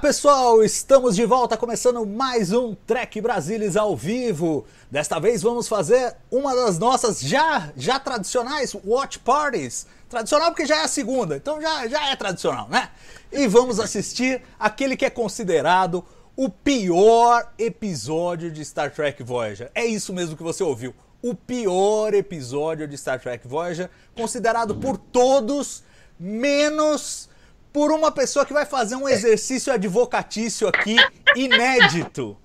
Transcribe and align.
Pessoal, 0.00 0.64
estamos 0.64 1.14
de 1.14 1.26
volta 1.26 1.58
começando 1.58 2.06
mais 2.06 2.54
um 2.54 2.74
Trek 2.74 3.20
Brasilis 3.20 3.76
ao 3.76 3.94
vivo. 3.94 4.64
Desta 4.90 5.20
vez 5.20 5.42
vamos 5.42 5.68
fazer 5.68 6.16
uma 6.30 6.54
das 6.54 6.78
nossas 6.78 7.20
já 7.20 7.70
já 7.76 8.00
tradicionais 8.00 8.74
watch 8.82 9.18
parties. 9.18 9.86
Tradicional 10.08 10.52
porque 10.52 10.64
já 10.64 10.78
é 10.78 10.84
a 10.84 10.88
segunda, 10.88 11.36
então 11.36 11.60
já, 11.60 11.86
já 11.86 12.08
é 12.08 12.16
tradicional, 12.16 12.66
né? 12.70 12.88
E 13.30 13.46
vamos 13.46 13.78
assistir 13.78 14.40
aquele 14.58 14.96
que 14.96 15.04
é 15.04 15.10
considerado 15.10 16.02
o 16.34 16.48
pior 16.48 17.52
episódio 17.58 18.50
de 18.50 18.64
Star 18.64 18.90
Trek 18.90 19.22
Voyager. 19.22 19.70
É 19.74 19.84
isso 19.84 20.14
mesmo 20.14 20.34
que 20.34 20.42
você 20.42 20.62
ouviu. 20.62 20.94
O 21.20 21.34
pior 21.34 22.14
episódio 22.14 22.88
de 22.88 22.96
Star 22.96 23.20
Trek 23.20 23.46
Voyager, 23.46 23.90
considerado 24.16 24.76
por 24.76 24.96
todos 24.96 25.84
menos 26.18 27.28
por 27.72 27.92
uma 27.92 28.10
pessoa 28.10 28.44
que 28.44 28.52
vai 28.52 28.66
fazer 28.66 28.96
um 28.96 29.08
exercício 29.08 29.72
advocatício 29.72 30.68
aqui 30.68 30.96
inédito. 31.36 32.36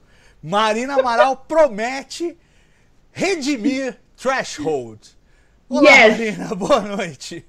Marina 0.41 0.99
Amaral 0.99 1.37
promete 1.37 2.37
redimir 3.11 3.97
Threshold. 4.15 4.99
Olá, 5.67 5.89
Yes. 5.91 6.17
Marina, 6.17 6.55
boa 6.55 6.79
noite. 6.81 7.43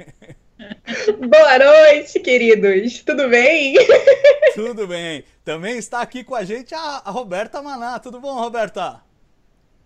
Boa 1.28 1.58
noite, 1.58 2.18
queridos. 2.20 3.00
Tudo 3.02 3.28
bem? 3.28 3.74
Tudo 4.54 4.86
bem. 4.86 5.22
Também 5.44 5.76
está 5.76 6.00
aqui 6.00 6.24
com 6.24 6.34
a 6.34 6.44
gente 6.44 6.74
a, 6.74 7.02
a 7.04 7.10
Roberta 7.10 7.60
Maná. 7.60 7.98
Tudo 7.98 8.18
bom, 8.20 8.34
Roberta? 8.34 9.02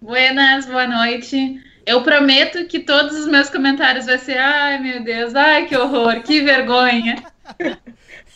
Buenas, 0.01 0.67
boa 0.67 0.87
noite. 0.87 1.61
Eu 1.87 2.03
prometo 2.03 2.67
que 2.67 2.81
todos 2.81 3.17
os 3.19 3.27
meus 3.27 3.49
comentários 3.49 4.07
vai 4.07 4.19
ser 4.19 4.39
ai 4.39 4.79
meu 4.79 5.03
Deus, 5.03 5.35
ai 5.35 5.67
que 5.67 5.77
horror, 5.77 6.23
que 6.23 6.41
vergonha. 6.43 7.23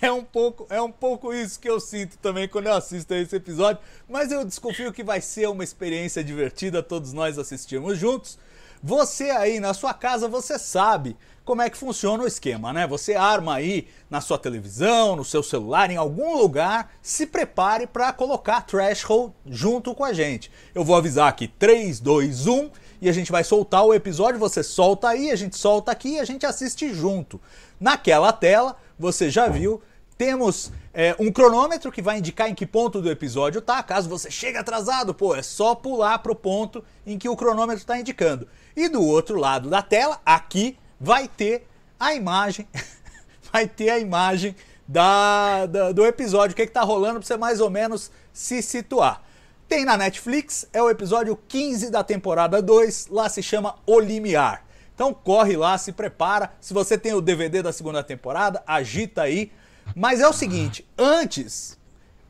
É 0.00 0.10
um 0.12 0.24
pouco, 0.24 0.66
é 0.68 0.82
um 0.82 0.90
pouco 0.90 1.32
isso 1.32 1.58
que 1.58 1.70
eu 1.70 1.80
sinto 1.80 2.18
também 2.18 2.46
quando 2.46 2.66
eu 2.66 2.74
assisto 2.74 3.14
a 3.14 3.18
esse 3.18 3.36
episódio, 3.36 3.80
mas 4.08 4.30
eu 4.30 4.44
desconfio 4.44 4.92
que 4.92 5.02
vai 5.02 5.20
ser 5.20 5.48
uma 5.48 5.64
experiência 5.64 6.22
divertida 6.22 6.82
todos 6.82 7.12
nós 7.12 7.38
assistirmos 7.38 7.96
juntos. 7.96 8.38
Você 8.82 9.30
aí 9.30 9.60
na 9.60 9.72
sua 9.72 9.94
casa, 9.94 10.28
você 10.28 10.58
sabe 10.58 11.16
como 11.42 11.62
é 11.62 11.70
que 11.70 11.76
funciona 11.76 12.22
o 12.22 12.26
esquema, 12.26 12.70
né? 12.72 12.86
Você 12.86 13.14
arma 13.14 13.54
aí 13.54 13.88
na 14.10 14.20
sua 14.20 14.38
televisão, 14.38 15.16
no 15.16 15.24
seu 15.24 15.42
celular, 15.42 15.90
em 15.90 15.96
algum 15.96 16.36
lugar, 16.36 16.92
se 17.00 17.26
prepare 17.26 17.86
para 17.86 18.12
colocar 18.12 18.60
Threshold 18.62 19.32
junto 19.46 19.94
com 19.94 20.04
a 20.04 20.12
gente. 20.12 20.50
Eu 20.74 20.84
vou 20.84 20.96
avisar 20.96 21.28
aqui 21.28 21.48
3, 21.48 22.00
2, 22.00 22.46
1 22.46 22.70
e 23.00 23.08
a 23.08 23.12
gente 23.12 23.30
vai 23.32 23.44
soltar 23.44 23.84
o 23.84 23.92
episódio, 23.94 24.38
você 24.38 24.62
solta 24.62 25.08
aí, 25.08 25.30
a 25.30 25.36
gente 25.36 25.56
solta 25.56 25.92
aqui 25.92 26.14
e 26.14 26.20
a 26.20 26.24
gente 26.24 26.46
assiste 26.46 26.92
junto. 26.94 27.40
Naquela 27.78 28.32
tela, 28.32 28.76
você 28.98 29.30
já 29.30 29.48
viu, 29.48 29.82
temos 30.16 30.70
é, 30.92 31.14
um 31.18 31.30
cronômetro 31.32 31.90
que 31.90 32.00
vai 32.00 32.18
indicar 32.18 32.48
em 32.48 32.54
que 32.54 32.66
ponto 32.66 33.02
do 33.02 33.10
episódio 33.10 33.60
tá. 33.60 33.82
Caso 33.82 34.08
você 34.08 34.30
chegue 34.30 34.56
atrasado, 34.56 35.12
pô, 35.12 35.34
é 35.34 35.42
só 35.42 35.74
pular 35.74 36.18
pro 36.20 36.34
ponto 36.34 36.84
em 37.06 37.18
que 37.18 37.28
o 37.28 37.36
cronômetro 37.36 37.80
está 37.82 37.98
indicando. 37.98 38.46
E 38.76 38.88
do 38.88 39.02
outro 39.02 39.36
lado 39.38 39.68
da 39.68 39.82
tela, 39.82 40.20
aqui, 40.24 40.78
vai 41.00 41.26
ter 41.28 41.66
a 41.98 42.14
imagem, 42.14 42.66
vai 43.52 43.66
ter 43.66 43.90
a 43.90 43.98
imagem 43.98 44.54
da, 44.86 45.66
da- 45.66 45.92
do 45.92 46.04
episódio, 46.06 46.52
o 46.52 46.56
que, 46.56 46.66
que 46.66 46.72
tá 46.72 46.82
rolando 46.82 47.18
para 47.18 47.26
você 47.26 47.36
mais 47.36 47.60
ou 47.60 47.70
menos 47.70 48.10
se 48.32 48.62
situar. 48.62 49.22
Tem 49.68 49.84
na 49.84 49.96
Netflix, 49.96 50.66
é 50.72 50.82
o 50.82 50.90
episódio 50.90 51.36
15 51.48 51.90
da 51.90 52.04
temporada 52.04 52.60
2, 52.60 53.08
lá 53.08 53.28
se 53.28 53.42
chama 53.42 53.76
O 53.86 53.98
Limiar. 53.98 54.64
Então 54.94 55.12
corre 55.12 55.56
lá, 55.56 55.76
se 55.78 55.92
prepara. 55.92 56.52
Se 56.60 56.72
você 56.74 56.96
tem 56.96 57.14
o 57.14 57.20
DVD 57.20 57.62
da 57.62 57.72
segunda 57.72 58.02
temporada, 58.02 58.62
agita 58.66 59.22
aí. 59.22 59.50
Mas 59.94 60.20
é 60.20 60.28
o 60.28 60.32
seguinte, 60.32 60.86
antes, 60.96 61.78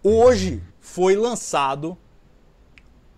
hoje 0.02 0.62
foi 0.80 1.16
lançado 1.16 1.96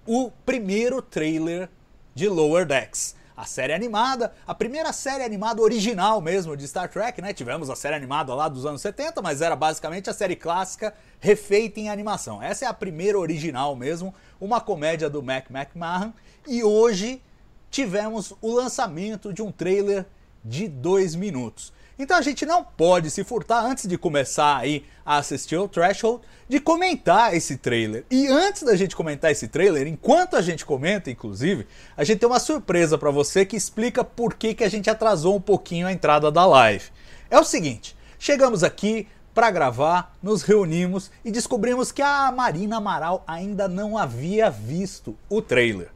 o 0.06 0.31
primeiro 0.44 1.03
trailer 1.03 1.69
de 2.15 2.28
Lower 2.28 2.65
Decks. 2.65 3.16
A 3.37 3.45
série 3.45 3.75
animada, 3.75 4.33
a 4.47 4.55
primeira 4.55 4.95
série 4.95 5.23
animada 5.23 5.61
original 5.61 6.23
mesmo 6.23 6.57
de 6.57 6.67
Star 6.67 6.89
Trek, 6.89 7.21
né? 7.21 7.35
Tivemos 7.35 7.69
a 7.69 7.77
série 7.77 7.95
animada 7.95 8.35
lá 8.35 8.49
dos 8.49 8.65
anos 8.65 8.81
70, 8.81 9.21
mas 9.21 9.43
era 9.43 9.55
basicamente 9.55 10.09
a 10.09 10.15
série 10.15 10.35
clássica 10.35 10.95
refeita 11.21 11.79
em 11.79 11.91
animação. 11.91 12.43
Essa 12.43 12.65
é 12.65 12.69
a 12.69 12.73
primeira 12.73 13.19
original 13.19 13.77
mesmo, 13.77 14.15
uma 14.41 14.59
comédia 14.59 15.11
do 15.11 15.23
Mac 15.23 15.51
McMahon. 15.51 16.15
E 16.49 16.65
hoje 16.65 17.23
tivemos 17.71 18.33
o 18.41 18.55
lançamento 18.55 19.35
de 19.35 19.43
um 19.43 19.53
trailer 19.53 20.07
de 20.43 20.67
dois 20.67 21.15
minutos. 21.15 21.75
Então 21.99 22.17
a 22.17 22.23
gente 22.23 22.45
não 22.45 22.62
pode 22.62 23.11
se 23.11 23.25
furtar 23.25 23.65
antes 23.65 23.87
de 23.87 23.97
começar 23.97 24.59
aí 24.59 24.84
a 25.05 25.17
assistir 25.17 25.57
o 25.57 25.67
Threshold 25.67 26.23
de 26.47 26.61
comentar 26.61 27.34
esse 27.34 27.57
trailer. 27.57 28.05
E 28.11 28.27
antes 28.27 28.62
da 28.62 28.77
gente 28.77 28.95
comentar 28.95 29.33
esse 29.33 29.49
trailer, 29.49 29.87
enquanto 29.87 30.37
a 30.37 30.43
gente 30.43 30.67
comenta, 30.67 31.11
inclusive, 31.11 31.67
a 31.97 32.05
gente 32.05 32.19
tem 32.19 32.29
uma 32.29 32.39
surpresa 32.39 32.99
para 32.99 33.11
você 33.11 33.47
que 33.47 33.57
explica 33.57 34.05
por 34.05 34.34
que, 34.34 34.55
que 34.55 34.65
a 34.65 34.69
gente 34.69 34.91
atrasou 34.91 35.37
um 35.37 35.41
pouquinho 35.41 35.87
a 35.87 35.93
entrada 35.93 36.31
da 36.31 36.45
live. 36.45 36.84
É 37.31 37.39
o 37.39 37.45
seguinte, 37.45 37.97
chegamos 38.19 38.63
aqui 38.63 39.09
para 39.34 39.51
gravar, 39.51 40.15
nos 40.23 40.43
reunimos 40.43 41.11
e 41.25 41.31
descobrimos 41.31 41.93
que 41.93 42.03
a 42.03 42.31
Marina 42.31 42.77
Amaral 42.77 43.25
ainda 43.27 43.69
não 43.69 43.97
havia 43.97 44.51
visto 44.51 45.17
o 45.28 45.41
trailer. 45.43 45.89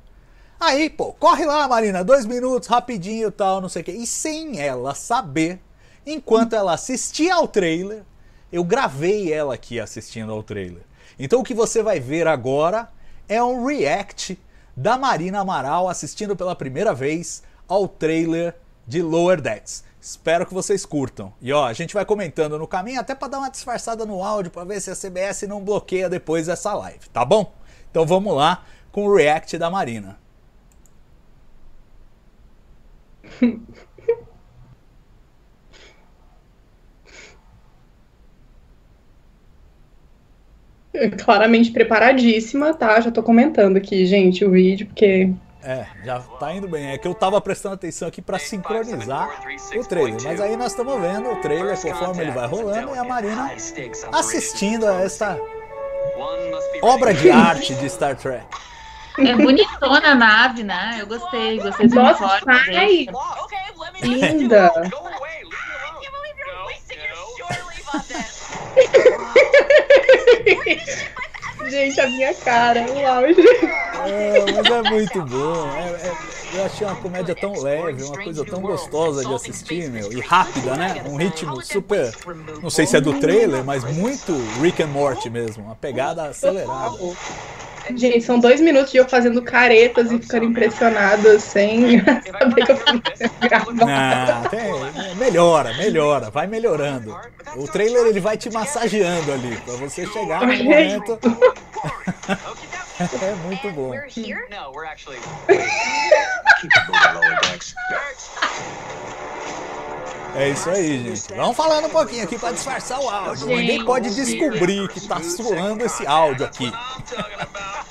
Aí, 0.59 0.91
pô, 0.91 1.15
corre 1.15 1.47
lá, 1.47 1.67
Marina, 1.67 2.05
dois 2.05 2.27
minutos, 2.27 2.69
rapidinho 2.69 3.28
e 3.28 3.31
tal, 3.31 3.62
não 3.62 3.69
sei 3.69 3.81
o 3.81 3.84
quê. 3.84 3.93
E 3.93 4.06
sem 4.06 4.61
ela 4.61 4.94
saber, 4.94 5.59
enquanto 6.06 6.55
ela 6.55 6.75
assistia 6.75 7.34
ao 7.34 7.49
trailer, 7.49 8.03
eu 8.53 8.65
gravei 8.65 9.33
ela 9.33 9.55
aqui 9.55 9.78
assistindo 9.78 10.33
ao 10.33 10.43
trailer. 10.43 10.83
Então 11.19 11.41
o 11.41 11.44
que 11.44 11.55
você 11.55 11.83
vai 11.83 12.00
ver 12.00 12.27
agora 12.27 12.88
é 13.28 13.43
um 13.43 13.65
react 13.65 14.38
da 14.77 14.97
Marina 14.97 15.41
Amaral 15.41 15.88
assistindo 15.88 16.34
pela 16.34 16.56
primeira 16.56 16.94
vez 16.94 17.43
ao 17.69 17.87
trailer 17.87 18.56
de 18.87 19.03
Lower 19.03 19.41
Decks. 19.41 19.84
Espero 20.00 20.47
que 20.47 20.55
vocês 20.55 20.87
curtam. 20.87 21.33
E 21.41 21.53
ó, 21.53 21.66
a 21.66 21.72
gente 21.75 21.93
vai 21.93 22.05
comentando 22.05 22.59
no 22.59 22.67
caminho 22.67 22.99
até 22.99 23.15
para 23.15 23.28
dar 23.28 23.38
uma 23.38 23.50
disfarçada 23.50 24.06
no 24.06 24.22
áudio 24.22 24.50
para 24.50 24.65
ver 24.65 24.81
se 24.81 24.91
a 24.91 24.97
CBS 24.97 25.43
não 25.43 25.62
bloqueia 25.62 26.09
depois 26.09 26.49
essa 26.49 26.72
live, 26.72 27.09
tá 27.11 27.25
bom? 27.25 27.53
Então 27.91 28.06
vamos 28.06 28.34
lá 28.34 28.65
com 28.91 29.06
o 29.06 29.15
react 29.15 29.59
da 29.59 29.69
Marina. 29.69 30.19
Claramente 41.22 41.71
preparadíssima, 41.71 42.75
tá? 42.75 43.00
Já 43.00 43.11
tô 43.11 43.22
comentando 43.22 43.77
aqui, 43.77 44.05
gente, 44.06 44.44
o 44.44 44.50
vídeo, 44.50 44.87
porque. 44.87 45.33
É, 45.62 45.84
já 46.05 46.21
tá 46.21 46.55
indo 46.55 46.66
bem. 46.66 46.91
É 46.91 46.99
que 46.99 47.06
eu 47.06 47.14
tava 47.14 47.38
prestando 47.41 47.75
atenção 47.75 48.08
aqui 48.08 48.23
pra 48.23 48.38
sincronizar 48.38 49.29
o 49.76 49.85
trailer. 49.85 50.23
Mas 50.23 50.41
aí 50.41 50.56
nós 50.56 50.73
estamos 50.73 50.99
vendo 51.00 51.31
o 51.31 51.37
trailer 51.37 51.79
conforme 51.81 52.23
ele 52.23 52.31
vai 52.31 52.47
rolando 52.47 52.94
e 52.94 52.99
a 52.99 53.05
Marina 53.05 53.52
assistindo 54.12 54.87
a 54.87 55.02
esta 55.02 55.38
obra 56.81 57.12
de 57.12 57.31
arte 57.31 57.75
de 57.75 57.91
Star 57.91 58.17
Trek. 58.17 58.47
É 59.19 59.35
bonitona 59.37 60.12
a 60.12 60.14
nave, 60.14 60.62
né? 60.62 60.97
Eu 60.99 61.06
gostei, 61.06 61.61
gostei 61.61 61.88
do 61.88 61.94
Nossa, 61.94 62.25
uniforme. 62.25 63.08
Linda! 64.02 64.70
Gente, 71.69 72.00
a 72.00 72.08
minha 72.08 72.34
cara, 72.34 72.87
o 72.90 73.06
auge. 73.06 73.40
É, 74.06 74.52
mas 74.52 74.67
é 74.67 74.82
muito 74.90 75.22
bom. 75.26 75.69
É- 75.76 76.06
é- 76.06 76.12
eu 76.52 76.64
achei 76.64 76.87
uma 76.87 76.96
comédia 76.96 77.34
tão 77.34 77.52
leve, 77.62 78.02
uma 78.02 78.25
coisa 78.25 78.44
tão 78.44 78.61
gostosa 78.61 79.25
de 79.25 79.32
assistir, 79.34 79.88
meu. 79.90 80.11
E 80.12 80.20
rápida, 80.20 80.75
né? 80.75 81.02
Um 81.06 81.17
ritmo 81.17 81.62
super. 81.62 82.12
Não 82.62 82.70
sei 82.70 82.87
se 82.87 82.96
é 82.96 83.00
do 83.00 83.20
trailer, 83.20 83.62
mas 83.62 83.84
muito 83.84 84.32
Rick 84.61 84.82
and 84.82 84.88
Morty 84.88 85.28
mesmo. 85.31 85.64
Uma 85.64 85.76
pegada 85.76 86.25
acelerada. 86.25 86.96
Gente, 87.97 88.21
são 88.23 88.38
dois 88.38 88.61
minutos 88.61 88.93
de 88.93 88.99
eu 88.99 89.09
fazendo 89.09 89.43
caretas 89.43 90.12
e 90.12 90.19
ficando 90.19 90.44
impressionada 90.44 91.38
sem 91.41 92.00
saber 92.38 92.67
que 92.67 92.73
eu 92.73 92.77
fui 92.77 93.03
gravar. 93.49 93.73
Não, 93.73 94.49
tem- 94.50 95.15
melhora, 95.17 95.75
melhora, 95.77 96.31
vai 96.31 96.47
melhorando. 96.47 97.17
O 97.56 97.67
trailer 97.67 98.06
ele 98.06 98.21
vai 98.21 98.37
te 98.37 98.50
massageando 98.50 99.32
ali, 99.32 99.56
pra 99.65 99.75
você 99.75 100.06
chegar 100.06 100.47
no 100.47 100.55
momento. 100.55 101.19
é 103.23 103.35
muito 103.47 103.71
bom. 103.73 103.93
É 110.35 110.49
isso 110.49 110.71
aí, 110.71 111.03
gente. 111.03 111.35
Vamos 111.35 111.56
falando 111.56 111.87
um 111.87 111.91
pouquinho 111.91 112.25
aqui 112.25 112.38
pra 112.38 112.53
disfarçar 112.53 113.00
o 113.00 113.09
áudio. 113.09 113.47
Ninguém 113.47 113.85
pode 113.85 114.15
descobrir 114.15 114.88
que 114.88 115.00
tá 115.06 115.21
suando 115.23 115.85
esse 115.85 116.06
áudio 116.06 116.47
aqui. 116.47 116.73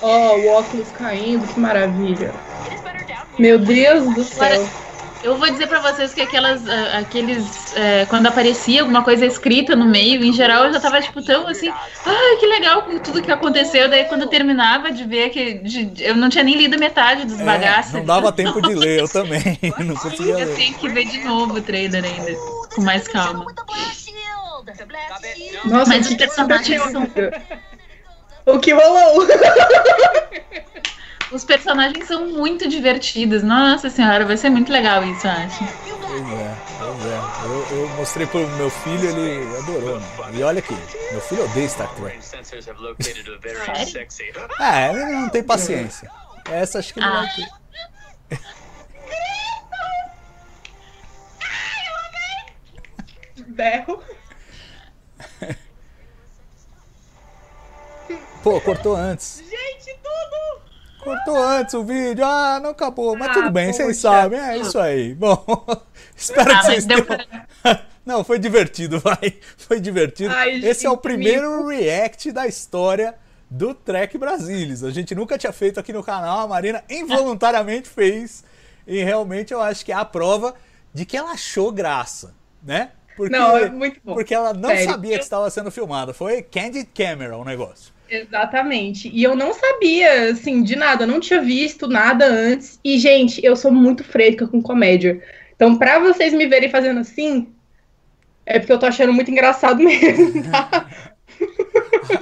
Ó, 0.01 0.36
o 0.38 0.47
óculos 0.50 0.88
caindo, 0.97 1.47
que 1.47 1.59
maravilha. 1.59 2.33
Meu 3.38 3.59
Deus 3.59 4.13
do 4.15 4.24
céu. 4.24 4.68
Eu 5.21 5.38
vou 5.38 5.50
dizer 5.51 5.68
pra 5.68 5.80
vocês 5.81 6.13
que 6.13 6.21
aquelas, 6.21 6.66
ah, 6.68 7.00
aqueles, 7.00 7.74
eh, 7.75 8.06
quando 8.10 8.27
aparecia 8.27 8.81
alguma 8.81 9.04
coisa 9.04 9.25
escrita 9.25 9.75
no 9.75 9.86
meio, 9.86 10.24
em 10.24 10.31
geral 10.31 10.66
eu 10.66 10.74
já 10.74 10.80
tava 10.80 11.01
tipo 11.01 11.21
tão 11.21 11.45
assim, 11.45 11.69
ai 12.06 12.38
que 12.39 12.45
legal 12.48 12.83
com 12.83 12.98
tudo 13.00 13.21
que 13.21 13.30
aconteceu. 13.30 13.89
Daí 13.89 14.06
quando 14.06 14.21
eu 14.21 14.27
terminava 14.30 14.92
de 14.94 15.04
ver 15.04 15.30
que 15.30 15.56
de- 15.56 15.92
eu 16.04 16.16
não 16.16 16.30
tinha 16.30 16.44
nem 16.44 16.56
lido 16.56 16.80
metade 16.80 17.25
dos 17.25 17.38
É, 17.39 17.44
bagaços. 17.44 17.92
não 17.94 18.06
dava 18.06 18.31
tempo 18.31 18.62
de 18.62 18.74
ler, 18.74 19.01
eu 19.01 19.07
também. 19.12 19.60
Não 19.80 19.95
conseguia 19.95 20.31
Eu 20.39 20.48
ler. 20.48 20.56
tenho 20.56 20.74
que 20.75 20.88
ver 20.88 21.06
de 21.06 21.19
novo 21.24 21.56
o 21.57 21.62
trailer 21.62 22.04
ainda, 22.06 22.33
com 22.74 22.81
mais 22.81 23.06
calma. 23.07 23.45
Nossa, 25.66 25.89
Mas 25.89 26.01
os 26.01 26.07
que 26.07 26.16
personagens 26.18 26.81
aconteceu? 26.81 27.31
O 28.45 28.57
que 28.60 28.71
rolou? 28.74 29.27
Os 31.31 31.43
personagens 31.43 32.07
são 32.07 32.27
muito 32.27 32.67
divertidos. 32.67 33.43
Nossa 33.43 33.89
senhora, 33.89 34.25
vai 34.25 34.35
ser 34.35 34.49
muito 34.49 34.71
legal 34.71 35.03
isso, 35.03 35.27
eu 35.27 35.31
acho. 35.31 35.59
Pois 35.59 36.21
é, 36.31 36.55
pois 36.79 37.05
é. 37.05 37.19
Eu, 37.45 37.77
eu 37.77 37.87
mostrei 37.89 38.25
pro 38.25 38.47
meu 38.57 38.69
filho, 38.69 39.09
ele 39.09 39.57
adorou. 39.57 39.99
Né? 39.99 40.05
E 40.33 40.43
olha 40.43 40.59
aqui, 40.59 40.75
meu 41.11 41.21
filho 41.21 41.43
odeia 41.45 41.69
Star 41.69 41.93
Trek. 41.95 42.19
Sério? 42.25 42.57
É, 44.59 44.89
ele 44.89 45.05
não 45.13 45.29
tem 45.29 45.43
paciência. 45.43 46.09
Essa 46.49 46.79
acho 46.79 46.93
que 46.93 46.99
ele 46.99 47.05
Ah. 47.07 47.21
vai 47.21 47.29
ter. 47.35 47.47
Berro. 53.47 54.03
Pô, 58.43 58.59
cortou 58.61 58.95
antes. 58.95 59.43
Gente, 59.49 59.97
tudo! 60.01 60.48
Cortou 61.03 61.41
antes 61.41 61.73
o 61.73 61.83
vídeo. 61.83 62.25
Ah, 62.25 62.59
não 62.61 62.71
acabou. 62.71 63.15
Mas 63.15 63.29
Ah, 63.29 63.33
tudo 63.33 63.51
bem, 63.51 63.71
vocês 63.71 63.97
sabem. 63.97 64.39
É 64.39 64.57
isso 64.57 64.77
aí. 64.79 65.13
Bom, 65.15 65.43
espero 66.15 66.51
Ah, 66.51 66.59
que 66.59 66.65
vocês 66.65 66.85
tenham. 66.85 67.05
Não, 68.05 68.23
foi 68.23 68.39
divertido, 68.39 68.99
vai. 68.99 69.37
Foi 69.57 69.79
divertido. 69.79 70.33
Ai, 70.33 70.55
Esse 70.65 70.85
é 70.85 70.89
o 70.89 70.93
gente, 70.93 71.01
primeiro 71.03 71.67
react 71.67 72.31
da 72.31 72.47
história 72.47 73.13
do 73.49 73.73
Trek 73.73 74.17
Brasilis. 74.17 74.83
A 74.83 74.89
gente 74.89 75.13
nunca 75.13 75.37
tinha 75.37 75.53
feito 75.53 75.79
aqui 75.79 75.93
no 75.93 76.03
canal. 76.03 76.39
A 76.39 76.47
Marina 76.47 76.83
involuntariamente 76.89 77.87
fez. 77.87 78.43
E 78.87 79.03
realmente 79.03 79.53
eu 79.53 79.61
acho 79.61 79.85
que 79.85 79.91
é 79.91 79.95
a 79.95 80.03
prova 80.05 80.55
de 80.93 81.05
que 81.05 81.15
ela 81.15 81.31
achou 81.31 81.71
graça, 81.71 82.33
né? 82.63 82.91
Porque, 83.15 83.35
Não, 83.37 83.55
é 83.57 83.69
muito 83.69 83.99
bom. 84.03 84.13
porque 84.15 84.33
ela 84.33 84.53
não 84.53 84.69
Sério. 84.69 84.89
sabia 84.89 85.17
que 85.17 85.23
estava 85.23 85.49
sendo 85.51 85.69
filmada. 85.69 86.11
Foi 86.13 86.41
Candid 86.41 86.87
Camera 86.95 87.37
o 87.37 87.43
negócio. 87.45 87.93
Exatamente. 88.09 89.09
E 89.13 89.23
eu 89.23 89.35
não 89.35 89.53
sabia, 89.53 90.31
assim, 90.31 90.63
de 90.63 90.75
nada. 90.75 91.03
Eu 91.03 91.07
não 91.07 91.19
tinha 91.19 91.41
visto 91.41 91.88
nada 91.88 92.25
antes. 92.25 92.79
E, 92.83 92.97
gente, 92.97 93.44
eu 93.45 93.56
sou 93.56 93.71
muito 93.71 94.03
fresca 94.03 94.47
com 94.47 94.61
comédia. 94.61 95.21
Então, 95.56 95.77
pra 95.77 96.00
vocês 96.00 96.33
me 96.33 96.47
verem 96.47 96.69
fazendo 96.69 97.00
assim, 97.00 97.53
é 98.45 98.57
porque 98.57 98.73
eu 98.73 98.79
tô 98.79 98.88
achando 98.88 99.13
muito 99.13 99.29
engraçado 99.29 99.77
mesmo, 99.83 100.44
tá? 100.50 100.88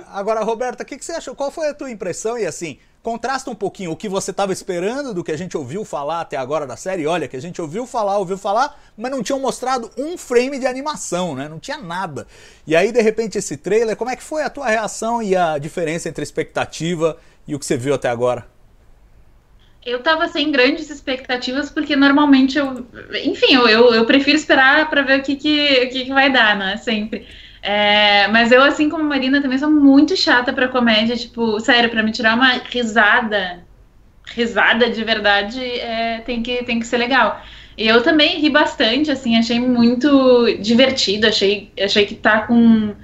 Agora, 0.07 0.42
Roberta, 0.44 0.84
o 0.84 0.86
que, 0.86 0.98
que 0.98 1.06
você 1.06 1.13
achou? 1.13 1.36
Qual 1.36 1.51
foi 1.51 1.69
a 1.69 1.74
tua 1.74 1.89
impressão? 1.89 2.38
E 2.38 2.45
assim, 2.45 2.80
contrasta 3.07 3.50
um 3.50 3.56
pouquinho 3.56 3.92
o 3.92 3.95
que 3.95 4.09
você 4.09 4.31
estava 4.31 4.51
esperando 4.51 5.13
do 5.13 5.24
que 5.24 5.31
a 5.31 5.38
gente 5.38 5.56
ouviu 5.56 5.86
falar 5.86 6.19
até 6.19 6.36
agora 6.36 6.68
da 6.68 6.75
série. 6.75 7.07
Olha, 7.07 7.25
que 7.25 7.38
a 7.38 7.42
gente 7.42 7.62
ouviu 7.62 7.88
falar, 7.88 8.18
ouviu 8.18 8.38
falar, 8.38 8.77
mas 8.98 9.09
não 9.09 9.24
tinham 9.24 9.39
mostrado 9.39 9.89
um 9.98 10.18
frame 10.18 10.59
de 10.59 10.68
animação, 10.68 11.33
né? 11.33 11.48
Não 11.48 11.57
tinha 11.57 11.77
nada. 11.77 12.27
E 12.68 12.75
aí, 12.75 12.92
de 12.92 13.01
repente, 13.01 13.38
esse 13.38 13.56
trailer, 13.56 13.95
como 13.95 14.12
é 14.12 14.15
que 14.18 14.21
foi 14.21 14.44
a 14.44 14.50
tua 14.50 14.68
reação 14.68 15.24
e 15.24 15.38
a 15.38 15.57
diferença 15.57 16.09
entre 16.09 16.21
expectativa 16.21 17.18
e 17.48 17.56
o 17.56 17.59
que 17.59 17.65
você 17.65 17.77
viu 17.77 17.94
até 17.94 18.09
agora? 18.09 18.45
Eu 19.86 20.03
tava 20.03 20.27
sem 20.27 20.51
grandes 20.51 20.89
expectativas, 20.89 21.69
porque 21.69 21.95
normalmente 21.95 22.57
eu. 22.57 22.86
Enfim, 23.24 23.53
eu, 23.53 23.69
eu, 23.69 23.94
eu 23.94 24.06
prefiro 24.06 24.36
esperar 24.36 24.89
pra 24.89 25.01
ver 25.01 25.21
o 25.21 25.24
que, 25.24 25.38
que, 25.38 25.86
o 25.86 25.89
que, 25.89 26.03
que 26.03 26.13
vai 26.13 26.30
dar, 26.30 26.57
né? 26.57 26.75
Sempre. 26.75 27.25
É, 27.69 28.30
mas 28.30 28.50
eu, 28.50 28.64
assim 28.64 28.88
como 28.90 29.04
Marina, 29.04 29.42
também 29.42 29.58
sou 29.58 29.69
muito 29.69 30.16
chata 30.16 30.54
pra 30.54 30.69
comédia. 30.69 31.18
Tipo, 31.18 31.60
sério, 31.60 31.90
pra 31.90 32.02
me 32.02 32.14
tirar 32.14 32.36
uma 32.36 32.54
risada, 32.72 33.60
risada 34.34 34.90
de 34.90 35.04
verdade, 35.04 35.62
é, 35.62 36.22
tem, 36.22 36.42
que, 36.42 36.64
tem 36.64 36.80
que 36.80 36.88
ser 36.88 36.98
legal. 36.98 37.42
E 37.78 37.86
eu 37.86 38.02
também 38.02 38.40
ri 38.40 38.50
bastante, 38.50 39.12
assim, 39.12 39.38
achei 39.38 39.60
muito 39.60 40.46
divertido, 40.62 41.28
achei, 41.28 41.69
achei 41.78 42.06
que 42.06 42.16
tá 42.16 42.42
com 42.48 42.96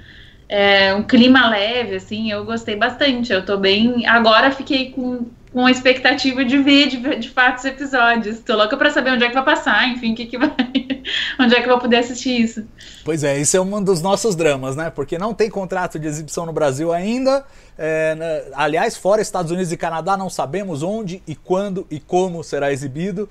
é, 0.48 0.94
um 0.94 1.02
clima 1.02 1.46
leve, 1.50 1.96
assim, 1.96 2.30
eu 2.30 2.44
gostei 2.46 2.74
bastante. 2.76 3.32
Eu 3.34 3.44
tô 3.44 3.58
bem. 3.58 4.06
Agora 4.06 4.50
fiquei 4.50 4.92
com, 4.92 5.26
com 5.54 5.64
a 5.64 5.70
expectativa 5.70 6.44
de 6.44 6.58
ver 6.58 6.88
de, 6.88 7.16
de 7.16 7.30
fato 7.30 7.58
os 7.58 7.64
episódios. 7.64 8.40
Tô 8.40 8.56
louca 8.56 8.76
pra 8.76 8.90
saber 8.90 9.12
onde 9.12 9.22
é 9.22 9.28
que 9.28 9.34
vai 9.34 9.44
passar, 9.44 9.88
enfim, 9.88 10.12
que, 10.12 10.26
que 10.26 10.36
vai. 10.36 10.50
onde 11.38 11.54
é 11.54 11.60
que 11.60 11.66
eu 11.66 11.70
vou 11.70 11.78
poder 11.78 11.98
assistir 11.98 12.42
isso. 12.42 12.66
Pois 13.04 13.22
é, 13.22 13.38
isso 13.38 13.56
é 13.56 13.60
um 13.60 13.80
dos 13.80 14.02
nossos 14.02 14.34
dramas, 14.34 14.74
né? 14.74 14.90
Porque 14.90 15.16
não 15.16 15.32
tem 15.32 15.48
contrato 15.48 15.96
de 15.96 16.08
exibição 16.08 16.44
no 16.44 16.52
Brasil 16.52 16.92
ainda. 16.92 17.44
É, 17.78 18.16
né, 18.16 18.42
aliás, 18.52 18.96
fora 18.96 19.22
Estados 19.22 19.52
Unidos 19.52 19.70
e 19.70 19.76
Canadá, 19.76 20.16
não 20.16 20.28
sabemos 20.28 20.82
onde 20.82 21.22
e 21.24 21.36
quando 21.36 21.86
e 21.88 22.00
como 22.00 22.42
será 22.42 22.72
exibido 22.72 23.28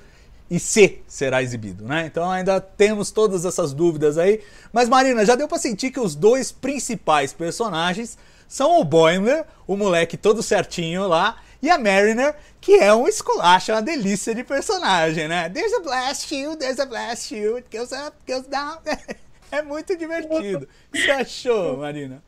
e 0.50 0.60
se 0.60 1.00
será 1.06 1.44
exibido, 1.44 1.84
né? 1.84 2.06
Então 2.06 2.32
ainda 2.32 2.62
temos 2.62 3.12
todas 3.12 3.44
essas 3.44 3.74
dúvidas 3.74 4.18
aí. 4.18 4.40
Mas 4.72 4.88
Marina, 4.88 5.26
já 5.26 5.36
deu 5.36 5.50
pra 5.50 5.58
sentir 5.58 5.92
que 5.92 6.00
os 6.00 6.16
dois 6.16 6.54
principais 6.54 7.34
personagens 7.34 8.18
são 8.48 8.80
o 8.80 8.86
Boimler, 8.86 9.44
o 9.68 9.76
moleque 9.76 10.16
todo 10.16 10.42
certinho 10.42 11.06
lá, 11.06 11.36
e 11.64 11.70
a 11.70 11.78
Mariner, 11.78 12.36
que 12.60 12.74
é 12.76 12.94
um 12.94 13.08
esculacho, 13.08 13.72
uma 13.72 13.82
delícia 13.82 14.36
de 14.36 14.44
personagem, 14.44 15.30
né? 15.30 15.50
There's 15.50 15.74
a 15.74 15.80
blast 15.80 16.28
shield, 16.28 16.58
there's 16.60 16.78
a 16.80 16.86
blast 16.86 17.30
shield, 17.30 17.64
goes 17.72 17.92
up, 17.94 18.16
goes 18.28 18.46
down. 18.48 18.78
É 19.52 19.62
muito 19.62 19.96
divertido. 19.96 20.68
O 20.90 20.92
que 20.92 21.00
você 21.04 21.12
achou, 21.12 21.78
Marina? 21.78 22.24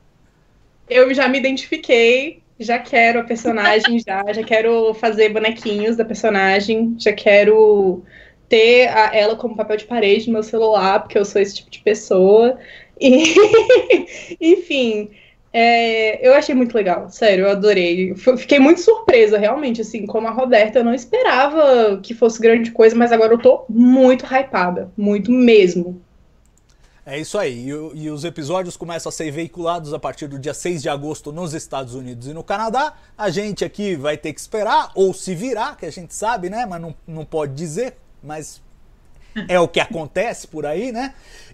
Eu 0.87 1.11
já 1.11 1.27
me 1.27 1.39
identifiquei, 1.39 2.43
já 2.59 2.77
quero 2.77 3.19
a 3.19 3.23
personagem, 3.23 3.97
já, 3.99 4.31
já 4.31 4.43
quero 4.43 4.93
fazer 4.93 5.29
bonequinhos 5.29 5.97
da 5.97 6.05
personagem, 6.05 6.95
já 6.99 7.11
quero 7.13 8.03
ter 8.47 8.89
a- 8.89 9.09
ela 9.15 9.35
como 9.35 9.55
papel 9.55 9.77
de 9.77 9.85
parede 9.85 10.27
no 10.27 10.33
meu 10.33 10.43
celular, 10.43 10.99
porque 10.99 11.17
eu 11.17 11.25
sou 11.25 11.41
esse 11.41 11.55
tipo 11.55 11.71
de 11.71 11.79
pessoa. 11.79 12.59
E, 13.01 13.33
enfim, 14.39 15.09
é, 15.57 16.27
eu 16.27 16.33
achei 16.33 16.53
muito 16.53 16.75
legal, 16.75 17.09
sério, 17.09 17.45
eu 17.45 17.51
adorei. 17.51 18.13
Fiquei 18.13 18.59
muito 18.59 18.81
surpresa, 18.81 19.37
realmente, 19.37 19.79
assim, 19.79 20.05
como 20.05 20.27
a 20.27 20.31
Roberta, 20.31 20.79
eu 20.79 20.83
não 20.83 20.93
esperava 20.93 21.97
que 22.03 22.13
fosse 22.13 22.41
grande 22.41 22.71
coisa, 22.71 22.93
mas 22.93 23.13
agora 23.13 23.33
eu 23.33 23.37
tô 23.37 23.63
muito 23.69 24.25
hypada, 24.25 24.91
muito 24.97 25.31
mesmo. 25.31 26.01
É 27.05 27.17
isso 27.17 27.37
aí. 27.37 27.69
E, 27.69 27.69
e 27.69 28.09
os 28.09 28.25
episódios 28.25 28.75
começam 28.75 29.09
a 29.09 29.13
ser 29.13 29.31
veiculados 29.31 29.93
a 29.93 29.99
partir 29.99 30.27
do 30.27 30.37
dia 30.37 30.53
6 30.53 30.81
de 30.81 30.89
agosto 30.89 31.31
nos 31.31 31.53
Estados 31.53 31.95
Unidos 31.95 32.27
e 32.27 32.33
no 32.33 32.43
Canadá. 32.43 32.93
A 33.17 33.29
gente 33.29 33.63
aqui 33.63 33.95
vai 33.95 34.17
ter 34.17 34.33
que 34.33 34.41
esperar 34.41 34.91
ou 34.93 35.13
se 35.13 35.33
virar, 35.33 35.77
que 35.77 35.85
a 35.85 35.91
gente 35.91 36.13
sabe, 36.13 36.49
né? 36.49 36.65
Mas 36.65 36.81
não, 36.81 36.93
não 37.07 37.23
pode 37.23 37.53
dizer, 37.53 37.95
mas 38.21 38.61
é 39.47 39.57
o 39.57 39.69
que 39.69 39.79
acontece 39.79 40.47
por 40.47 40.65
aí, 40.65 40.91
né? 40.91 41.13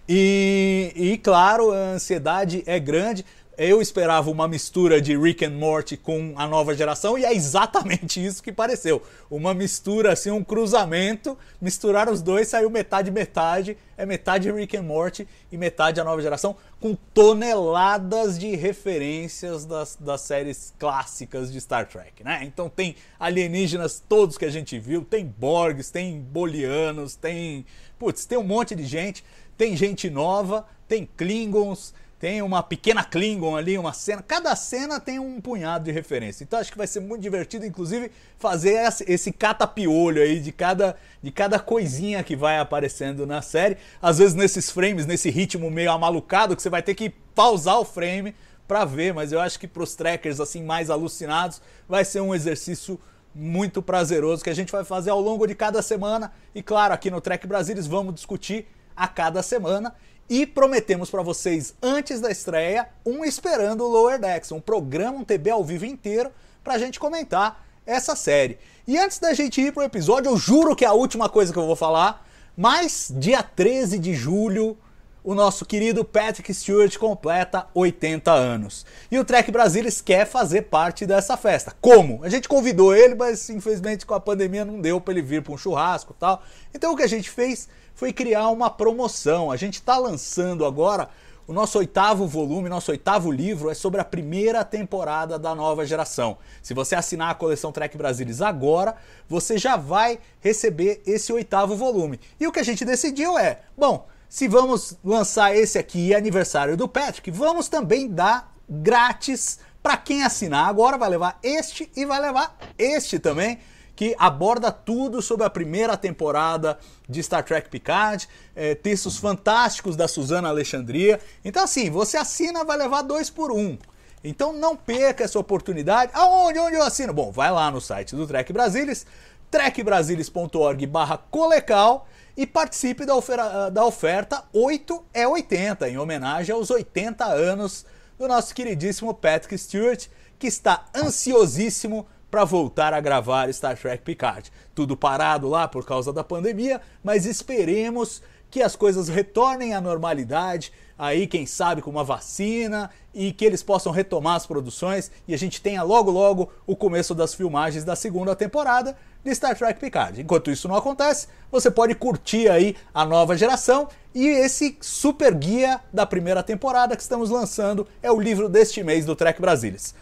E, 0.10 0.92
e 0.96 1.18
claro, 1.20 1.72
a 1.72 1.94
ansiedade 1.94 2.64
é 2.66 2.80
grande. 2.80 3.24
Eu 3.64 3.80
esperava 3.80 4.32
uma 4.32 4.48
mistura 4.48 5.00
de 5.00 5.16
Rick 5.16 5.46
and 5.46 5.52
Morty 5.52 5.96
com 5.96 6.34
a 6.36 6.48
nova 6.48 6.74
geração 6.74 7.16
e 7.16 7.24
é 7.24 7.32
exatamente 7.32 8.18
isso 8.26 8.42
que 8.42 8.52
pareceu. 8.52 9.04
Uma 9.30 9.54
mistura, 9.54 10.14
assim, 10.14 10.32
um 10.32 10.44
cruzamento. 10.44 11.38
Misturar 11.62 12.10
os 12.10 12.24
dois, 12.24 12.48
saiu 12.48 12.72
metade 12.72 13.12
metade. 13.12 13.78
É 13.96 14.04
metade 14.04 14.52
Rick 14.52 14.76
and 14.76 14.82
Morty 14.82 15.28
e 15.52 15.60
metade 15.60 16.02
a 16.02 16.04
nova 16.04 16.20
geração, 16.24 16.56
com 16.80 16.98
toneladas 17.14 18.40
de 18.40 18.56
referências 18.56 19.64
das, 19.64 19.96
das 19.96 20.22
séries 20.22 20.74
clássicas 20.80 21.54
de 21.54 21.62
Star 21.62 21.88
Trek, 21.88 22.24
né? 22.24 22.40
Então 22.44 22.68
tem 22.68 22.96
alienígenas 23.20 24.02
todos 24.10 24.40
que 24.40 24.46
a 24.46 24.50
gente 24.50 24.80
viu, 24.80 25.06
tem 25.06 25.24
Borgs, 25.24 25.92
tem 25.92 26.20
Bolianos, 26.20 27.16
tem. 27.16 27.64
Putz, 28.00 28.26
tem 28.26 28.40
um 28.40 28.44
monte 28.44 28.74
de 28.74 28.86
gente. 28.86 29.24
Tem 29.56 29.78
gente 29.78 30.10
nova, 30.10 30.66
tem 30.88 31.08
Klingons, 31.16 31.94
tem 32.22 32.44
uma 32.44 32.62
pequena 32.62 33.04
Klingon 33.04 33.58
ali, 33.58 33.80
uma 33.80 33.94
cena. 33.94 34.22
Cada 34.22 34.56
cena 34.56 35.00
tem 35.00 35.18
um 35.18 35.42
punhado 35.42 35.86
de 35.86 35.92
referência. 35.92 36.44
Então 36.44 36.60
acho 36.60 36.72
que 36.72 36.78
vai 36.78 36.86
ser 36.86 37.00
muito 37.00 37.24
divertido, 37.24 37.66
inclusive, 37.66 38.12
fazer 38.38 38.78
esse 39.08 39.32
catapiolho 39.32 40.22
aí 40.22 40.40
de 40.40 40.52
cada, 40.52 40.96
de 41.20 41.32
cada 41.32 41.58
coisinha 41.58 42.24
que 42.24 42.36
vai 42.36 42.60
aparecendo 42.60 43.26
na 43.26 43.42
série. 43.42 43.76
Às 44.00 44.20
vezes 44.20 44.36
nesses 44.36 44.70
frames, 44.70 45.08
nesse 45.08 45.32
ritmo 45.32 45.72
meio 45.72 45.92
amalucado, 45.92 46.56
que 46.56 46.62
você 46.62 46.70
vai 46.70 46.84
ter 46.84 46.94
que 46.94 47.10
pausar 47.10 47.80
o 47.80 47.86
frame 47.86 48.36
para 48.68 48.86
ver, 48.86 49.16
mas 49.16 49.32
eu 49.32 49.40
acho 49.40 49.60
que 49.60 49.68
para 49.68 49.82
os 49.82 49.96
trackers 49.96 50.40
assim 50.40 50.64
mais 50.64 50.92
alucinados 50.92 51.60
vai 51.90 52.06
ser 52.06 52.22
um 52.22 52.36
exercício 52.36 53.00
muito 53.34 53.82
prazeroso 53.82 54.44
que 54.44 54.50
a 54.52 54.56
gente 54.56 54.72
vai 54.72 54.84
fazer 54.84 55.10
ao 55.10 55.20
longo 55.20 55.48
de 55.48 55.56
cada 55.56 55.82
semana. 55.82 56.32
E 56.54 56.62
claro, 56.62 56.94
aqui 56.94 57.10
no 57.10 57.20
Trek 57.20 57.48
Brasilis 57.48 57.88
vamos 57.88 58.14
discutir 58.14 58.68
a 58.96 59.08
cada 59.08 59.42
semana. 59.42 59.96
E 60.32 60.46
prometemos 60.46 61.10
para 61.10 61.22
vocês, 61.22 61.76
antes 61.84 62.22
da 62.22 62.32
estreia, 62.32 62.88
um 63.06 63.26
Esperando 63.26 63.84
o 63.84 63.90
Lower 63.90 64.18
Decks, 64.18 64.54
um 64.54 64.62
programa, 64.62 65.18
um 65.18 65.26
TB 65.26 65.50
ao 65.50 65.62
vivo 65.62 65.86
inteiro, 65.86 66.32
para 66.64 66.76
a 66.76 66.78
gente 66.78 66.98
comentar 67.02 67.68
essa 67.86 68.16
série. 68.16 68.58
E 68.88 68.98
antes 68.98 69.20
da 69.20 69.34
gente 69.34 69.60
ir 69.60 69.74
pro 69.74 69.84
episódio, 69.84 70.32
eu 70.32 70.38
juro 70.38 70.74
que 70.74 70.86
é 70.86 70.88
a 70.88 70.94
última 70.94 71.28
coisa 71.28 71.52
que 71.52 71.60
eu 71.60 71.68
vou 71.68 71.76
falar, 71.76 72.26
mas 72.56 73.12
dia 73.14 73.44
13 73.44 74.00
de 74.00 74.14
julho, 74.14 74.78
o 75.22 75.36
nosso 75.36 75.66
querido 75.66 76.06
Patrick 76.06 76.54
Stewart 76.54 76.98
completa 76.98 77.68
80 77.74 78.32
anos. 78.32 78.86
E 79.12 79.20
o 79.20 79.26
Trek 79.26 79.52
Brasilis 79.52 80.00
quer 80.00 80.26
fazer 80.26 80.62
parte 80.62 81.06
dessa 81.06 81.36
festa. 81.36 81.76
Como? 81.82 82.24
A 82.24 82.30
gente 82.30 82.48
convidou 82.48 82.96
ele, 82.96 83.16
mas 83.16 83.50
infelizmente 83.50 84.06
com 84.06 84.14
a 84.14 84.20
pandemia 84.22 84.64
não 84.64 84.80
deu 84.80 85.02
para 85.02 85.14
ele 85.14 85.22
vir 85.22 85.42
para 85.42 85.54
um 85.54 85.58
churrasco 85.58 86.16
e 86.16 86.20
tal. 86.22 86.42
Então 86.74 86.94
o 86.94 86.96
que 86.96 87.04
a 87.04 87.08
gente 87.08 87.30
fez 87.30 87.68
foi 88.02 88.12
criar 88.12 88.50
uma 88.50 88.68
promoção. 88.68 89.52
A 89.52 89.56
gente 89.56 89.76
está 89.76 89.96
lançando 89.96 90.66
agora 90.66 91.08
o 91.46 91.54
nosso 91.54 91.78
oitavo 91.78 92.26
volume, 92.26 92.68
nosso 92.68 92.90
oitavo 92.90 93.30
livro 93.30 93.70
é 93.70 93.76
sobre 93.76 94.02
a 94.02 94.04
primeira 94.04 94.66
temporada 94.66 95.38
da 95.38 95.54
nova 95.54 95.86
geração. 95.86 96.40
Se 96.64 96.74
você 96.74 96.96
assinar 96.96 97.30
a 97.30 97.36
coleção 97.36 97.72
Trek 97.72 97.96
Brasilis 97.96 98.42
agora, 98.42 98.96
você 99.30 99.56
já 99.56 99.78
vai 99.78 100.18
receber 100.40 101.04
esse 101.06 101.32
oitavo 101.32 101.76
volume. 101.76 102.20
E 102.40 102.48
o 102.48 102.52
que 102.52 102.60
a 102.60 102.64
gente 102.64 102.84
decidiu 102.84 103.38
é, 103.38 103.60
bom, 103.78 104.08
se 104.28 104.48
vamos 104.48 104.98
lançar 105.04 105.56
esse 105.56 105.78
aqui 105.78 106.16
aniversário 106.16 106.76
do 106.76 106.88
Patrick, 106.88 107.30
vamos 107.30 107.70
também 107.70 108.10
dar 108.10 108.52
grátis 108.68 109.60
para 109.84 109.96
quem 109.96 110.24
assinar 110.24 110.68
agora, 110.68 110.98
vai 110.98 111.10
levar 111.10 111.38
este 111.44 111.92
e 111.96 112.04
vai 112.04 112.20
levar 112.20 112.58
este 112.80 113.20
também 113.20 113.60
que 113.96 114.16
aborda 114.18 114.72
tudo 114.72 115.22
sobre 115.22 115.46
a 115.46 115.50
primeira 115.50 115.96
temporada 115.98 116.78
de 117.08 117.22
Star 117.22 117.44
Trek 117.44 117.70
Picard, 117.70 118.28
é, 118.56 118.76
textos 118.76 119.18
fantásticos 119.18 119.96
da 119.96 120.08
Suzana 120.08 120.50
Alexandria. 120.50 121.20
Então, 121.44 121.64
assim, 121.64 121.90
você 121.90 122.18
assina, 122.18 122.64
vai 122.64 122.78
levar 122.78 123.02
dois 123.02 123.30
por 123.30 123.52
um. 123.52 123.78
Então 124.24 124.54
não 124.54 124.76
perca 124.76 125.24
essa 125.24 125.40
oportunidade. 125.40 126.12
Aonde? 126.14 126.60
Onde 126.60 126.76
eu 126.76 126.84
assino? 126.84 127.14
Bom, 127.14 127.32
vai 127.32 127.52
lá 127.52 127.72
no 127.72 127.82
site 127.82 128.16
do 128.16 128.28
Trek 128.28 128.54
Brasilis, 128.54 129.06
trekbrasilis.org 129.50 130.86
barra 130.86 131.18
colecal 131.18 132.08
e 132.38 132.46
participe 132.46 133.06
da, 133.06 133.16
oferta, 133.16 133.70
da 133.70 133.86
oferta 133.86 134.44
8 134.54 135.04
é 135.14 135.28
80, 135.28 135.90
em 135.90 135.98
homenagem 135.98 136.54
aos 136.54 136.70
80 136.70 137.26
anos 137.26 137.86
do 138.18 138.28
nosso 138.28 138.54
queridíssimo 138.54 139.14
Patrick 139.14 139.58
Stewart, 139.58 140.08
que 140.38 140.48
está 140.48 140.86
ansiosíssimo 140.96 142.08
para 142.32 142.46
voltar 142.46 142.94
a 142.94 143.02
gravar 143.02 143.54
Star 143.54 143.78
Trek 143.78 144.04
Picard. 144.04 144.50
Tudo 144.74 144.96
parado 144.96 145.50
lá 145.50 145.68
por 145.68 145.86
causa 145.86 146.14
da 146.14 146.24
pandemia, 146.24 146.80
mas 147.04 147.26
esperemos 147.26 148.24
que 148.50 148.62
as 148.62 148.76
coisas 148.76 149.08
retornem 149.08 149.74
à 149.74 149.82
normalidade, 149.82 150.72
aí 150.98 151.28
quem 151.28 151.46
sabe 151.46 151.82
com 151.82 151.90
uma 151.90 152.04
vacina 152.04 152.90
e 153.14 153.32
que 153.32 153.46
eles 153.46 153.64
possam 153.64 153.92
retomar 153.92 154.36
as 154.36 154.46
produções 154.46 155.12
e 155.28 155.34
a 155.34 155.38
gente 155.38 155.62
tenha 155.62 155.84
logo 155.84 156.12
logo 156.12 156.52
o 156.66 156.76
começo 156.76 157.14
das 157.14 157.34
filmagens 157.34 157.84
da 157.84 157.96
segunda 157.96 158.36
temporada 158.36 158.96
de 159.24 159.34
Star 159.34 159.58
Trek 159.58 159.80
Picard. 159.80 160.22
Enquanto 160.22 160.52
isso 160.52 160.68
não 160.68 160.76
acontece, 160.76 161.28
você 161.52 161.70
pode 161.70 161.96
curtir 161.96 162.50
aí 162.50 162.76
a 162.94 163.06
nova 163.06 163.38
geração 163.38 163.88
e 164.14 164.28
esse 164.28 164.78
super 164.82 165.34
guia 165.34 165.80
da 165.92 166.06
primeira 166.06 166.44
temporada 166.44 166.96
que 166.96 167.02
estamos 167.02 167.30
lançando 167.30 167.88
é 168.02 168.12
o 168.12 168.20
livro 168.20 168.50
deste 168.50 168.84
mês 168.84 169.06
do 169.06 169.16
Trek 169.16 169.40
Brasilis. 169.42 169.94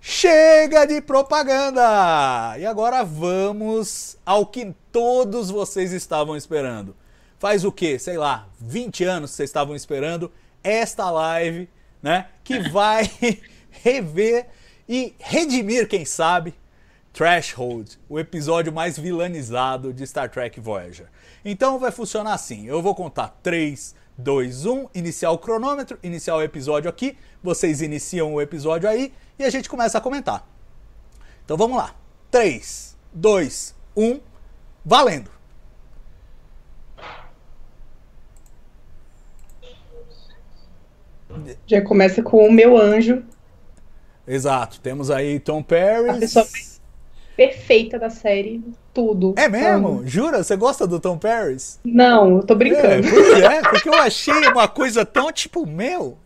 Chega 0.00 0.86
de 0.86 1.00
propaganda! 1.00 2.56
E 2.58 2.64
agora 2.64 3.04
vamos 3.04 4.16
ao 4.24 4.46
que 4.46 4.74
todos 4.92 5.50
vocês 5.50 5.92
estavam 5.92 6.36
esperando. 6.36 6.96
Faz 7.38 7.64
o 7.64 7.72
que? 7.72 7.98
Sei 7.98 8.16
lá, 8.16 8.48
20 8.60 9.04
anos 9.04 9.30
vocês 9.32 9.48
estavam 9.48 9.74
esperando 9.74 10.32
esta 10.62 11.10
live, 11.10 11.68
né? 12.02 12.28
Que 12.44 12.60
vai 12.70 13.10
rever 13.70 14.46
e 14.88 15.14
redimir, 15.18 15.88
quem 15.88 16.04
sabe, 16.04 16.54
Threshold, 17.12 17.98
o 18.08 18.18
episódio 18.18 18.72
mais 18.72 18.98
vilanizado 18.98 19.92
de 19.92 20.06
Star 20.06 20.30
Trek 20.30 20.60
Voyager. 20.60 21.08
Então 21.44 21.78
vai 21.78 21.90
funcionar 21.90 22.34
assim: 22.34 22.66
eu 22.66 22.80
vou 22.80 22.94
contar 22.94 23.38
3, 23.42 23.94
2, 24.18 24.66
1, 24.66 24.88
iniciar 24.94 25.30
o 25.30 25.38
cronômetro, 25.38 25.96
iniciar 26.02 26.34
o 26.34 26.42
episódio 26.42 26.90
aqui, 26.90 27.16
vocês 27.40 27.80
iniciam 27.80 28.34
o 28.34 28.42
episódio 28.42 28.88
aí 28.88 29.14
e 29.38 29.44
a 29.44 29.50
gente 29.50 29.68
começa 29.68 29.96
a 29.96 30.00
comentar. 30.00 30.44
Então 31.44 31.56
vamos 31.56 31.78
lá. 31.78 31.94
3, 32.30 32.96
2, 33.12 33.74
1, 33.96 34.20
valendo! 34.84 35.30
Já 41.66 41.80
começa 41.82 42.20
com 42.22 42.46
o 42.46 42.52
meu 42.52 42.76
anjo. 42.76 43.22
Exato. 44.26 44.80
Temos 44.80 45.10
aí 45.10 45.38
Tom 45.38 45.62
Perry. 45.62 46.10
A 46.10 46.18
pessoa 46.18 46.46
mais 46.50 46.67
perfeita 47.38 48.00
da 48.00 48.10
série. 48.10 48.60
Tudo. 48.92 49.32
É 49.38 49.48
mesmo? 49.48 50.02
Jura? 50.04 50.42
Você 50.42 50.56
gosta 50.56 50.88
do 50.88 50.98
Tom 50.98 51.16
Perry? 51.16 51.56
Não, 51.84 52.38
eu 52.38 52.42
tô 52.42 52.56
brincando. 52.56 53.06
É, 53.06 53.10
pois 53.10 53.40
é, 53.40 53.62
porque 53.62 53.88
eu 53.88 53.94
achei 53.94 54.48
uma 54.48 54.66
coisa 54.66 55.06
tão 55.06 55.30
tipo, 55.30 55.64
meu, 55.64 56.18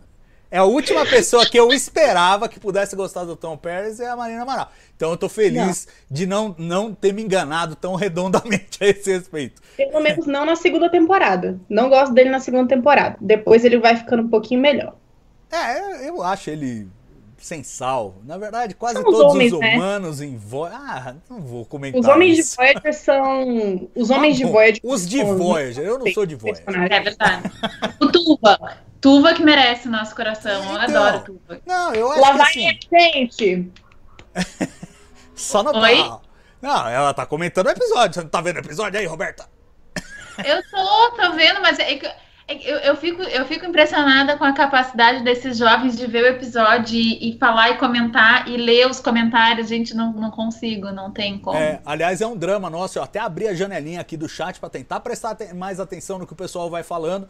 é 0.51 0.57
a 0.57 0.65
última 0.65 1.05
pessoa 1.05 1.45
que 1.45 1.59
eu 1.59 1.71
esperava 1.71 2.49
que 2.49 2.59
pudesse 2.59 2.97
gostar 2.97 3.25
do 3.25 3.37
Tom 3.37 3.59
Paris 3.59 4.01
é 4.01 4.09
a 4.09 4.17
Marina 4.17 4.41
Amaral. 4.41 4.73
Então 4.97 5.11
eu 5.11 5.19
tô 5.19 5.29
feliz 5.29 5.87
não. 5.87 6.17
de 6.17 6.27
não, 6.27 6.55
não 6.59 6.95
ter 6.95 7.13
me 7.13 7.23
enganado 7.23 7.77
tão 7.77 7.95
redondamente 7.95 8.83
a 8.83 8.87
esse 8.89 9.13
respeito. 9.13 9.61
Pelo 9.77 10.01
menos 10.01 10.27
não 10.27 10.47
na 10.47 10.57
segunda 10.57 10.91
temporada. 10.91 11.61
Não 11.69 11.91
gosto 11.91 12.15
dele 12.15 12.31
na 12.31 12.41
segunda 12.41 12.75
temporada. 12.75 13.19
Depois 13.21 13.67
ele 13.67 13.79
vai 13.79 13.97
ficando 13.97 14.23
um 14.23 14.29
pouquinho 14.29 14.63
melhor. 14.63 14.97
É, 15.51 16.09
eu 16.09 16.23
acho 16.23 16.49
ele 16.49 16.89
sem 17.43 17.63
sal. 17.65 18.15
Na 18.25 18.39
verdade, 18.39 18.75
quase 18.75 18.95
são 18.95 19.05
todos 19.05 19.21
os, 19.21 19.33
homens, 19.33 19.53
os 19.53 19.59
né? 19.59 19.75
humanos 19.75 20.21
né? 20.21 20.27
em 20.27 20.37
Voyager. 20.37 20.81
Ah, 20.81 21.15
não 21.29 21.41
vou 21.41 21.65
comentar. 21.67 22.01
Os 22.01 22.07
homens 22.07 22.39
isso. 22.39 22.51
de 22.51 22.57
Voyager 22.57 22.95
são. 22.95 23.91
Os 23.95 24.11
homens 24.11 24.35
ah, 24.35 24.39
de 24.39 24.45
Voyager. 24.45 24.81
Os 24.85 25.09
de 25.09 25.23
Voyager, 25.23 25.85
eu 25.85 25.99
não 25.99 26.13
sou 26.13 26.25
de 26.25 26.37
Voyager. 26.37 26.65
É 26.69 27.01
verdade. 27.01 27.51
o 28.01 28.13
Tuba. 28.13 28.79
Tuva 29.01 29.35
que 29.35 29.43
merece 29.43 29.89
nosso 29.89 30.15
coração. 30.15 30.53
Eu 30.53 30.89
então, 30.89 31.03
adoro 31.03 31.25
Tuva. 31.25 31.61
Não, 31.67 31.93
eu 31.93 32.11
acho 32.13 32.21
Lá 32.21 32.31
que 32.31 32.39
vai 32.39 32.47
assim... 32.49 32.79
gente! 32.93 33.73
Só 35.35 35.63
no 35.63 35.77
Oi? 35.77 35.97
pau. 35.97 36.23
Não, 36.61 36.89
ela 36.89 37.13
tá 37.13 37.27
comentando 37.27 37.67
o 37.67 37.71
episódio. 37.71 38.15
Você 38.15 38.23
não 38.23 38.29
tá 38.29 38.41
vendo 38.41 38.57
o 38.57 38.61
episódio 38.61 39.01
aí, 39.01 39.05
Roberta? 39.05 39.49
Eu 40.45 40.63
tô, 40.71 41.11
tô 41.17 41.33
vendo, 41.33 41.61
mas 41.61 41.79
é 41.81 41.97
que 41.97 42.09
eu, 42.49 42.79
eu, 42.79 42.97
fico, 42.97 43.23
eu 43.23 43.45
fico 43.47 43.65
impressionada 43.65 44.37
com 44.37 44.45
a 44.45 44.53
capacidade 44.53 45.23
desses 45.23 45.57
jovens 45.57 45.97
de 45.97 46.07
ver 46.07 46.25
o 46.25 46.27
episódio 46.27 46.97
e, 46.97 47.31
e, 47.31 47.39
falar 47.39 47.71
e 47.71 47.79
comentar 47.79 48.49
e 48.49 48.57
ler 48.57 48.89
os 48.89 49.01
comentários. 49.01 49.69
Gente, 49.69 49.95
não, 49.95 50.13
não 50.13 50.31
consigo, 50.31 50.91
não 50.91 51.11
tem 51.11 51.39
como. 51.39 51.57
É, 51.57 51.81
aliás, 51.85 52.21
é 52.21 52.27
um 52.27 52.37
drama 52.37 52.69
nosso. 52.69 52.99
Eu 52.99 53.03
até 53.03 53.21
abri 53.21 53.47
a 53.47 53.55
janelinha 53.55 54.01
aqui 54.01 54.17
do 54.17 54.29
chat 54.29 54.59
para 54.59 54.69
tentar 54.69 55.01
prestar 55.01 55.37
mais 55.55 55.79
atenção 55.79 56.19
no 56.19 56.27
que 56.27 56.33
o 56.33 56.37
pessoal 56.37 56.69
vai 56.69 56.83
falando. 56.83 57.29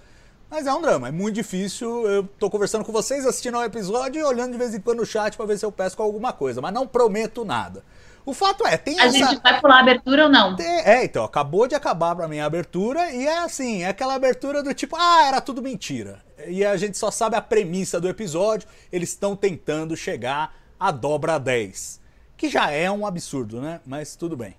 Mas 0.51 0.67
é 0.67 0.73
um 0.75 0.83
drama, 0.83 1.09
é 1.09 1.11
muito 1.11 1.35
difícil. 1.35 2.07
Eu 2.07 2.25
tô 2.39 2.51
conversando 2.51 2.85
com 2.85 2.93
vocês, 2.93 3.25
assistindo 3.25 3.57
ao 3.57 3.65
episódio 3.65 4.21
e 4.21 4.25
olhando 4.25 4.53
de 4.53 4.59
vez 4.59 4.75
em 4.75 4.81
quando 4.81 4.99
no 4.99 5.07
chat 5.07 5.35
para 5.35 5.47
ver 5.47 5.59
se 5.59 5.65
eu 5.65 5.73
pesco 5.73 6.03
alguma 6.03 6.33
coisa, 6.33 6.61
mas 6.61 6.75
não 6.75 6.87
prometo 6.87 7.43
nada. 7.43 7.83
O 8.25 8.33
fato 8.33 8.67
é, 8.67 8.77
tem 8.77 9.01
a 9.01 9.07
essa... 9.07 9.19
gente 9.19 9.43
vai 9.43 9.61
pular 9.61 9.79
a 9.79 9.81
abertura 9.81 10.25
ou 10.25 10.29
não? 10.29 10.57
É, 10.59 11.05
então, 11.05 11.25
acabou 11.25 11.67
de 11.67 11.75
acabar 11.75 12.15
pra 12.15 12.29
mim 12.29 12.39
a 12.39 12.47
abertura 12.47 13.11
e 13.11 13.27
é 13.27 13.39
assim, 13.39 13.83
é 13.83 13.89
aquela 13.89 14.15
abertura 14.15 14.63
do 14.63 14.73
tipo, 14.73 14.97
ah, 14.97 15.27
era 15.27 15.41
tudo 15.41 15.61
mentira. 15.61 16.21
E 16.47 16.65
a 16.65 16.77
gente 16.77 16.97
só 16.97 17.11
sabe 17.11 17.37
a 17.37 17.41
premissa 17.41 18.01
do 18.01 18.09
episódio, 18.09 18.69
eles 18.93 19.11
estão 19.11 19.35
tentando 19.35 19.97
chegar 19.97 20.55
à 20.79 20.91
dobra 20.91 21.39
10. 21.39 22.01
Que 22.37 22.49
já 22.49 22.71
é 22.71 22.91
um 22.91 23.07
absurdo, 23.07 23.61
né? 23.61 23.81
Mas 23.87 24.17
tudo 24.17 24.37
bem. 24.37 24.57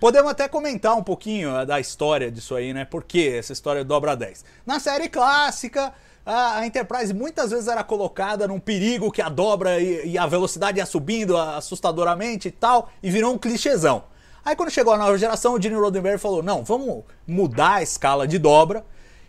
Podemos 0.00 0.30
até 0.30 0.46
comentar 0.46 0.96
um 0.96 1.02
pouquinho 1.02 1.56
eh, 1.56 1.66
da 1.66 1.80
história 1.80 2.30
disso 2.30 2.54
aí, 2.54 2.72
né? 2.72 2.84
Por 2.84 3.02
que 3.02 3.28
essa 3.28 3.52
história 3.52 3.84
dobra 3.84 4.14
10? 4.14 4.44
Na 4.64 4.78
série 4.78 5.08
clássica, 5.08 5.92
a 6.30 6.66
Enterprise 6.66 7.14
muitas 7.14 7.50
vezes 7.50 7.68
era 7.68 7.82
colocada 7.82 8.46
num 8.46 8.60
perigo 8.60 9.10
que 9.10 9.22
a 9.22 9.30
dobra 9.30 9.80
e, 9.80 10.18
a 10.18 10.26
velocidade 10.26 10.76
ia 10.76 10.84
subindo 10.84 11.34
assustadoramente 11.34 12.48
e 12.48 12.50
tal, 12.50 12.90
e 13.02 13.10
virou 13.10 13.32
um 13.32 13.38
clichêzão. 13.38 14.04
Aí 14.44 14.54
quando 14.54 14.70
chegou 14.70 14.92
a 14.92 14.98
nova 14.98 15.16
geração, 15.16 15.54
o 15.54 15.62
Gene 15.62 15.76
Roddenberry 15.76 16.18
falou: 16.18 16.42
não, 16.42 16.62
vamos 16.62 17.02
mudar 17.26 17.76
a 17.76 17.82
escala 17.82 18.28
de 18.28 18.38
dobra 18.38 18.84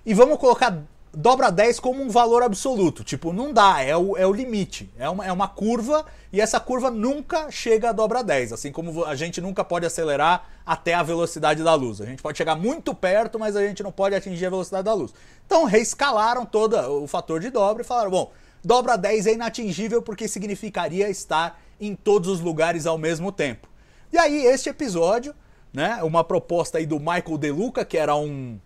e 0.06 0.14
vamos 0.14 0.38
colocar 0.38 0.78
dobra 1.14 1.52
10 1.52 1.80
como 1.80 2.02
um 2.02 2.10
valor 2.10 2.44
absoluto. 2.44 3.04
Tipo, 3.04 3.34
não 3.34 3.52
dá, 3.52 3.82
é 3.82 3.96
o, 3.96 4.16
é 4.18 4.26
o 4.26 4.34
limite. 4.34 4.92
É 4.98 5.10
uma, 5.10 5.26
é 5.26 5.32
uma 5.32 5.48
curva 5.48 6.06
e 6.32 6.40
essa 6.40 6.60
curva 6.60 6.92
nunca 6.92 7.50
chega 7.50 7.90
a 7.90 7.92
dobra 7.92 8.24
10. 8.24 8.54
Assim 8.54 8.72
como 8.72 9.04
a 9.06 9.16
gente 9.16 9.42
nunca 9.42 9.64
pode 9.64 9.86
acelerar 9.86 10.48
até 10.66 10.94
a 10.94 11.04
velocidade 11.04 11.64
da 11.64 11.74
luz. 11.74 12.00
A 12.02 12.06
gente 12.06 12.22
pode 12.22 12.38
chegar 12.38 12.56
muito 12.56 12.94
perto, 12.94 13.40
mas 13.40 13.56
a 13.56 13.66
gente 13.66 13.82
não 13.82 13.92
pode 13.92 14.16
atingir 14.16 14.46
a 14.46 14.50
velocidade 14.50 14.86
da 14.86 14.94
luz. 14.94 15.14
Então 15.46 15.66
reescalaram 15.66 16.46
todo 16.46 16.76
o 17.02 17.08
fator 17.08 17.40
de 17.40 17.50
dobra 17.50 17.82
e 17.82 17.86
falaram: 17.86 18.12
bom, 18.12 18.32
dobra 18.64 18.96
10 18.96 19.28
é 19.28 19.34
inatingível 19.34 20.02
porque 20.02 20.28
significaria 20.28 21.10
estar 21.10 21.60
em 21.82 21.96
todos 21.96 22.30
os 22.30 22.40
lugares 22.40 22.86
ao 22.86 22.98
mesmo 22.98 23.32
tempo. 23.32 23.68
E 24.12 24.18
aí, 24.18 24.46
este 24.46 24.70
episódio, 24.70 25.36
né? 25.72 26.02
Uma 26.04 26.24
proposta 26.24 26.78
aí 26.78 26.86
do 26.86 27.00
Michael 27.00 27.38
De 27.38 27.52
Luca, 27.52 27.86
que 27.86 27.98
era 27.98 28.16
um 28.16 28.60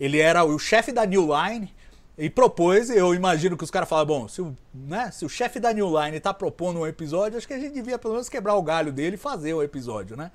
ele 0.00 0.18
era 0.18 0.42
o 0.42 0.58
chefe 0.58 0.90
da 0.90 1.04
New 1.04 1.28
Line 1.28 1.72
e 2.16 2.28
propôs, 2.28 2.90
eu 2.90 3.14
imagino 3.14 3.56
que 3.56 3.64
os 3.64 3.70
caras 3.70 3.88
falaram, 3.88 4.06
bom, 4.06 4.28
se 4.28 4.42
o, 4.42 4.56
né, 4.74 5.10
se 5.10 5.24
o 5.24 5.28
chefe 5.28 5.60
da 5.60 5.72
New 5.72 5.88
Line 5.98 6.18
tá 6.18 6.34
propondo 6.34 6.80
um 6.80 6.86
episódio, 6.86 7.38
acho 7.38 7.46
que 7.46 7.54
a 7.54 7.58
gente 7.58 7.72
devia 7.72 7.98
pelo 7.98 8.14
menos 8.14 8.28
quebrar 8.28 8.54
o 8.56 8.62
galho 8.62 8.92
dele 8.92 9.14
e 9.14 9.18
fazer 9.18 9.54
o 9.54 9.62
episódio, 9.62 10.16
né? 10.16 10.30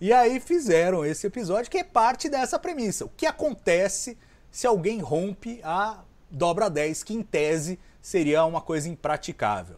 E 0.00 0.12
aí 0.12 0.40
fizeram 0.40 1.04
esse 1.04 1.26
episódio 1.26 1.70
que 1.70 1.78
é 1.78 1.84
parte 1.84 2.28
dessa 2.28 2.58
premissa. 2.58 3.04
O 3.04 3.10
que 3.14 3.26
acontece 3.26 4.16
se 4.50 4.66
alguém 4.66 5.00
rompe 5.00 5.60
a 5.62 6.02
dobra 6.30 6.68
10, 6.68 7.02
que 7.02 7.14
em 7.14 7.22
tese 7.22 7.78
seria 8.00 8.44
uma 8.44 8.60
coisa 8.60 8.88
impraticável. 8.88 9.76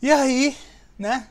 E 0.00 0.10
aí, 0.10 0.56
né? 0.98 1.28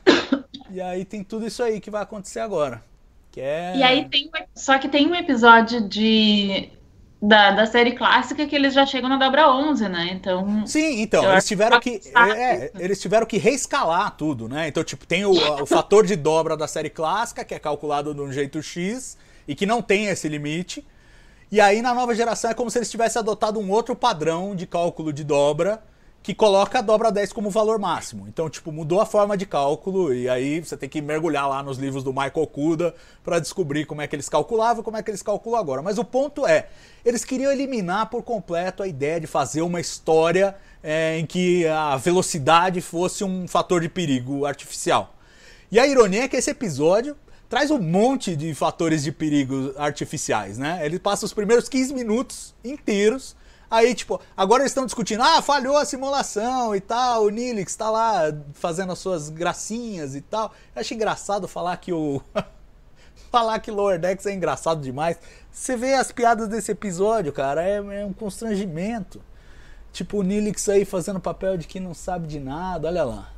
E 0.70 0.80
aí 0.80 1.04
tem 1.04 1.22
tudo 1.22 1.46
isso 1.46 1.62
aí 1.62 1.80
que 1.80 1.90
vai 1.90 2.02
acontecer 2.02 2.40
agora. 2.40 2.82
Que 3.30 3.40
é... 3.40 3.76
E 3.76 3.82
aí 3.82 4.08
tem. 4.08 4.30
Só 4.54 4.78
que 4.78 4.88
tem 4.88 5.06
um 5.06 5.14
episódio 5.14 5.88
de 5.88 6.70
da, 7.26 7.52
da 7.52 7.66
série 7.66 7.92
clássica 7.92 8.46
que 8.46 8.54
eles 8.54 8.74
já 8.74 8.84
chegam 8.84 9.08
na 9.08 9.16
dobra 9.16 9.50
11, 9.50 9.88
né? 9.88 10.10
Então. 10.12 10.66
Sim, 10.66 11.00
então, 11.00 11.30
eles 11.32 11.46
tiveram 11.46 11.80
que. 11.80 12.00
É, 12.14 12.70
eles 12.78 13.00
tiveram 13.00 13.26
que 13.26 13.38
reescalar 13.38 14.10
tudo, 14.16 14.48
né? 14.48 14.68
Então, 14.68 14.84
tipo, 14.84 15.06
tem 15.06 15.24
o, 15.24 15.32
o 15.32 15.66
fator 15.66 16.06
de 16.06 16.16
dobra 16.16 16.56
da 16.56 16.68
série 16.68 16.90
clássica, 16.90 17.44
que 17.44 17.54
é 17.54 17.58
calculado 17.58 18.14
de 18.14 18.20
um 18.20 18.30
jeito 18.30 18.62
X, 18.62 19.16
e 19.48 19.54
que 19.54 19.64
não 19.64 19.80
tem 19.80 20.06
esse 20.06 20.28
limite. 20.28 20.86
E 21.50 21.60
aí, 21.60 21.80
na 21.80 21.94
nova 21.94 22.14
geração, 22.14 22.50
é 22.50 22.54
como 22.54 22.70
se 22.70 22.78
eles 22.78 22.90
tivessem 22.90 23.20
adotado 23.20 23.58
um 23.58 23.70
outro 23.70 23.94
padrão 23.96 24.54
de 24.54 24.66
cálculo 24.66 25.12
de 25.12 25.24
dobra 25.24 25.82
que 26.24 26.34
coloca 26.34 26.78
a 26.78 26.80
dobra 26.80 27.12
10 27.12 27.34
como 27.34 27.50
valor 27.50 27.78
máximo. 27.78 28.26
Então, 28.26 28.48
tipo, 28.48 28.72
mudou 28.72 28.98
a 28.98 29.04
forma 29.04 29.36
de 29.36 29.44
cálculo 29.44 30.12
e 30.12 30.26
aí 30.26 30.58
você 30.58 30.74
tem 30.74 30.88
que 30.88 31.02
mergulhar 31.02 31.46
lá 31.46 31.62
nos 31.62 31.76
livros 31.76 32.02
do 32.02 32.14
Michael 32.14 32.46
Kuda 32.46 32.94
para 33.22 33.38
descobrir 33.38 33.84
como 33.84 34.00
é 34.00 34.06
que 34.06 34.16
eles 34.16 34.26
calculavam 34.26 34.80
e 34.80 34.84
como 34.84 34.96
é 34.96 35.02
que 35.02 35.10
eles 35.10 35.20
calculam 35.20 35.60
agora. 35.60 35.82
Mas 35.82 35.98
o 35.98 36.04
ponto 36.04 36.46
é, 36.46 36.68
eles 37.04 37.26
queriam 37.26 37.52
eliminar 37.52 38.08
por 38.08 38.22
completo 38.22 38.82
a 38.82 38.88
ideia 38.88 39.20
de 39.20 39.26
fazer 39.26 39.60
uma 39.60 39.82
história 39.82 40.56
é, 40.82 41.18
em 41.18 41.26
que 41.26 41.66
a 41.66 41.98
velocidade 41.98 42.80
fosse 42.80 43.22
um 43.22 43.46
fator 43.46 43.82
de 43.82 43.90
perigo 43.90 44.46
artificial. 44.46 45.14
E 45.70 45.78
a 45.78 45.86
ironia 45.86 46.22
é 46.22 46.28
que 46.28 46.36
esse 46.36 46.50
episódio 46.50 47.14
traz 47.50 47.70
um 47.70 47.78
monte 47.78 48.34
de 48.34 48.54
fatores 48.54 49.02
de 49.02 49.12
perigo 49.12 49.74
artificiais, 49.76 50.56
né? 50.56 50.80
Ele 50.86 50.98
passa 50.98 51.26
os 51.26 51.34
primeiros 51.34 51.68
15 51.68 51.92
minutos 51.92 52.54
inteiros 52.64 53.36
Aí, 53.74 53.92
tipo, 53.92 54.20
agora 54.36 54.62
eles 54.62 54.70
estão 54.70 54.86
discutindo, 54.86 55.24
ah, 55.24 55.42
falhou 55.42 55.76
a 55.76 55.84
simulação 55.84 56.76
e 56.76 56.80
tal, 56.80 57.24
o 57.24 57.28
Nilix 57.28 57.74
tá 57.74 57.90
lá 57.90 58.32
fazendo 58.52 58.92
as 58.92 59.00
suas 59.00 59.28
gracinhas 59.28 60.14
e 60.14 60.20
tal. 60.20 60.52
Eu 60.76 60.80
acho 60.80 60.94
engraçado 60.94 61.48
falar 61.48 61.76
que 61.78 61.92
o. 61.92 62.22
falar 63.32 63.58
que 63.58 63.72
Lower 63.72 63.98
Decks 63.98 64.26
é 64.26 64.32
engraçado 64.32 64.80
demais. 64.80 65.18
Você 65.50 65.76
vê 65.76 65.94
as 65.94 66.12
piadas 66.12 66.46
desse 66.46 66.70
episódio, 66.70 67.32
cara, 67.32 67.64
é, 67.64 67.78
é 67.78 68.04
um 68.04 68.12
constrangimento. 68.12 69.20
Tipo, 69.92 70.18
o 70.18 70.22
Nilix 70.22 70.68
aí 70.68 70.84
fazendo 70.84 71.18
papel 71.18 71.56
de 71.56 71.66
que 71.66 71.80
não 71.80 71.94
sabe 71.94 72.28
de 72.28 72.38
nada, 72.38 72.86
olha 72.86 73.02
lá. 73.02 73.32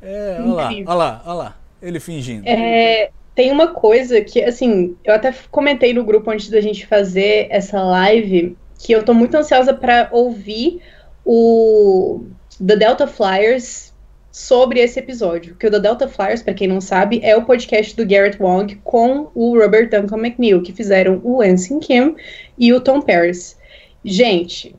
É, 0.00 0.38
olha 0.40 0.52
lá, 0.52 0.68
olha 0.68 0.94
lá, 0.94 1.22
olha 1.26 1.34
lá, 1.34 1.56
ele 1.82 1.98
fingindo. 1.98 2.48
É, 2.48 3.10
tem 3.34 3.50
uma 3.50 3.74
coisa 3.74 4.20
que, 4.20 4.40
assim, 4.40 4.96
eu 5.02 5.12
até 5.12 5.34
comentei 5.50 5.92
no 5.92 6.04
grupo 6.04 6.30
antes 6.30 6.48
da 6.48 6.60
gente 6.60 6.86
fazer 6.86 7.48
essa 7.50 7.82
live 7.82 8.56
que 8.78 8.92
eu 8.92 9.02
tô 9.02 9.12
muito 9.12 9.34
ansiosa 9.36 9.74
para 9.74 10.08
ouvir 10.12 10.80
o 11.24 12.24
The 12.64 12.76
Delta 12.76 13.06
Flyers 13.06 13.92
sobre 14.30 14.80
esse 14.80 14.98
episódio. 14.98 15.56
Que 15.56 15.66
o 15.66 15.70
The 15.70 15.80
Delta 15.80 16.08
Flyers, 16.08 16.42
para 16.42 16.54
quem 16.54 16.68
não 16.68 16.80
sabe, 16.80 17.20
é 17.22 17.36
o 17.36 17.44
podcast 17.44 17.96
do 17.96 18.06
Garrett 18.06 18.40
Wong 18.40 18.76
com 18.84 19.30
o 19.34 19.58
Robert 19.58 19.90
Duncan 19.90 20.18
McNeil, 20.18 20.62
que 20.62 20.72
fizeram 20.72 21.20
o 21.24 21.42
Anson 21.42 21.80
Kim 21.80 22.14
e 22.56 22.72
o 22.72 22.80
Tom 22.80 23.00
Paris. 23.00 23.58
Gente, 24.04 24.74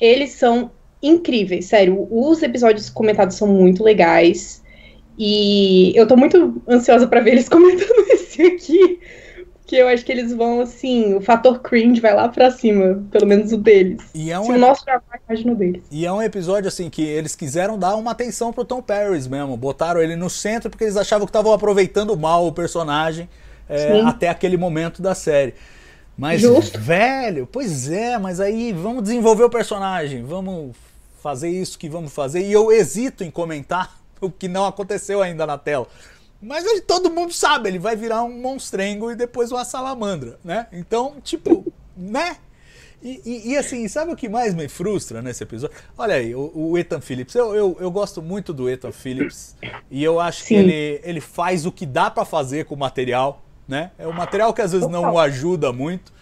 eles 0.00 0.30
são 0.30 0.70
incríveis, 1.02 1.66
sério. 1.66 2.06
Os 2.10 2.42
episódios 2.42 2.88
comentados 2.88 3.36
são 3.36 3.48
muito 3.48 3.82
legais. 3.82 4.62
E 5.18 5.92
eu 5.94 6.06
tô 6.06 6.16
muito 6.16 6.62
ansiosa 6.68 7.06
para 7.06 7.20
ver 7.20 7.32
eles 7.32 7.48
comentando 7.50 8.06
esse 8.10 8.42
aqui, 8.42 9.00
que 9.70 9.76
eu 9.76 9.86
acho 9.86 10.04
que 10.04 10.10
eles 10.10 10.32
vão, 10.32 10.60
assim, 10.60 11.14
o 11.14 11.20
fator 11.20 11.60
cringe 11.60 12.00
vai 12.00 12.12
lá 12.12 12.28
pra 12.28 12.50
cima, 12.50 13.00
pelo 13.08 13.24
menos 13.24 13.52
o 13.52 13.56
deles. 13.56 14.02
E 14.12 14.32
é 14.32 14.36
um 14.36 14.42
Se 14.42 14.50
o 14.50 14.58
nosso 14.58 14.84
vai, 14.84 14.98
imagina 15.28 15.52
o 15.52 15.54
deles. 15.54 15.84
E 15.92 16.04
é 16.04 16.12
um 16.12 16.20
episódio, 16.20 16.66
assim, 16.66 16.90
que 16.90 17.00
eles 17.00 17.36
quiseram 17.36 17.78
dar 17.78 17.94
uma 17.94 18.10
atenção 18.10 18.52
pro 18.52 18.64
Tom 18.64 18.82
Paris 18.82 19.28
mesmo. 19.28 19.56
Botaram 19.56 20.02
ele 20.02 20.16
no 20.16 20.28
centro 20.28 20.70
porque 20.70 20.82
eles 20.82 20.96
achavam 20.96 21.24
que 21.24 21.30
estavam 21.30 21.52
aproveitando 21.52 22.16
mal 22.16 22.48
o 22.48 22.52
personagem 22.52 23.28
é, 23.68 24.00
até 24.00 24.28
aquele 24.28 24.56
momento 24.56 25.00
da 25.00 25.14
série. 25.14 25.54
Mas, 26.18 26.40
Justo. 26.40 26.76
velho, 26.76 27.46
pois 27.46 27.88
é, 27.88 28.18
mas 28.18 28.40
aí 28.40 28.72
vamos 28.72 29.04
desenvolver 29.04 29.44
o 29.44 29.50
personagem, 29.50 30.24
vamos 30.24 30.74
fazer 31.22 31.48
isso 31.48 31.78
que 31.78 31.88
vamos 31.88 32.12
fazer. 32.12 32.40
E 32.40 32.52
eu 32.52 32.72
hesito 32.72 33.22
em 33.22 33.30
comentar 33.30 34.00
o 34.20 34.32
que 34.32 34.48
não 34.48 34.66
aconteceu 34.66 35.22
ainda 35.22 35.46
na 35.46 35.56
tela. 35.56 35.86
Mas 36.42 36.64
ele, 36.64 36.80
todo 36.80 37.10
mundo 37.10 37.32
sabe, 37.32 37.68
ele 37.68 37.78
vai 37.78 37.94
virar 37.94 38.22
um 38.22 38.40
monstrengo 38.40 39.10
e 39.10 39.14
depois 39.14 39.52
uma 39.52 39.64
salamandra, 39.64 40.38
né? 40.42 40.66
Então, 40.72 41.16
tipo, 41.22 41.70
né? 41.96 42.36
E, 43.02 43.20
e, 43.24 43.52
e, 43.52 43.56
assim, 43.56 43.88
sabe 43.88 44.12
o 44.12 44.16
que 44.16 44.28
mais 44.28 44.54
me 44.54 44.68
frustra 44.68 45.22
nesse 45.22 45.42
episódio? 45.42 45.74
Olha 45.96 46.14
aí, 46.16 46.34
o, 46.34 46.52
o 46.54 46.78
Ethan 46.78 47.00
Phillips. 47.00 47.34
Eu, 47.34 47.54
eu, 47.54 47.76
eu, 47.80 47.90
gosto 47.90 48.20
muito 48.20 48.52
do 48.52 48.68
Ethan 48.68 48.92
Phillips 48.92 49.56
e 49.90 50.04
eu 50.04 50.20
acho 50.20 50.42
Sim. 50.42 50.46
que 50.46 50.54
ele, 50.54 51.00
ele 51.02 51.20
faz 51.20 51.64
o 51.64 51.72
que 51.72 51.86
dá 51.86 52.10
para 52.10 52.26
fazer 52.26 52.66
com 52.66 52.74
o 52.74 52.78
material, 52.78 53.42
né? 53.66 53.90
É 53.98 54.06
um 54.06 54.12
material 54.12 54.52
que 54.52 54.60
às 54.60 54.72
vezes 54.72 54.86
não 54.88 55.14
o 55.14 55.18
ajuda 55.18 55.72
muito, 55.72 56.12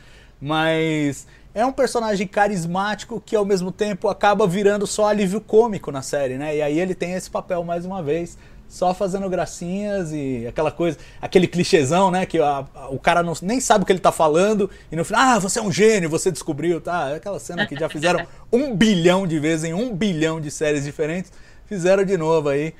mas 0.40 1.26
é 1.52 1.66
um 1.66 1.72
personagem 1.72 2.28
carismático 2.28 3.20
que 3.20 3.34
ao 3.34 3.44
mesmo 3.44 3.72
tempo 3.72 4.08
acaba 4.08 4.46
virando 4.46 4.86
só 4.86 5.08
alívio 5.08 5.40
cômico 5.40 5.90
na 5.90 6.02
série, 6.02 6.38
né? 6.38 6.56
E 6.56 6.62
aí 6.62 6.78
ele 6.78 6.94
tem 6.94 7.14
esse 7.14 7.28
papel 7.28 7.64
mais 7.64 7.84
uma 7.84 8.00
vez 8.00 8.38
só 8.68 8.92
fazendo 8.92 9.28
gracinhas 9.30 10.12
e 10.12 10.46
aquela 10.46 10.70
coisa, 10.70 10.98
aquele 11.20 11.46
clichêzão, 11.46 12.10
né? 12.10 12.26
Que 12.26 12.38
a, 12.38 12.66
a, 12.74 12.88
o 12.90 12.98
cara 12.98 13.22
não, 13.22 13.32
nem 13.40 13.60
sabe 13.60 13.82
o 13.82 13.86
que 13.86 13.92
ele 13.92 13.98
tá 13.98 14.12
falando 14.12 14.70
e 14.92 14.96
no 14.96 15.04
final, 15.04 15.22
ah, 15.22 15.38
você 15.38 15.58
é 15.58 15.62
um 15.62 15.72
gênio, 15.72 16.10
você 16.10 16.30
descobriu, 16.30 16.80
tá? 16.80 17.10
É 17.10 17.16
aquela 17.16 17.40
cena 17.40 17.66
que 17.66 17.74
já 17.74 17.88
fizeram 17.88 18.26
um 18.52 18.76
bilhão 18.76 19.26
de 19.26 19.38
vezes 19.38 19.64
em 19.64 19.72
um 19.72 19.94
bilhão 19.94 20.38
de 20.38 20.50
séries 20.50 20.84
diferentes, 20.84 21.32
fizeram 21.64 22.04
de 22.04 22.16
novo 22.16 22.50
aí. 22.50 22.74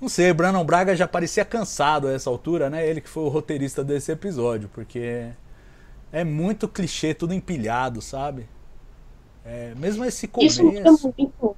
Não 0.00 0.08
sei, 0.08 0.32
Brandon 0.32 0.64
Braga 0.64 0.96
já 0.96 1.06
parecia 1.06 1.44
cansado 1.44 2.08
a 2.08 2.12
essa 2.12 2.30
altura, 2.30 2.70
né? 2.70 2.88
Ele 2.88 3.00
que 3.00 3.08
foi 3.08 3.24
o 3.24 3.28
roteirista 3.28 3.82
desse 3.84 4.10
episódio, 4.12 4.70
porque 4.72 5.28
é 6.12 6.24
muito 6.24 6.68
clichê, 6.68 7.14
tudo 7.14 7.34
empilhado, 7.34 8.00
sabe? 8.00 8.48
É, 9.44 9.74
mesmo 9.76 10.04
esse 10.04 10.28
começo. 10.28 10.62
Isso 10.68 11.14
muito 11.18 11.51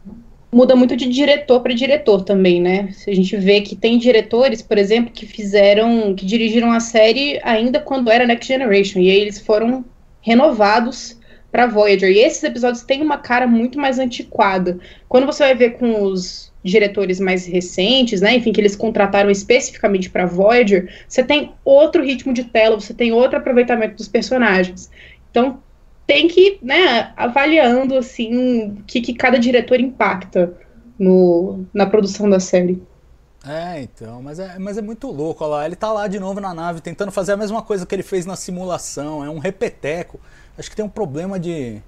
muda 0.55 0.77
muito 0.77 0.95
de 0.95 1.09
diretor 1.09 1.61
para 1.61 1.75
diretor 1.75 2.23
também, 2.23 2.61
né? 2.63 2.89
Se 2.93 3.11
a 3.11 3.15
gente 3.15 3.37
vê 3.37 3.61
que 3.61 3.75
tem 3.75 3.99
diretores, 3.99 4.63
por 4.63 4.79
exemplo, 4.79 5.13
que 5.13 5.27
fizeram, 5.27 6.15
que 6.15 6.25
dirigiram 6.25 6.71
a 6.71 6.79
série 6.79 7.41
ainda 7.43 7.81
quando 7.81 8.09
era 8.09 8.25
Next 8.25 8.47
Generation, 8.47 9.01
e 9.01 9.11
aí 9.11 9.19
eles 9.19 9.41
foram 9.41 9.85
renovados 10.21 11.19
para 11.51 11.67
Voyager. 11.67 12.09
E 12.09 12.21
esses 12.21 12.43
episódios 12.45 12.85
têm 12.85 13.03
uma 13.03 13.19
cara 13.19 13.49
muito 13.49 13.81
mais 13.81 13.99
antiquada. 13.99 14.79
Quando 15.09 15.27
você 15.27 15.43
vai 15.43 15.57
ver 15.57 15.71
com 15.71 16.05
os 16.05 16.53
diretores 16.63 17.19
mais 17.19 17.47
recentes, 17.47 18.21
né, 18.21 18.37
enfim, 18.37 18.53
que 18.53 18.61
eles 18.61 18.77
contrataram 18.77 19.31
especificamente 19.31 20.09
para 20.09 20.25
Voyager, 20.25 20.89
você 21.09 21.25
tem 21.25 21.51
outro 21.65 22.03
ritmo 22.03 22.33
de 22.33 22.45
tela, 22.45 22.81
você 22.81 22.95
tem 22.95 23.13
outro 23.13 23.39
aproveitamento 23.39 23.97
dos 23.97 24.07
personagens. 24.07 24.89
Então, 25.31 25.59
tem 26.07 26.29
que, 26.29 26.59
né, 26.63 27.13
avaliando 27.17 27.97
assim 27.97 28.69
o 28.69 28.83
que, 28.87 29.01
que 29.01 29.15
cada 29.15 29.39
diretor 29.39 29.81
impacta 29.81 30.55
no, 30.99 31.65
na 31.73 31.87
produção 31.87 32.29
da 32.29 32.39
série. 32.39 32.83
É, 33.47 33.83
então, 33.83 34.23
mas 34.23 34.39
é, 34.39 34.59
mas 34.59 34.79
é 34.79 34.83
muito 34.83 35.07
louco, 35.11 35.45
olha 35.45 35.51
lá, 35.57 35.67
ele 35.67 35.77
tá 35.77 35.93
lá 35.93 36.09
de 36.09 36.19
novo 36.19 36.41
na 36.41 36.55
nave 36.55 36.81
tentando 36.81 37.13
fazer 37.13 37.33
a 37.33 37.37
mesma 37.37 37.61
coisa 37.61 37.85
que 37.85 37.95
ele 37.95 38.03
fez 38.03 38.25
na 38.25 38.37
simulação, 38.37 39.23
é 39.23 39.29
um 39.29 39.39
repeteco. 39.39 40.19
Acho 40.57 40.71
que 40.71 40.77
tem 40.77 40.85
um 40.85 40.89
problema 40.89 41.39
de 41.39 41.83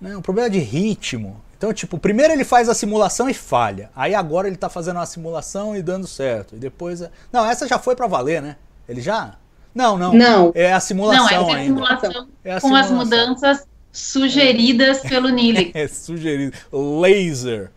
né, 0.00 0.16
um 0.16 0.22
problema 0.22 0.48
de 0.48 0.58
ritmo. 0.58 1.40
Então, 1.56 1.72
tipo, 1.72 1.98
primeiro 1.98 2.32
ele 2.32 2.44
faz 2.44 2.68
a 2.68 2.74
simulação 2.74 3.28
e 3.28 3.34
falha. 3.34 3.90
Aí 3.94 4.14
agora 4.14 4.46
ele 4.46 4.56
tá 4.56 4.68
fazendo 4.68 4.96
uma 4.96 5.06
simulação 5.06 5.76
e 5.76 5.82
dando 5.82 6.06
certo. 6.06 6.56
E 6.56 6.58
depois, 6.58 7.02
não, 7.32 7.48
essa 7.48 7.66
já 7.66 7.78
foi 7.78 7.96
para 7.96 8.06
valer, 8.06 8.42
né? 8.42 8.56
Ele 8.88 9.00
já 9.00 9.36
não, 9.74 9.98
não. 9.98 10.14
Não. 10.14 10.52
É 10.54 10.72
a 10.72 10.80
simulação 10.80 11.24
não, 11.24 11.54
é 11.54 11.60
a 11.60 11.64
simulação, 11.64 12.28
é 12.44 12.52
a 12.52 12.60
com 12.60 12.66
simulação. 12.68 13.00
as 13.00 13.04
mudanças 13.04 13.66
sugeridas 13.92 15.00
pelo 15.00 15.28
Nili. 15.28 15.70
É 15.74 15.86
sugerido. 15.88 16.56
Laser. 16.72 17.70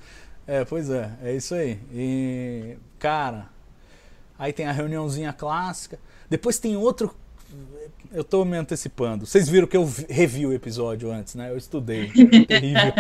É, 0.48 0.64
pois 0.64 0.90
é, 0.90 1.10
é 1.24 1.34
isso 1.36 1.54
aí. 1.56 1.78
E, 1.94 2.78
cara, 3.00 3.48
aí 4.40 4.54
tem 4.54 4.66
a 4.66 4.72
reuniãozinha 4.72 5.34
clássica. 5.34 6.00
Depois 6.30 6.58
tem 6.60 6.78
outro. 6.78 7.14
Eu 8.14 8.24
tô 8.24 8.46
me 8.46 8.56
antecipando. 8.56 9.26
Vocês 9.26 9.50
viram 9.50 9.68
que 9.68 9.76
eu 9.76 9.86
vi- 9.86 10.06
revi 10.10 10.46
o 10.46 10.54
episódio 10.54 11.12
antes, 11.12 11.36
né? 11.36 11.50
Eu 11.52 11.58
estudei. 11.58 12.10
Terrível. 12.48 12.94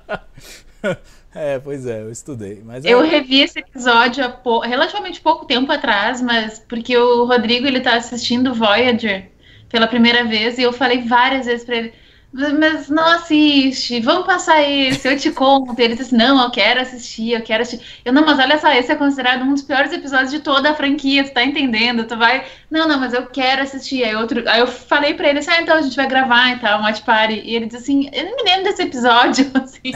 é, 1.34 1.58
pois 1.58 1.86
é, 1.86 2.02
eu 2.02 2.10
estudei. 2.10 2.62
Mas 2.64 2.84
é- 2.84 2.90
Eu 2.90 3.02
revi 3.02 3.40
esse 3.40 3.58
episódio 3.58 4.24
há 4.24 4.28
pou- 4.28 4.60
relativamente 4.60 5.20
pouco 5.20 5.44
tempo 5.46 5.70
atrás, 5.70 6.20
mas 6.20 6.58
porque 6.68 6.96
o 6.96 7.24
Rodrigo 7.24 7.66
ele 7.66 7.80
tá 7.80 7.94
assistindo 7.96 8.54
Voyager 8.54 9.30
pela 9.68 9.86
primeira 9.86 10.24
vez 10.24 10.58
e 10.58 10.62
eu 10.62 10.72
falei 10.72 11.02
várias 11.02 11.46
vezes 11.46 11.64
pra 11.64 11.76
ele, 11.76 11.92
mas 12.32 12.88
não 12.88 13.04
assiste, 13.06 13.98
vamos 14.00 14.24
passar 14.24 14.62
esse, 14.62 15.08
eu 15.08 15.18
te 15.18 15.32
conto. 15.32 15.78
Ele 15.80 15.96
disse, 15.96 16.14
não, 16.14 16.40
eu 16.44 16.50
quero 16.50 16.80
assistir, 16.80 17.32
eu 17.32 17.42
quero 17.42 17.62
assistir. 17.62 17.84
Eu, 18.04 18.12
não, 18.12 18.24
mas 18.24 18.38
olha 18.38 18.56
só, 18.58 18.72
esse 18.72 18.92
é 18.92 18.94
considerado 18.94 19.42
um 19.42 19.52
dos 19.52 19.62
piores 19.62 19.92
episódios 19.92 20.30
de 20.30 20.38
toda 20.38 20.70
a 20.70 20.74
franquia, 20.74 21.24
tu 21.24 21.32
tá 21.32 21.42
entendendo? 21.44 22.04
Tu 22.04 22.16
vai. 22.16 22.44
Não, 22.70 22.86
não, 22.86 23.00
mas 23.00 23.12
eu 23.12 23.26
quero 23.26 23.62
assistir. 23.62 24.04
Aí, 24.04 24.14
outro... 24.14 24.48
Aí 24.48 24.60
eu 24.60 24.68
falei 24.68 25.14
pra 25.14 25.28
ele 25.28 25.40
assim, 25.40 25.50
ah, 25.50 25.60
então 25.60 25.76
a 25.76 25.82
gente 25.82 25.96
vai 25.96 26.06
gravar 26.06 26.52
e 26.52 26.60
tal, 26.60 26.80
um 26.80 26.84
watch 26.84 27.02
party. 27.02 27.40
E 27.44 27.56
ele 27.56 27.66
disse 27.66 27.78
assim, 27.78 28.08
eu 28.12 28.24
não 28.24 28.36
me 28.36 28.42
lembro 28.44 28.64
desse 28.64 28.82
episódio, 28.82 29.50
assim. 29.60 29.92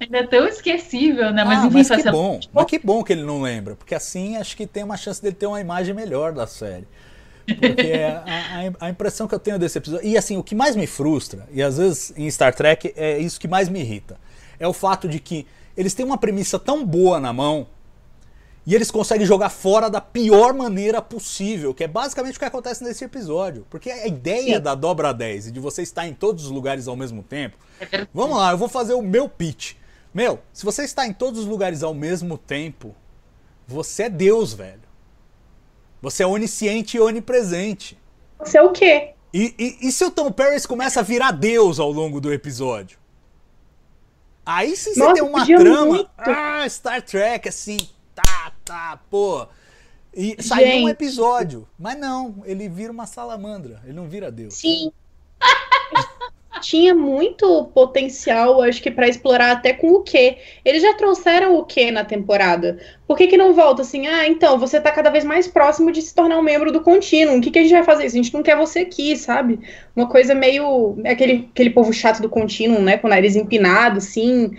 Ainda 0.00 0.18
é 0.18 0.26
tão 0.26 0.48
esquecível, 0.48 1.30
né? 1.32 1.44
Mas 1.44 1.58
ah, 1.58 1.66
enfim, 1.66 1.76
mas 1.76 2.02
que 2.02 2.10
bom. 2.10 2.40
Mas 2.50 2.64
que 2.64 2.78
bom 2.78 3.04
que 3.04 3.12
ele 3.12 3.24
não 3.24 3.42
lembra, 3.42 3.76
porque 3.76 3.94
assim 3.94 4.36
acho 4.38 4.56
que 4.56 4.66
tem 4.66 4.84
uma 4.84 4.96
chance 4.96 5.20
dele 5.20 5.34
ter 5.34 5.46
uma 5.46 5.60
imagem 5.60 5.94
melhor 5.94 6.32
da 6.32 6.46
série. 6.46 6.86
Porque 7.54 7.92
a, 7.92 8.24
a- 8.80 8.86
a 8.86 8.90
impressão 8.90 9.26
que 9.28 9.34
eu 9.34 9.38
tenho 9.38 9.58
desse 9.58 9.78
episódio. 9.78 10.06
E 10.06 10.16
assim, 10.16 10.36
o 10.36 10.42
que 10.42 10.54
mais 10.54 10.76
me 10.76 10.86
frustra, 10.86 11.48
e 11.52 11.62
às 11.62 11.78
vezes 11.78 12.12
em 12.16 12.30
Star 12.30 12.54
Trek 12.54 12.92
é 12.96 13.18
isso 13.18 13.40
que 13.40 13.48
mais 13.48 13.68
me 13.68 13.80
irrita, 13.80 14.18
é 14.58 14.66
o 14.68 14.72
fato 14.72 15.08
de 15.08 15.18
que 15.18 15.46
eles 15.76 15.94
têm 15.94 16.04
uma 16.04 16.18
premissa 16.18 16.58
tão 16.58 16.84
boa 16.84 17.20
na 17.20 17.32
mão 17.32 17.66
e 18.66 18.74
eles 18.74 18.90
conseguem 18.90 19.24
jogar 19.26 19.48
fora 19.48 19.88
da 19.88 20.00
pior 20.00 20.52
maneira 20.52 21.00
possível, 21.00 21.72
que 21.72 21.84
é 21.84 21.88
basicamente 21.88 22.36
o 22.36 22.38
que 22.38 22.44
acontece 22.44 22.84
nesse 22.84 23.02
episódio. 23.04 23.66
Porque 23.70 23.90
a 23.90 24.06
ideia 24.06 24.56
Sim. 24.56 24.60
da 24.62 24.74
dobra 24.74 25.12
10 25.14 25.46
e 25.46 25.50
de 25.52 25.58
você 25.60 25.80
estar 25.82 26.06
em 26.06 26.12
todos 26.12 26.44
os 26.44 26.50
lugares 26.50 26.86
ao 26.86 26.96
mesmo 26.96 27.22
tempo 27.22 27.56
É. 27.80 28.06
Vamos 28.12 28.36
lá, 28.36 28.50
eu 28.50 28.58
vou 28.58 28.68
fazer 28.68 28.92
o 28.94 29.00
meu 29.00 29.28
pitch. 29.28 29.74
Meu, 30.12 30.40
se 30.52 30.64
você 30.64 30.82
está 30.82 31.06
em 31.06 31.12
todos 31.14 31.40
os 31.40 31.46
lugares 31.46 31.82
ao 31.82 31.94
mesmo 31.94 32.36
tempo, 32.36 32.94
você 33.66 34.04
é 34.04 34.10
Deus, 34.10 34.52
velho. 34.52 34.80
Você 36.00 36.22
é 36.22 36.26
onisciente 36.26 36.96
e 36.96 37.00
onipresente. 37.00 37.98
Você 38.38 38.58
é 38.58 38.62
o 38.62 38.72
quê? 38.72 39.14
E, 39.32 39.54
e, 39.58 39.88
e 39.88 39.92
se 39.92 40.04
o 40.04 40.10
Tom 40.10 40.30
Paris 40.30 40.64
começa 40.64 41.00
a 41.00 41.02
virar 41.02 41.32
Deus 41.32 41.78
ao 41.78 41.90
longo 41.90 42.20
do 42.20 42.32
episódio? 42.32 42.98
Aí 44.46 44.74
sim 44.76 44.94
você 44.94 45.00
Nossa, 45.00 45.14
tem 45.14 45.22
uma 45.22 45.44
trama. 45.44 45.86
muito. 45.86 46.10
Ah, 46.16 46.66
Star 46.68 47.02
Trek, 47.02 47.48
assim, 47.48 47.76
tá, 48.14 48.52
tá, 48.64 49.00
pô. 49.10 49.46
E 50.14 50.42
saiu 50.42 50.84
um 50.84 50.88
episódio. 50.88 51.68
Mas 51.78 51.98
não, 51.98 52.42
ele 52.44 52.68
vira 52.68 52.90
uma 52.90 53.06
salamandra. 53.06 53.80
Ele 53.84 53.92
não 53.92 54.08
vira 54.08 54.30
Deus. 54.30 54.54
Sim. 54.54 54.90
Tinha 56.60 56.94
muito 56.94 57.64
potencial, 57.74 58.60
acho 58.62 58.82
que, 58.82 58.90
pra 58.90 59.08
explorar 59.08 59.52
até 59.52 59.72
com 59.72 59.92
o 59.92 60.02
quê. 60.02 60.38
Eles 60.64 60.82
já 60.82 60.94
trouxeram 60.94 61.56
o 61.56 61.64
quê 61.64 61.90
na 61.90 62.04
temporada? 62.04 62.78
Por 63.06 63.16
que, 63.16 63.26
que 63.26 63.36
não 63.36 63.54
volta 63.54 63.82
assim? 63.82 64.06
Ah, 64.06 64.26
então, 64.26 64.58
você 64.58 64.80
tá 64.80 64.90
cada 64.90 65.10
vez 65.10 65.24
mais 65.24 65.48
próximo 65.48 65.90
de 65.90 66.02
se 66.02 66.14
tornar 66.14 66.38
um 66.38 66.42
membro 66.42 66.70
do 66.70 66.82
contínuo. 66.82 67.38
O 67.38 67.40
que, 67.40 67.50
que 67.50 67.58
a 67.58 67.62
gente 67.62 67.72
vai 67.72 67.84
fazer? 67.84 68.04
A 68.04 68.08
gente 68.08 68.32
não 68.34 68.42
quer 68.42 68.56
você 68.56 68.80
aqui, 68.80 69.16
sabe? 69.16 69.60
Uma 69.94 70.08
coisa 70.08 70.34
meio. 70.34 70.96
Aquele, 71.06 71.48
aquele 71.52 71.70
povo 71.70 71.92
chato 71.92 72.20
do 72.20 72.28
contínuo, 72.28 72.82
né? 72.82 72.98
Com 72.98 73.06
o 73.06 73.10
nariz 73.10 73.36
empinado, 73.36 73.98
assim. 73.98 74.50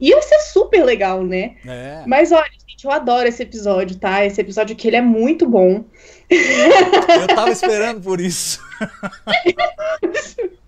Ia 0.00 0.20
ser 0.22 0.38
super 0.40 0.84
legal, 0.84 1.22
né? 1.22 1.54
É. 1.66 2.02
Mas 2.06 2.32
olha, 2.32 2.50
gente, 2.68 2.84
eu 2.84 2.90
adoro 2.90 3.28
esse 3.28 3.42
episódio, 3.42 3.96
tá? 3.96 4.24
Esse 4.24 4.40
episódio 4.40 4.76
que 4.76 4.88
ele 4.88 4.96
é 4.96 5.02
muito 5.02 5.48
bom. 5.48 5.84
Eu 6.28 7.26
tava 7.28 7.50
esperando 7.50 8.00
por 8.02 8.20
isso. 8.20 8.60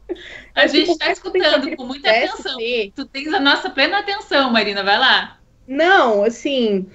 A 0.54 0.66
gente 0.66 0.86
Tipo, 0.86 0.98
tá 0.98 1.10
escutando 1.12 1.76
com 1.76 1.84
muita 1.84 2.10
atenção. 2.10 2.56
ter- 2.56 2.92
Tu 2.94 3.04
tens 3.06 3.32
a 3.32 3.40
nossa 3.40 3.70
plena 3.70 3.98
atenção, 3.98 4.50
Marina, 4.50 4.82
vai 4.82 4.98
lá. 4.98 5.38
Não, 5.68 6.22
assim, 6.22 6.86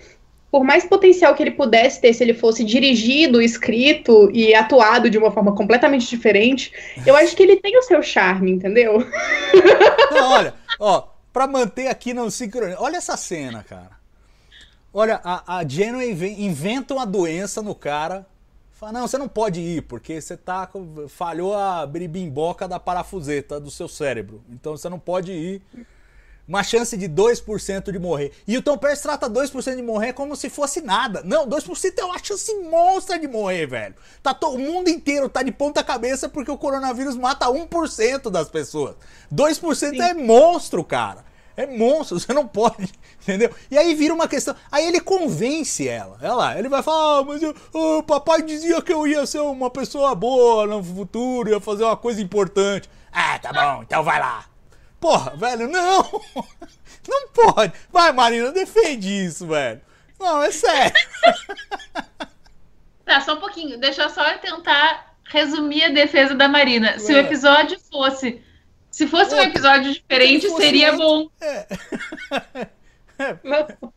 por 0.50 0.64
mais 0.64 0.86
potencial 0.86 1.36
que 1.36 1.44
ele 1.44 1.52
pudesse 1.52 2.02
ter 2.02 2.14
se 2.14 2.24
ele 2.24 2.34
fosse 2.34 2.64
dirigido, 2.64 3.42
escrito 3.42 4.30
e 4.34 4.54
atuado 4.56 5.10
de 5.10 5.18
uma 5.18 5.32
forma 5.32 5.54
completamente 5.56 6.10
diferente, 6.10 6.72
eu 7.06 7.16
acho 7.16 7.36
que 7.36 7.44
ele 7.44 7.58
tem 7.58 7.78
o 7.78 7.84
seu 7.84 8.02
charme, 8.02 8.52
entendeu? 8.52 9.00
Não, 10.12 10.32
olha, 10.32 10.54
ó, 10.80 11.04
pra 11.32 11.48
manter 11.48 11.88
aqui 11.88 12.14
no 12.14 12.30
sincronia. 12.32 12.78
Olha 12.80 12.98
essa 12.98 13.16
cena, 13.18 13.64
cara. 13.64 14.00
Olha, 14.94 15.22
a, 15.24 15.60
a 15.60 15.64
inventa 15.64 16.94
uma 16.94 17.06
doença 17.06 17.62
no 17.62 17.74
cara. 17.74 18.26
Fala, 18.82 18.94
não, 18.94 19.08
você 19.08 19.16
não 19.20 19.28
pode 19.28 19.60
ir, 19.62 19.84
porque 19.84 20.20
você 20.20 20.36
tá. 20.36 20.68
falhou 21.08 21.54
a 21.56 21.86
biribimboca 21.86 22.68
da 22.68 22.80
parafuseta 22.80 23.60
do 23.60 23.70
seu 23.70 23.88
cérebro. 23.88 24.42
Então 24.50 24.76
você 24.76 24.90
não 24.90 24.98
pode 24.98 25.32
ir. 25.32 25.62
Uma 26.48 26.64
chance 26.64 26.98
de 26.98 27.08
2% 27.08 27.92
de 27.92 28.00
morrer. 28.00 28.32
E 28.48 28.58
o 28.58 28.62
Tom 28.64 28.76
Paris 28.80 29.00
trata 29.00 29.30
2% 29.30 29.76
de 29.76 29.84
morrer 29.84 30.14
como 30.14 30.36
se 30.36 30.50
fosse 30.50 30.82
nada. 30.82 31.22
Não, 31.24 31.48
2% 31.48 31.94
é 32.00 32.04
uma 32.04 32.18
chance 32.22 32.52
monstra 32.56 33.20
de 33.20 33.28
morrer, 33.28 33.68
velho. 33.68 33.94
Tá 34.24 34.34
to- 34.34 34.56
o 34.56 34.58
mundo 34.58 34.90
inteiro 34.90 35.30
tá 35.30 35.44
de 35.44 35.52
ponta 35.52 35.84
cabeça 35.84 36.28
porque 36.28 36.50
o 36.50 36.58
coronavírus 36.58 37.16
mata 37.16 37.46
1% 37.52 38.32
das 38.32 38.50
pessoas. 38.50 38.96
2% 39.32 40.02
é 40.02 40.16
monstro, 40.16 40.84
cara. 40.84 41.24
É 41.62 41.68
monstro, 41.68 42.18
você 42.20 42.34
não 42.34 42.48
pode, 42.48 42.92
entendeu? 43.22 43.54
E 43.70 43.78
aí 43.78 43.94
vira 43.94 44.14
uma 44.14 44.28
questão. 44.28 44.56
Aí 44.72 44.86
ele 44.86 45.00
convence 45.00 45.88
ela. 45.88 46.18
Lá, 46.22 46.58
ele 46.58 46.70
vai 46.70 46.82
falar: 46.82 47.20
ah, 47.20 47.24
mas 47.24 47.42
eu, 47.42 47.56
o 47.74 48.04
papai 48.04 48.42
dizia 48.42 48.82
que 48.82 48.94
eu 48.94 49.06
ia 49.08 49.26
ser 49.26 49.40
uma 49.40 49.70
pessoa 49.70 50.16
boa 50.16 50.66
no 50.66 50.84
futuro, 50.84 51.50
ia 51.50 51.60
fazer 51.60 51.84
uma 51.84 51.98
coisa 51.98 52.22
importante. 52.22 52.90
Ah, 53.12 53.38
tá 53.40 53.52
bom, 53.52 53.84
então 53.84 54.04
vai 54.04 54.20
lá. 54.20 54.46
Porra, 55.00 55.36
velho, 55.36 55.68
não! 55.68 56.22
Não 57.10 57.30
pode! 57.30 57.74
Vai, 57.92 58.12
Marina, 58.12 58.52
defende 58.52 59.10
isso, 59.10 59.48
velho. 59.48 59.82
Não, 60.20 60.44
é 60.44 60.52
sério. 60.52 60.94
Tá, 63.04 63.20
só 63.20 63.34
um 63.34 63.40
pouquinho. 63.42 63.78
Deixa 63.78 64.04
eu 64.04 64.10
só 64.10 64.24
tentar 64.38 65.16
resumir 65.26 65.84
a 65.84 65.90
defesa 65.90 66.34
da 66.34 66.48
Marina. 66.48 66.98
Se 66.98 67.12
o 67.12 67.16
Vai. 67.16 67.26
episódio 67.26 67.78
fosse. 67.92 68.42
Se 68.92 69.08
fosse 69.08 69.34
um 69.34 69.38
Outro. 69.38 69.52
episódio 69.52 69.94
diferente, 69.94 70.50
seria 70.52 70.92
outro. 70.94 71.32
bom. 71.40 72.68
Não. 73.44 73.92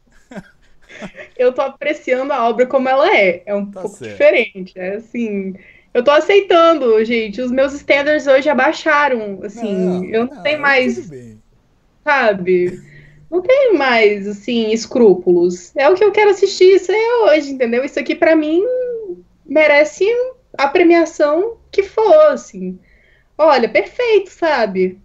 Eu 1.36 1.52
tô 1.52 1.60
apreciando 1.62 2.32
a 2.32 2.48
obra 2.48 2.66
como 2.66 2.88
ela 2.88 3.14
é. 3.14 3.42
É 3.44 3.54
um 3.54 3.66
Tá 3.70 3.80
pouco 3.82 3.96
certo. 3.96 4.12
diferente. 4.12 4.72
É 4.76 4.96
assim. 4.96 5.54
Eu 5.92 6.02
tô 6.04 6.10
aceitando, 6.12 7.04
gente. 7.04 7.40
Os 7.40 7.50
meus 7.50 7.72
standards 7.74 8.26
hoje 8.26 8.48
abaixaram. 8.48 9.40
Assim, 9.42 10.06
eu 10.12 10.26
não, 10.26 10.42
tenho 10.42 10.60
mais. 10.60 11.10
sabe? 12.04 12.80
Não 13.30 13.42
tenho 13.42 13.76
mais, 13.76 14.28
assim, 14.28 14.70
escrúpulos. 14.70 15.74
É 15.74 15.88
o 15.88 15.94
que 15.94 16.04
eu 16.04 16.12
quero 16.12 16.30
assistir, 16.30 16.74
isso 16.76 16.92
é 16.92 17.24
hoje, 17.24 17.50
entendeu? 17.50 17.84
Isso 17.84 17.98
aqui, 17.98 18.14
pra 18.14 18.36
mim, 18.36 18.62
merece 19.44 20.06
a 20.56 20.68
premiação 20.68 21.56
que 21.72 21.82
for, 21.82 22.26
assim. 22.28 22.78
Olha, 23.36 23.68
perfeito, 23.68 24.30
sabe? 24.30 24.98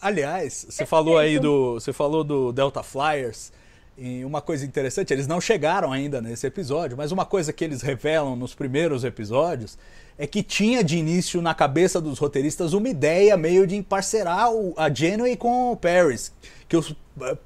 Aliás, 0.00 0.66
você 0.68 0.84
falou 0.84 1.18
aí 1.18 1.38
do. 1.38 1.74
Você 1.74 1.92
falou 1.92 2.22
do 2.22 2.52
Delta 2.52 2.82
Flyers. 2.82 3.52
E 3.98 4.22
uma 4.26 4.42
coisa 4.42 4.66
interessante, 4.66 5.10
eles 5.10 5.26
não 5.26 5.40
chegaram 5.40 5.90
ainda 5.90 6.20
nesse 6.20 6.46
episódio, 6.46 6.98
mas 6.98 7.12
uma 7.12 7.24
coisa 7.24 7.50
que 7.50 7.64
eles 7.64 7.80
revelam 7.80 8.36
nos 8.36 8.54
primeiros 8.54 9.04
episódios 9.04 9.78
é 10.18 10.26
que 10.26 10.42
tinha 10.42 10.84
de 10.84 10.98
início 10.98 11.40
na 11.40 11.54
cabeça 11.54 11.98
dos 11.98 12.18
roteiristas 12.18 12.74
uma 12.74 12.90
ideia 12.90 13.38
meio 13.38 13.66
de 13.66 13.74
emparcerar 13.74 14.48
a 14.76 14.92
Janeway 14.92 15.34
com 15.36 15.72
o 15.72 15.76
Paris. 15.76 16.30
Que 16.68 16.76
eu, 16.76 16.84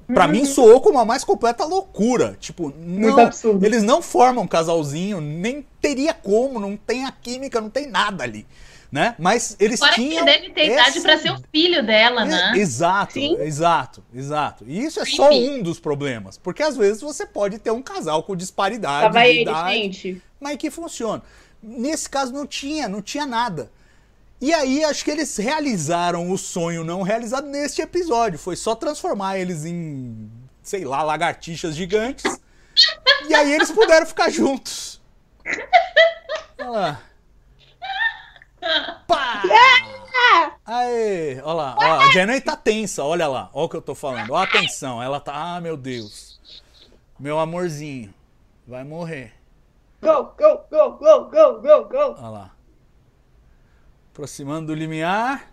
pra 0.07 0.27
mim 0.27 0.43
soou 0.43 0.81
como 0.81 0.99
a 0.99 1.05
mais 1.05 1.23
completa 1.23 1.63
loucura. 1.63 2.35
Tipo, 2.37 2.73
não, 2.77 3.29
eles 3.61 3.81
não 3.81 4.01
formam 4.01 4.43
um 4.43 4.47
casalzinho, 4.47 5.21
nem 5.21 5.65
teria 5.79 6.13
como, 6.13 6.59
não 6.59 6.75
tem 6.75 7.05
a 7.05 7.11
química, 7.13 7.61
não 7.61 7.69
tem 7.69 7.87
nada 7.87 8.25
ali. 8.25 8.45
Né? 8.91 9.15
Mas 9.17 9.55
eles 9.57 9.79
Fora 9.79 9.93
que 9.93 10.01
tinham. 10.09 10.25
deve 10.25 10.49
ter 10.49 10.65
idade 10.73 10.89
essa 10.97 11.01
pra 11.01 11.17
ser 11.17 11.31
o 11.31 11.41
filho 11.49 11.85
dela, 11.85 12.23
é, 12.23 12.25
né? 12.25 12.53
Exato, 12.57 13.13
Sim. 13.13 13.37
exato, 13.39 14.03
exato. 14.13 14.65
E 14.67 14.83
isso 14.83 14.99
é 14.99 15.05
só 15.05 15.29
Creepy. 15.29 15.49
um 15.49 15.63
dos 15.63 15.79
problemas. 15.79 16.37
Porque 16.37 16.61
às 16.61 16.75
vezes 16.75 17.01
você 17.01 17.25
pode 17.25 17.57
ter 17.57 17.71
um 17.71 17.81
casal 17.81 18.21
com 18.23 18.35
disparidade 18.35 19.03
Tava 19.13 19.21
de 19.23 19.29
ele, 19.29 19.41
idade, 19.43 19.73
gente. 19.73 20.21
mas 20.41 20.57
que 20.57 20.69
funciona. 20.69 21.23
Nesse 21.63 22.09
caso 22.09 22.33
não 22.33 22.45
tinha, 22.45 22.89
não 22.89 23.01
tinha 23.01 23.25
nada. 23.25 23.71
E 24.41 24.53
aí 24.53 24.83
acho 24.83 25.05
que 25.05 25.11
eles 25.11 25.37
realizaram 25.37 26.29
o 26.29 26.37
sonho 26.37 26.83
não 26.83 27.01
realizado 27.01 27.47
neste 27.47 27.81
episódio. 27.81 28.37
Foi 28.37 28.57
só 28.57 28.75
transformar 28.75 29.37
eles 29.37 29.63
em, 29.63 30.29
sei 30.61 30.83
lá, 30.83 31.01
lagartixas 31.01 31.75
gigantes. 31.77 32.25
e 33.29 33.33
aí 33.33 33.53
eles 33.53 33.71
puderam 33.71 34.05
ficar 34.05 34.29
juntos. 34.29 34.99
Olha 36.59 36.69
lá. 36.69 37.01
Pá! 39.07 39.41
Aê! 40.65 41.41
Olha 41.41 41.53
lá, 41.53 41.75
ó, 41.77 41.99
a 42.01 42.11
Janeway 42.11 42.39
tá 42.39 42.55
tensa, 42.55 43.03
olha 43.03 43.27
lá. 43.27 43.49
Olha 43.53 43.65
o 43.65 43.69
que 43.69 43.75
eu 43.75 43.81
tô 43.81 43.95
falando. 43.95 44.31
Olha 44.31 44.47
a 44.47 44.51
tensão. 44.51 45.01
Ela 45.01 45.19
tá, 45.19 45.33
ah, 45.35 45.59
meu 45.59 45.75
Deus. 45.75 46.39
Meu 47.19 47.39
amorzinho. 47.39 48.13
Vai 48.67 48.83
morrer. 48.83 49.33
Go, 50.01 50.33
go, 50.37 50.65
go, 50.69 50.91
go, 50.91 51.25
go, 51.25 51.61
go, 51.61 51.85
go. 51.85 51.97
Olha 51.97 52.29
lá. 52.29 52.51
Aproximando 54.11 54.67
do 54.67 54.75
limiar. 54.75 55.51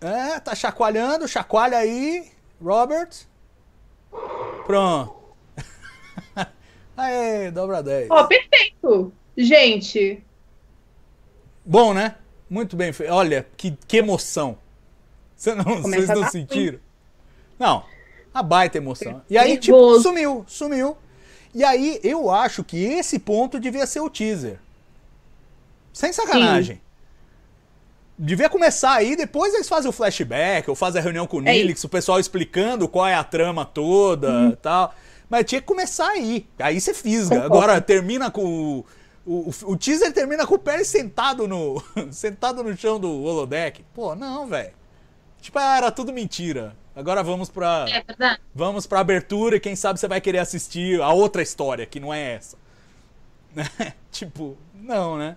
É, 0.00 0.40
tá 0.40 0.54
chacoalhando. 0.54 1.28
Chacoalha 1.28 1.78
aí, 1.78 2.30
Robert. 2.62 3.26
Pronto. 4.66 5.16
Aê, 6.96 7.50
dobra 7.50 7.82
10. 7.82 8.10
Ó, 8.10 8.24
perfeito. 8.24 9.12
Gente, 9.36 10.22
Bom, 11.70 11.94
né? 11.94 12.16
Muito 12.50 12.74
bem. 12.74 12.92
Olha, 13.08 13.46
que, 13.56 13.78
que 13.86 13.98
emoção. 13.98 14.58
Cê 15.36 15.54
não, 15.54 15.80
vocês 15.80 16.08
não 16.08 16.28
sentiram? 16.28 16.80
Não, 17.56 17.84
a 18.34 18.42
baita 18.42 18.78
emoção. 18.78 19.22
E 19.30 19.38
aí, 19.38 19.56
tipo, 19.56 20.00
sumiu, 20.00 20.44
sumiu. 20.48 20.96
E 21.54 21.62
aí, 21.62 22.00
eu 22.02 22.28
acho 22.28 22.64
que 22.64 22.76
esse 22.76 23.20
ponto 23.20 23.60
devia 23.60 23.86
ser 23.86 24.00
o 24.00 24.10
teaser. 24.10 24.58
Sem 25.92 26.12
sacanagem. 26.12 26.80
Devia 28.18 28.48
começar 28.48 28.94
aí, 28.94 29.14
depois 29.14 29.54
eles 29.54 29.68
fazem 29.68 29.88
o 29.88 29.92
flashback, 29.92 30.68
ou 30.68 30.74
fazem 30.74 31.00
a 31.00 31.04
reunião 31.04 31.26
com 31.26 31.36
o 31.36 31.48
É 31.48 31.52
Nilix, 31.52 31.84
o 31.84 31.88
pessoal 31.88 32.18
explicando 32.18 32.88
qual 32.88 33.06
é 33.06 33.14
a 33.14 33.22
trama 33.22 33.64
toda 33.64 34.50
e 34.52 34.56
tal. 34.56 34.92
Mas 35.28 35.44
tinha 35.44 35.60
que 35.60 35.68
começar 35.68 36.08
aí. 36.08 36.48
Aí 36.58 36.80
você 36.80 36.92
fisga. 36.92 37.42
Concordo. 37.42 37.54
Agora 37.54 37.80
termina 37.80 38.28
com. 38.28 38.84
O, 39.26 39.50
o, 39.50 39.72
o 39.72 39.76
teaser 39.76 40.12
termina 40.12 40.46
com 40.46 40.54
o 40.54 40.58
Perry 40.58 40.84
sentado 40.84 41.46
no. 41.46 41.82
sentado 42.10 42.62
no 42.64 42.76
chão 42.76 42.98
do 42.98 43.22
holodeck. 43.22 43.84
Pô, 43.94 44.14
não, 44.14 44.46
velho. 44.46 44.72
Tipo, 45.40 45.58
ah, 45.58 45.76
era 45.76 45.90
tudo 45.90 46.12
mentira. 46.12 46.76
Agora 46.94 47.22
vamos 47.22 47.48
pra. 47.48 47.86
É 47.88 48.02
verdade. 48.02 48.40
Vamos 48.54 48.86
pra 48.86 49.00
abertura 49.00 49.56
e 49.56 49.60
quem 49.60 49.76
sabe 49.76 50.00
você 50.00 50.08
vai 50.08 50.20
querer 50.20 50.38
assistir 50.38 51.00
a 51.00 51.12
outra 51.12 51.42
história, 51.42 51.86
que 51.86 52.00
não 52.00 52.12
é 52.12 52.34
essa. 52.34 52.56
Né? 53.52 53.66
tipo, 54.12 54.56
não, 54.74 55.18
né? 55.18 55.36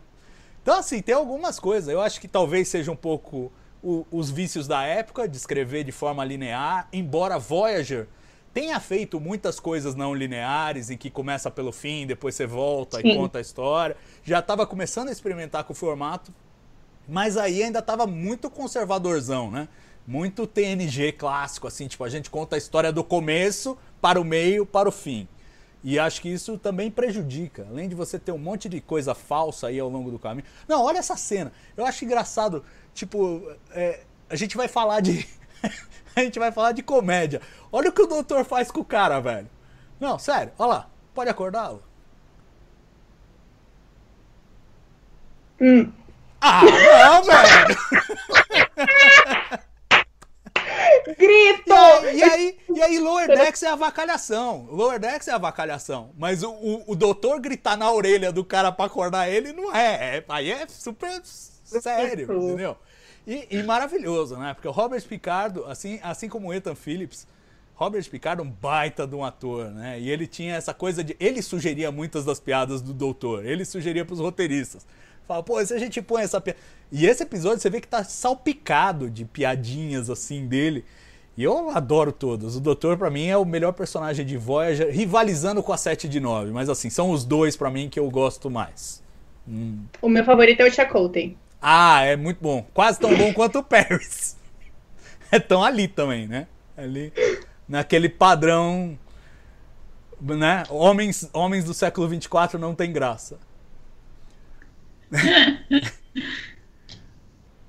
Então, 0.62 0.78
assim, 0.78 1.02
tem 1.02 1.16
algumas 1.16 1.60
coisas. 1.60 1.90
Eu 1.90 2.00
acho 2.00 2.22
que 2.22 2.28
talvez 2.28 2.68
seja 2.68 2.92
um 2.92 2.96
pouco 2.96 3.52
o- 3.84 4.06
os 4.12 4.30
vícios 4.30 4.68
da 4.68 4.84
época, 4.84 5.28
de 5.28 5.36
escrever 5.36 5.84
de 5.84 5.92
forma 5.92 6.24
linear, 6.24 6.88
embora 6.94 7.40
Voyager 7.40 8.08
tenha 8.54 8.80
feito 8.80 9.20
muitas 9.20 9.60
coisas 9.60 9.96
não 9.96 10.14
lineares, 10.14 10.90
em 10.90 10.98
que 10.98 11.10
começa 11.10 11.50
pelo 11.50 11.72
fim, 11.72 12.06
depois 12.06 12.36
você 12.36 12.46
volta 12.46 13.00
e 13.00 13.02
Sim. 13.02 13.18
conta 13.18 13.40
a 13.40 13.42
história. 13.42 13.98
Já 14.24 14.40
estava 14.40 14.68
começando 14.68 15.10
a 15.10 15.12
experimentar 15.12 15.64
com 15.64 15.74
o 15.74 15.76
formato, 15.76 16.32
mas 17.08 17.36
aí 17.36 17.64
ainda 17.64 17.82
tava 17.82 18.06
muito 18.06 18.50
conservadorzão, 18.50 19.50
né? 19.50 19.68
Muito 20.06 20.46
TNG 20.46 21.14
clássico, 21.14 21.68
assim, 21.68 21.88
tipo, 21.88 22.04
a 22.04 22.10
gente 22.10 22.30
conta 22.30 22.56
a 22.56 22.58
história 22.58 22.92
do 22.92 23.04
começo 23.04 23.78
para 24.00 24.22
o 24.22 24.24
meio, 24.24 24.66
para 24.66 24.88
o 24.88 24.92
fim. 24.92 25.28
E 25.84 26.00
acho 26.00 26.22
que 26.22 26.30
isso 26.30 26.58
também 26.58 26.90
prejudica, 26.90 27.68
além 27.70 27.90
de 27.90 27.96
você 27.96 28.18
ter 28.18 28.32
um 28.32 28.38
monte 28.38 28.70
de 28.70 28.80
coisa 28.80 29.14
falsa 29.14 29.68
aí 29.68 29.80
ao 29.80 29.90
longo 29.90 30.12
do 30.12 30.20
caminho. 30.20 30.46
Não, 30.68 30.82
olha 30.82 31.00
essa 31.00 31.18
cena. 31.18 31.52
Eu 31.76 31.86
acho 31.86 32.06
engraçado, 32.06 32.64
tipo, 32.94 33.42
é, 33.72 34.02
a 34.30 34.36
gente 34.36 34.56
vai 34.56 34.68
falar 34.68 35.02
de. 35.02 35.28
a 36.16 36.22
gente 36.22 36.40
vai 36.40 36.52
falar 36.52 36.72
de 36.72 36.84
comédia. 36.84 37.42
Olha 37.72 37.90
o 37.90 37.94
que 37.94 38.02
o 38.02 38.08
doutor 38.08 38.46
faz 38.46 38.72
com 38.72 38.82
o 38.82 38.86
cara, 38.86 39.20
velho. 39.20 39.50
Não, 40.00 40.18
sério, 40.20 40.54
olha 40.58 40.70
lá. 40.70 40.90
Pode 41.14 41.30
acordá-lo? 41.30 41.84
hum, 45.62 45.92
Ah, 46.42 46.62
não, 46.64 47.24
velho! 47.24 47.78
grito! 51.18 51.74
E 52.04 52.08
aí, 52.08 52.18
e 52.18 52.24
aí, 52.24 52.58
e 52.76 52.82
aí 52.82 53.00
Lower 53.00 53.28
Decks 53.28 53.64
é 53.64 53.70
avacalhação. 53.70 54.68
Lower 54.70 55.00
Decks 55.00 55.28
é 55.28 55.32
avacalhação. 55.32 56.12
Mas 56.18 56.44
o, 56.44 56.52
o, 56.52 56.92
o 56.92 56.96
doutor 56.96 57.40
gritar 57.40 57.78
na 57.78 57.92
orelha 57.92 58.32
do 58.32 58.44
cara 58.44 58.72
pra 58.72 58.86
acordar 58.86 59.30
ele 59.30 59.54
não 59.54 59.76
é. 59.76 60.18
é 60.18 60.26
aí 60.30 60.52
é 60.52 60.68
super 60.68 61.22
sério, 61.24 62.32
entendeu? 62.32 62.78
E, 63.26 63.48
e 63.52 63.64
maravilhoso, 63.64 64.36
né? 64.36 64.54
Porque 64.54 64.68
o 64.68 64.72
Robert 64.72 65.04
Picardo, 65.04 65.66
assim, 65.66 66.00
assim 66.04 66.28
como 66.28 66.50
o 66.50 66.54
Ethan 66.54 66.76
Phillips, 66.76 67.26
Robert 67.76 68.08
Picardo 68.10 68.42
é 68.42 68.46
um 68.46 68.50
baita 68.50 69.08
de 69.08 69.16
um 69.16 69.24
ator, 69.24 69.72
né? 69.72 70.00
E 70.00 70.10
ele 70.10 70.28
tinha 70.28 70.56
essa 70.56 70.74
coisa 70.74 71.04
de. 71.04 71.16
Ele 71.20 71.42
sugeria 71.42 71.92
muitas 71.92 72.24
das 72.26 72.40
piadas 72.40 72.82
do 72.82 72.94
doutor. 72.94 73.46
Ele 73.46 73.66
sugeria 73.66 74.06
pros 74.06 74.20
roteiristas. 74.20 74.86
Fala, 75.28 75.42
pô, 75.42 75.64
se 75.66 75.74
a 75.74 75.80
gente 75.80 76.02
põe 76.02 76.24
essa 76.24 76.40
piada. 76.40 76.60
E 76.92 77.06
esse 77.06 77.24
episódio 77.24 77.60
você 77.60 77.70
vê 77.70 77.82
que 77.82 77.88
tá 77.88 78.04
salpicado 78.04 79.10
de 79.10 79.26
piadinhas 79.26 80.10
assim 80.10 80.46
dele. 80.46 80.86
E 81.36 81.44
eu 81.44 81.72
adoro 81.72 82.12
todos. 82.12 82.56
O 82.56 82.60
Doutor, 82.60 82.96
pra 82.96 83.10
mim, 83.10 83.26
é 83.26 83.36
o 83.36 83.44
melhor 83.44 83.74
personagem 83.74 84.24
de 84.24 84.38
Voyager, 84.38 84.92
rivalizando 84.92 85.64
com 85.64 85.74
a 85.74 85.78
7 85.78 86.08
de 86.08 86.20
9. 86.20 86.52
Mas 86.52 86.70
assim, 86.70 86.92
são 86.92 87.10
os 87.10 87.26
dois 87.26 87.58
pra 87.58 87.72
mim 87.72 87.90
que 87.90 88.00
eu 88.00 88.08
gosto 88.12 88.52
mais. 88.52 89.02
O 90.00 90.08
meu 90.08 90.24
favorito 90.24 90.62
é 90.62 90.68
o 90.68 90.72
Chakotay. 90.72 91.36
Ah, 91.66 92.04
é 92.04 92.18
muito 92.18 92.40
bom. 92.42 92.68
Quase 92.74 93.00
tão 93.00 93.16
bom 93.16 93.34
quanto 93.34 93.60
o 93.60 93.64
Paris. 93.64 94.36
É 95.32 95.40
tão 95.40 95.64
ali 95.64 95.88
também, 95.88 96.28
né? 96.28 96.46
Ali. 96.78 97.12
Naquele 97.68 98.08
padrão. 98.08 99.00
Né? 100.22 100.64
Homens, 100.70 101.28
homens 101.34 101.66
do 101.66 101.74
século 101.74 102.08
24 102.08 102.60
não 102.60 102.76
tem 102.76 102.94
graça. 102.94 103.40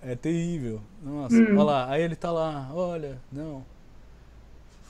é 0.03 0.15
terrível. 0.15 0.83
Nossa, 1.03 1.37
olha 1.37 1.63
lá. 1.63 1.91
Aí 1.91 2.03
ele 2.03 2.17
tá 2.17 2.31
lá. 2.31 2.69
Olha, 2.75 3.19
não. 3.33 3.65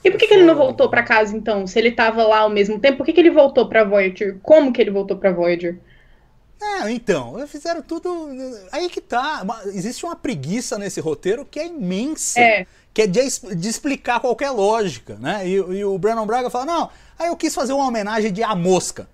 E 0.03 0.11
por 0.11 0.19
que, 0.19 0.27
que 0.27 0.33
ele 0.33 0.43
não 0.43 0.55
voltou 0.55 0.89
pra 0.89 1.01
casa, 1.01 1.35
então? 1.35 1.65
Se 1.65 1.79
ele 1.79 1.91
tava 1.91 2.27
lá 2.27 2.39
ao 2.39 2.49
mesmo 2.49 2.77
tempo, 2.77 2.97
por 2.97 3.05
que, 3.05 3.13
que 3.13 3.21
ele 3.21 3.31
voltou 3.31 3.69
pra 3.69 3.85
Voyager? 3.85 4.37
Como 4.43 4.73
que 4.73 4.81
ele 4.81 4.91
voltou 4.91 5.15
pra 5.15 5.31
Voyager? 5.31 5.79
É, 6.61 6.91
então, 6.91 7.45
fizeram 7.47 7.81
tudo. 7.81 8.29
Aí 8.71 8.89
que 8.89 9.01
tá. 9.01 9.45
Existe 9.65 10.05
uma 10.05 10.15
preguiça 10.15 10.77
nesse 10.77 10.99
roteiro 10.99 11.45
que 11.45 11.59
é 11.59 11.67
imensa. 11.67 12.39
É. 12.39 12.65
Que 12.93 13.03
é 13.03 13.07
de, 13.07 13.21
de 13.55 13.67
explicar 13.67 14.21
qualquer 14.21 14.51
lógica, 14.51 15.15
né? 15.15 15.47
E, 15.47 15.53
e 15.53 15.85
o 15.85 15.97
Brandon 15.97 16.25
Braga 16.25 16.49
fala: 16.49 16.65
não, 16.65 16.89
aí 17.19 17.27
eu 17.27 17.35
quis 17.35 17.53
fazer 17.53 17.73
uma 17.73 17.87
homenagem 17.87 18.31
de 18.31 18.41
A 18.41 18.55
Mosca. 18.55 19.07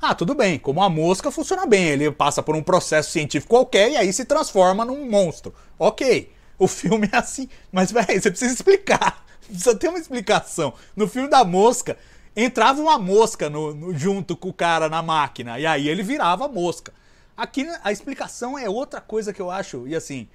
Ah, 0.00 0.14
tudo 0.14 0.34
bem, 0.34 0.58
como 0.58 0.82
a 0.82 0.90
mosca 0.90 1.30
funciona 1.30 1.64
bem, 1.64 1.86
ele 1.86 2.10
passa 2.10 2.42
por 2.42 2.54
um 2.54 2.62
processo 2.62 3.10
científico 3.10 3.54
qualquer 3.54 3.90
e 3.92 3.96
aí 3.96 4.12
se 4.12 4.26
transforma 4.26 4.84
num 4.84 5.08
monstro. 5.08 5.54
Ok, 5.78 6.30
o 6.58 6.68
filme 6.68 7.08
é 7.10 7.16
assim, 7.16 7.48
mas 7.72 7.90
velho, 7.92 8.20
você 8.20 8.30
precisa 8.30 8.52
explicar, 8.52 9.24
precisa 9.48 9.74
ter 9.74 9.88
uma 9.88 9.98
explicação. 9.98 10.74
No 10.94 11.08
filme 11.08 11.28
da 11.28 11.44
mosca, 11.44 11.96
entrava 12.36 12.80
uma 12.80 12.98
mosca 12.98 13.48
no, 13.50 13.74
no- 13.74 13.94
junto 13.94 14.36
com 14.36 14.50
o 14.50 14.52
cara 14.52 14.88
na 14.88 15.02
máquina, 15.02 15.58
e 15.58 15.66
aí 15.66 15.88
ele 15.88 16.02
virava 16.02 16.46
mosca. 16.48 16.92
Aqui 17.36 17.66
a 17.82 17.90
explicação 17.92 18.58
é 18.58 18.68
outra 18.68 19.00
coisa 19.00 19.32
que 19.32 19.40
eu 19.42 19.50
acho, 19.50 19.86
e 19.88 19.94
assim, 19.96 20.28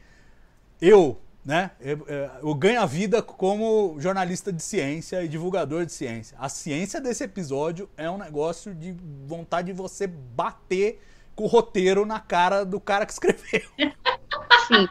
eu, 0.81 1.19
né, 1.45 1.71
eu, 1.79 2.05
eu 2.41 2.53
ganho 2.55 2.81
a 2.81 2.85
vida 2.85 3.21
como 3.21 3.95
jornalista 3.99 4.51
de 4.51 4.61
ciência 4.63 5.23
e 5.23 5.27
divulgador 5.27 5.85
de 5.85 5.91
ciência. 5.93 6.37
A 6.39 6.49
ciência 6.49 6.99
desse 7.01 7.23
episódio 7.23 7.89
é 7.97 8.09
um 8.09 8.17
negócio 8.17 8.73
de 8.75 8.95
vontade 9.25 9.67
de 9.67 9.73
você 9.73 10.07
bater 10.07 10.99
com 11.35 11.43
o 11.45 11.47
roteiro 11.47 12.05
na 12.05 12.19
cara 12.19 12.63
do 12.65 12.79
cara 12.79 13.05
que 13.05 13.13
escreveu. 13.13 13.61
Sim. 14.67 14.87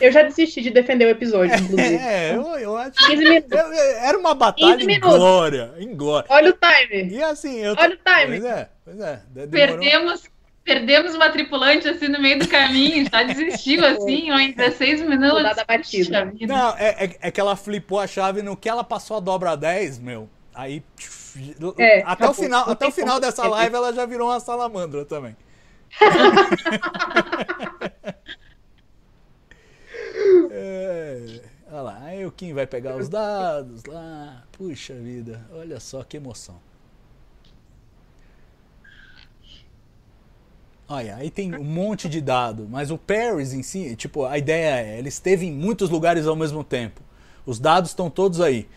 Eu 0.00 0.10
já 0.12 0.22
desisti 0.22 0.60
de 0.62 0.70
defender 0.70 1.06
o 1.06 1.10
episódio, 1.10 1.54
inclusive. 1.54 1.96
É, 2.02 2.34
eu, 2.34 2.42
eu 2.58 2.76
acho. 2.76 2.92
15 3.06 3.16
minutos. 3.24 3.52
eu- 3.52 3.58
eu- 3.72 3.96
era 3.98 4.18
uma 4.18 4.34
batalha 4.34 4.76
15 4.76 4.90
em 4.90 5.00
glória, 5.00 5.72
em 5.78 5.94
glória. 5.94 6.26
Olha 6.30 6.50
o 6.50 6.54
timer. 6.54 7.12
E 7.12 7.22
assim, 7.22 7.58
eu. 7.58 7.74
Olha 7.78 7.94
o 7.94 7.98
time. 7.98 8.40
Pois 8.40 8.44
é, 8.44 8.68
pois 8.84 9.00
é. 9.00 9.20
de- 9.28 9.46
demorou- 9.46 9.78
Perdemos, 9.78 10.22
perdemos 10.64 11.14
uma 11.14 11.30
tripulante 11.30 11.88
assim 11.88 12.08
no 12.08 12.20
meio 12.20 12.38
do 12.38 12.48
caminho, 12.48 13.06
já 13.12 13.22
desistiu 13.24 13.84
assim, 13.84 14.30
ó, 14.30 14.38
em 14.38 14.52
16 14.52 15.02
minutos. 15.02 15.32
Rodada 15.32 15.64
batida. 15.66 16.32
Não, 16.46 16.76
é, 16.76 17.04
é- 17.04 17.16
é 17.20 17.30
que 17.30 17.40
ela 17.40 17.56
flipou 17.56 17.98
a 18.00 18.06
chave 18.06 18.42
no 18.42 18.56
que 18.56 18.68
ela 18.68 18.84
passou 18.84 19.16
a 19.16 19.20
dobra 19.20 19.56
10, 19.56 19.98
meu. 19.98 20.28
Aí. 20.54 20.82
É, 21.78 22.02
até 22.04 22.28
o 22.28 22.34
final, 22.34 22.68
até 22.70 22.86
o 22.86 22.90
final 22.90 23.18
dessa 23.18 23.46
live 23.48 23.74
ela 23.74 23.92
já 23.92 24.04
virou 24.04 24.28
uma 24.28 24.38
salamandra 24.40 25.04
também. 25.04 25.34
É, 30.50 31.40
olha 31.70 31.80
lá, 31.82 31.98
aí 32.02 32.26
o 32.26 32.32
Kim 32.32 32.52
vai 32.52 32.66
pegar 32.66 32.96
os 32.96 33.08
dados 33.08 33.84
lá. 33.84 34.44
Puxa 34.52 34.94
vida, 34.94 35.40
olha 35.52 35.80
só 35.80 36.02
que 36.02 36.16
emoção. 36.16 36.56
Olha, 40.88 41.16
aí 41.16 41.30
tem 41.30 41.54
um 41.54 41.64
monte 41.64 42.06
de 42.06 42.20
dado, 42.20 42.68
mas 42.68 42.90
o 42.90 42.98
Paris 42.98 43.54
em 43.54 43.62
si, 43.62 43.96
tipo, 43.96 44.26
a 44.26 44.36
ideia 44.36 44.78
é, 44.78 44.98
ele 44.98 45.08
esteve 45.08 45.46
em 45.46 45.52
muitos 45.52 45.88
lugares 45.88 46.26
ao 46.26 46.36
mesmo 46.36 46.62
tempo. 46.62 47.00
Os 47.46 47.58
dados 47.58 47.90
estão 47.90 48.10
todos 48.10 48.42
aí. 48.42 48.68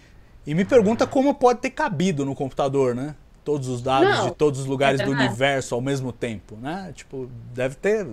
E 0.47 0.53
me 0.53 0.63
pergunta 0.63 1.05
como 1.05 1.33
pode 1.33 1.59
ter 1.59 1.71
cabido 1.71 2.23
no 2.23 2.33
computador, 2.33 2.95
né? 2.95 3.15
Todos 3.43 3.67
os 3.67 3.81
dados 3.81 4.09
Não, 4.09 4.29
de 4.29 4.35
todos 4.35 4.61
os 4.61 4.65
lugares 4.65 5.01
é 5.01 5.05
do 5.05 5.11
universo 5.11 5.75
ao 5.75 5.81
mesmo 5.81 6.13
tempo, 6.13 6.55
né? 6.55 6.91
Tipo, 6.95 7.29
deve 7.53 7.75
ter 7.75 8.07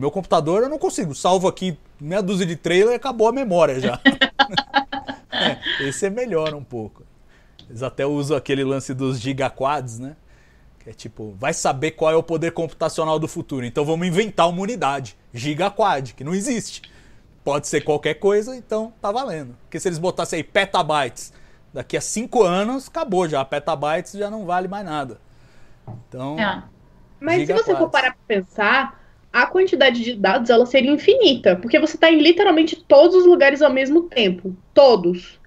Meu 0.00 0.10
computador 0.10 0.62
eu 0.62 0.68
não 0.70 0.78
consigo. 0.78 1.14
Salvo 1.14 1.46
aqui 1.46 1.78
meia 2.00 2.22
dúzia 2.22 2.46
de 2.46 2.56
trailer 2.56 2.94
e 2.94 2.96
acabou 2.96 3.28
a 3.28 3.32
memória 3.32 3.78
já. 3.78 4.00
É, 5.30 5.58
esse 5.86 6.06
é 6.06 6.10
melhor 6.10 6.54
um 6.54 6.64
pouco. 6.64 7.04
Eles 7.68 7.82
até 7.82 8.06
usam 8.06 8.34
aquele 8.34 8.64
lance 8.64 8.94
dos 8.94 9.20
gigaquads, 9.20 9.98
né? 9.98 10.16
Que 10.78 10.88
é 10.88 10.92
tipo, 10.94 11.36
vai 11.38 11.52
saber 11.52 11.90
qual 11.90 12.10
é 12.10 12.16
o 12.16 12.22
poder 12.22 12.52
computacional 12.52 13.18
do 13.18 13.28
futuro. 13.28 13.66
Então 13.66 13.84
vamos 13.84 14.06
inventar 14.06 14.48
uma 14.48 14.62
unidade. 14.62 15.18
Gigaquad, 15.34 16.14
que 16.14 16.24
não 16.24 16.34
existe. 16.34 16.80
Pode 17.44 17.68
ser 17.68 17.82
qualquer 17.82 18.14
coisa, 18.14 18.56
então 18.56 18.94
tá 19.02 19.12
valendo. 19.12 19.54
Porque 19.64 19.78
se 19.78 19.86
eles 19.86 19.98
botassem 19.98 20.38
aí 20.38 20.42
petabytes, 20.42 21.30
daqui 21.74 21.98
a 21.98 22.00
cinco 22.00 22.42
anos, 22.42 22.88
acabou 22.88 23.28
já. 23.28 23.44
Petabytes 23.44 24.12
já 24.12 24.30
não 24.30 24.46
vale 24.46 24.66
mais 24.66 24.86
nada. 24.86 25.20
Então. 26.08 26.38
É. 26.38 26.62
Mas 27.20 27.46
se 27.46 27.52
você 27.52 27.76
for 27.76 27.90
parar 27.90 28.14
pra 28.14 28.20
pensar, 28.26 28.99
a 29.32 29.46
quantidade 29.46 30.02
de 30.02 30.14
dados 30.14 30.50
ela 30.50 30.66
seria 30.66 30.90
infinita, 30.90 31.56
porque 31.56 31.78
você 31.78 31.96
tá 31.96 32.10
em 32.10 32.20
literalmente 32.20 32.76
todos 32.76 33.16
os 33.16 33.26
lugares 33.26 33.62
ao 33.62 33.72
mesmo 33.72 34.02
tempo, 34.02 34.56
todos. 34.74 35.38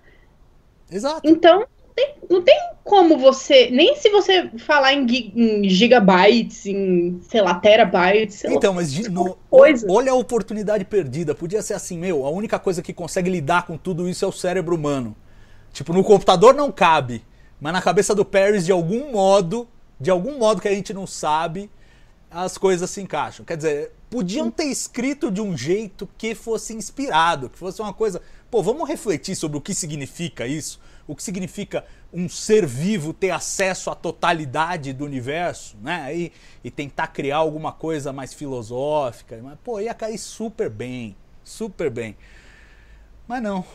Exato. 0.92 1.22
Então, 1.24 1.60
não 1.60 1.68
tem, 1.96 2.16
não 2.30 2.42
tem 2.42 2.60
como 2.84 3.18
você, 3.18 3.70
nem 3.72 3.96
se 3.96 4.10
você 4.10 4.50
falar 4.58 4.94
em, 4.94 5.06
em 5.36 5.70
gigabytes, 5.70 6.66
em, 6.66 7.20
sei 7.24 7.42
lá, 7.42 7.56
terabytes, 7.56 8.36
sei 8.38 8.50
lá, 8.50 8.56
Então, 8.56 8.74
mas 8.74 8.92
de 8.92 9.10
novo, 9.10 9.38
coisa. 9.50 9.86
olha 9.90 10.12
a 10.12 10.16
oportunidade 10.16 10.86
perdida. 10.86 11.36
Podia 11.36 11.62
ser 11.62 11.74
assim, 11.74 11.98
meu, 11.98 12.26
a 12.26 12.30
única 12.30 12.60
coisa 12.60 12.82
que 12.82 12.94
consegue 12.94 13.30
lidar 13.30 13.66
com 13.66 13.78
tudo 13.78 14.08
isso 14.08 14.24
é 14.26 14.28
o 14.28 14.32
cérebro 14.32 14.76
humano. 14.76 15.16
Tipo, 15.72 15.94
no 15.94 16.04
computador 16.04 16.54
não 16.54 16.72
cabe, 16.72 17.24
mas 17.60 17.74
na 17.74 17.82
cabeça 17.82 18.14
do 18.14 18.24
Paris, 18.26 18.66
de 18.66 18.72
algum 18.72 19.12
modo, 19.12 19.68
de 20.00 20.12
algum 20.12 20.38
modo 20.38 20.62
que 20.62 20.68
a 20.68 20.74
gente 20.74 20.94
não 20.94 21.08
sabe, 21.08 21.70
as 22.34 22.58
coisas 22.58 22.90
se 22.90 23.02
encaixam. 23.02 23.46
Quer 23.46 23.58
dizer, 23.58 23.92
podiam 24.10 24.50
ter 24.50 24.66
escrito 24.66 25.30
de 25.32 25.40
um 25.42 25.56
jeito 25.56 26.10
que 26.18 26.34
fosse 26.34 26.74
inspirado, 26.74 27.50
que 27.50 27.58
fosse 27.58 27.82
uma 27.82 27.94
coisa. 27.94 28.22
Pô, 28.50 28.62
vamos 28.64 28.88
refletir 28.88 29.36
sobre 29.36 29.58
o 29.58 29.62
que 29.62 29.74
significa 29.74 30.46
isso? 30.48 30.80
O 31.08 31.16
que 31.16 31.22
significa 31.24 31.86
um 32.14 32.30
ser 32.30 32.66
vivo 32.66 33.14
ter 33.14 33.32
acesso 33.32 33.90
à 33.90 33.96
totalidade 33.96 34.94
do 34.94 35.04
universo, 35.06 35.76
né? 35.82 36.16
E, 36.16 36.32
e 36.64 36.72
tentar 36.72 37.08
criar 37.08 37.38
alguma 37.38 37.72
coisa 37.72 38.14
mais 38.14 38.34
filosófica. 38.34 39.40
Mas, 39.44 39.58
pô, 39.64 39.80
ia 39.80 39.94
cair 39.94 40.18
super 40.18 40.70
bem. 40.70 41.16
Super 41.44 41.90
bem. 41.90 42.16
Mas 43.28 43.42
não. 43.44 43.66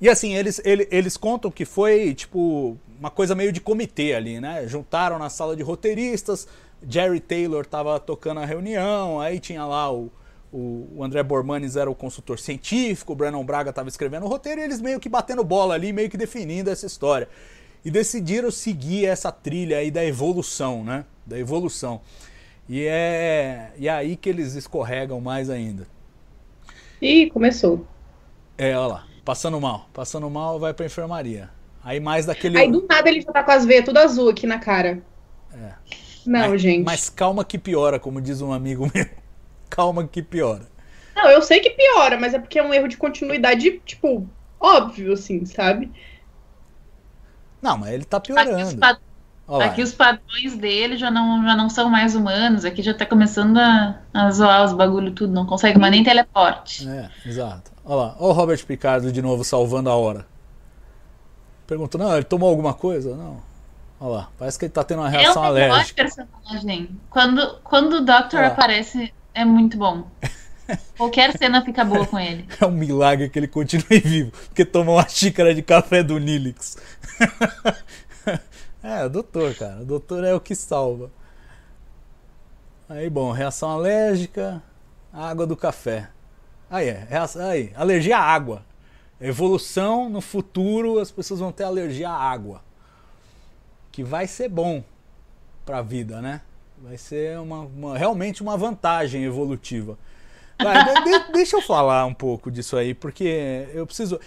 E 0.00 0.08
assim, 0.08 0.34
eles, 0.34 0.60
ele- 0.64 0.88
eles 0.90 1.16
contam 1.16 1.50
que 1.50 1.64
foi, 1.64 2.12
tipo, 2.14 2.76
uma 2.98 3.10
coisa 3.10 3.34
meio 3.34 3.52
de 3.52 3.60
comitê 3.60 4.14
ali, 4.14 4.40
né? 4.40 4.66
Juntaram 4.66 5.18
na 5.18 5.30
sala 5.30 5.54
de 5.56 5.62
roteiristas, 5.62 6.46
Jerry 6.88 7.20
Taylor 7.20 7.64
tava 7.64 7.98
tocando 8.00 8.40
a 8.40 8.44
reunião, 8.44 9.20
aí 9.20 9.38
tinha 9.38 9.64
lá 9.64 9.92
o, 9.92 10.10
o, 10.52 11.02
André 11.02 11.22
Bormanes 11.22 11.76
era 11.76 11.90
o 11.90 11.94
consultor 11.94 12.38
científico, 12.38 13.12
o 13.12 13.16
Brennan 13.16 13.44
Braga 13.44 13.72
tava 13.72 13.88
escrevendo 13.88 14.26
o 14.26 14.28
roteiro 14.28 14.60
e 14.60 14.64
eles 14.64 14.80
meio 14.80 15.00
que 15.00 15.08
batendo 15.08 15.42
bola 15.42 15.74
ali, 15.74 15.92
meio 15.92 16.10
que 16.10 16.16
definindo 16.16 16.70
essa 16.70 16.86
história. 16.86 17.28
E 17.84 17.90
decidiram 17.90 18.50
seguir 18.50 19.06
essa 19.06 19.32
trilha 19.32 19.78
aí 19.78 19.90
da 19.90 20.04
evolução, 20.04 20.84
né? 20.84 21.04
Da 21.26 21.38
evolução. 21.38 22.00
E 22.68 22.84
é, 22.86 23.72
e 23.76 23.88
é 23.88 23.90
aí 23.90 24.16
que 24.16 24.28
eles 24.28 24.54
escorregam 24.54 25.20
mais 25.20 25.50
ainda. 25.50 25.86
Ih, 27.00 27.28
começou. 27.30 27.84
É, 28.56 28.76
olha 28.76 28.94
lá, 28.94 29.06
passando 29.24 29.60
mal. 29.60 29.88
Passando 29.92 30.30
mal, 30.30 30.60
vai 30.60 30.72
pra 30.72 30.86
enfermaria. 30.86 31.50
Aí 31.82 31.98
mais 31.98 32.26
daquele. 32.26 32.56
Aí 32.56 32.70
do 32.70 32.86
nada 32.88 33.08
ele 33.08 33.20
já 33.20 33.32
tá 33.32 33.42
com 33.42 33.50
as 33.50 33.64
veias 33.64 33.84
tudo 33.84 33.98
azul 33.98 34.28
aqui 34.28 34.46
na 34.46 34.60
cara. 34.60 35.02
É. 35.52 35.72
Não, 36.26 36.50
mas, 36.50 36.62
gente. 36.62 36.84
Mas 36.84 37.10
calma 37.10 37.44
que 37.44 37.58
piora, 37.58 37.98
como 37.98 38.20
diz 38.20 38.40
um 38.40 38.52
amigo 38.52 38.90
meu. 38.94 39.06
Calma 39.68 40.06
que 40.06 40.22
piora. 40.22 40.68
Não, 41.16 41.30
eu 41.30 41.40
sei 41.40 41.60
que 41.60 41.70
piora, 41.70 42.18
mas 42.20 42.34
é 42.34 42.38
porque 42.38 42.58
é 42.58 42.62
um 42.62 42.74
erro 42.74 42.88
de 42.88 42.98
continuidade, 42.98 43.80
tipo, 43.86 44.28
óbvio, 44.60 45.14
assim, 45.14 45.46
sabe? 45.46 45.90
Não, 47.62 47.78
mas 47.78 47.94
ele 47.94 48.04
tá 48.04 48.18
Aqui 48.18 48.32
os, 48.32 48.42
piorando. 48.42 48.80
Olha 49.48 49.66
lá. 49.66 49.72
aqui 49.72 49.82
os 49.82 49.92
padrões 49.92 50.56
dele 50.56 50.96
já 50.96 51.10
não, 51.10 51.42
já 51.42 51.56
não 51.56 51.68
são 51.68 51.88
mais 51.88 52.14
humanos. 52.14 52.64
Aqui 52.64 52.82
já 52.82 52.94
tá 52.94 53.04
começando 53.04 53.58
a, 53.58 54.00
a 54.12 54.30
zoar 54.30 54.64
os 54.64 54.72
bagulho 54.72 55.12
tudo. 55.12 55.32
Não 55.32 55.46
consegue 55.46 55.78
mais 55.78 55.92
nem 55.92 56.02
teleporte. 56.02 56.88
É, 56.88 57.10
exato. 57.26 57.70
Olha 57.84 57.96
lá. 57.96 58.16
Olha 58.18 58.30
o 58.30 58.32
Robert 58.32 58.64
Picardo 58.64 59.12
de 59.12 59.22
novo 59.22 59.44
salvando 59.44 59.90
a 59.90 59.94
hora. 59.94 60.26
Perguntou, 61.66 62.00
não, 62.00 62.14
ele 62.14 62.24
tomou 62.24 62.48
alguma 62.48 62.74
coisa? 62.74 63.16
Não. 63.16 63.40
Olha 64.04 64.14
lá, 64.16 64.28
parece 64.36 64.58
que 64.58 64.64
ele 64.64 64.72
tá 64.72 64.82
tendo 64.82 64.98
uma 64.98 65.06
É 65.06 65.10
reação 65.12 65.42
melhor 65.44 65.70
alérgica. 65.70 66.02
personagem. 66.02 66.88
Quando, 67.08 67.60
quando 67.62 67.92
o 67.98 68.04
Doctor 68.04 68.40
Ó. 68.40 68.46
aparece, 68.46 69.14
é 69.32 69.44
muito 69.44 69.76
bom. 69.78 70.10
Qualquer 70.98 71.38
cena 71.38 71.64
fica 71.64 71.84
boa 71.84 72.04
com 72.04 72.18
ele. 72.18 72.48
É 72.60 72.66
um 72.66 72.72
milagre 72.72 73.28
que 73.28 73.38
ele 73.38 73.46
continue 73.46 74.00
vivo, 74.02 74.32
porque 74.48 74.64
tomou 74.64 74.96
uma 74.96 75.08
xícara 75.08 75.54
de 75.54 75.62
café 75.62 76.02
do 76.02 76.18
Nilix. 76.18 76.76
é, 78.82 79.04
o 79.04 79.08
doutor, 79.08 79.54
cara. 79.54 79.82
O 79.82 79.84
doutor 79.84 80.24
é 80.24 80.34
o 80.34 80.40
que 80.40 80.56
salva. 80.56 81.08
Aí, 82.88 83.08
bom, 83.08 83.30
reação 83.30 83.70
alérgica, 83.70 84.60
água 85.12 85.46
do 85.46 85.56
café. 85.56 86.08
Aí 86.68 86.88
é, 86.88 87.06
reação, 87.08 87.46
aí, 87.46 87.72
alergia 87.76 88.18
à 88.18 88.22
água. 88.22 88.64
Evolução 89.20 90.08
no 90.08 90.20
futuro, 90.20 90.98
as 90.98 91.12
pessoas 91.12 91.38
vão 91.38 91.52
ter 91.52 91.62
alergia 91.62 92.10
à 92.10 92.16
água. 92.20 92.62
Que 93.92 94.02
vai 94.02 94.26
ser 94.26 94.48
bom 94.48 94.82
pra 95.64 95.82
vida, 95.82 96.20
né? 96.20 96.40
Vai 96.82 96.96
ser 96.98 97.38
uma, 97.38 97.60
uma- 97.60 97.96
realmente 97.96 98.42
uma 98.42 98.56
vantagem 98.56 99.22
evolutiva. 99.22 99.96
Vai, 100.60 100.82
de- 101.04 101.30
deixa 101.32 101.56
eu 101.56 101.62
falar 101.62 102.04
um 102.06 102.14
pouco 102.14 102.50
disso 102.50 102.76
aí, 102.76 102.94
porque 102.94 103.68
eu 103.72 103.86
preciso. 103.86 104.18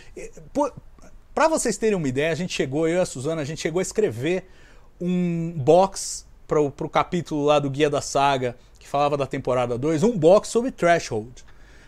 Para 1.34 1.50
vocês 1.50 1.76
terem 1.78 1.98
uma 1.98 2.08
ideia, 2.08 2.32
a 2.32 2.36
gente 2.36 2.54
chegou, 2.54 2.88
eu 2.88 2.98
e 2.98 3.02
a 3.02 3.06
Suzana, 3.06 3.42
a 3.42 3.46
gente 3.46 3.60
chegou 3.60 3.80
a 3.80 3.82
escrever 3.82 4.46
um 5.02 5.52
box 5.58 6.26
para 6.48 6.62
o 6.62 6.72
capítulo 6.90 7.44
lá 7.44 7.60
do 7.60 7.70
Guia 7.70 7.90
da 7.90 8.00
Saga, 8.00 8.56
que 8.80 8.88
falava 8.88 9.18
da 9.18 9.26
temporada 9.28 9.78
2, 9.78 10.04
um 10.04 10.18
box 10.18 10.48
sobre 10.48 10.72
Threshold. 10.72 11.44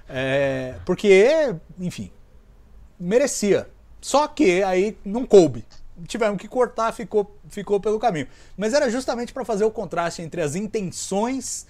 É, 0.09 0.75
porque, 0.85 1.55
enfim, 1.79 2.11
merecia. 2.99 3.69
Só 4.01 4.27
que 4.27 4.63
aí 4.63 4.97
não 5.05 5.25
coube. 5.25 5.63
Tivemos 6.05 6.39
que 6.39 6.47
cortar, 6.47 6.91
ficou, 6.91 7.39
ficou 7.49 7.79
pelo 7.79 7.97
caminho. 7.99 8.27
Mas 8.55 8.73
era 8.73 8.89
justamente 8.89 9.33
para 9.33 9.45
fazer 9.45 9.63
o 9.63 9.71
contraste 9.71 10.21
entre 10.21 10.41
as 10.41 10.55
intenções 10.55 11.65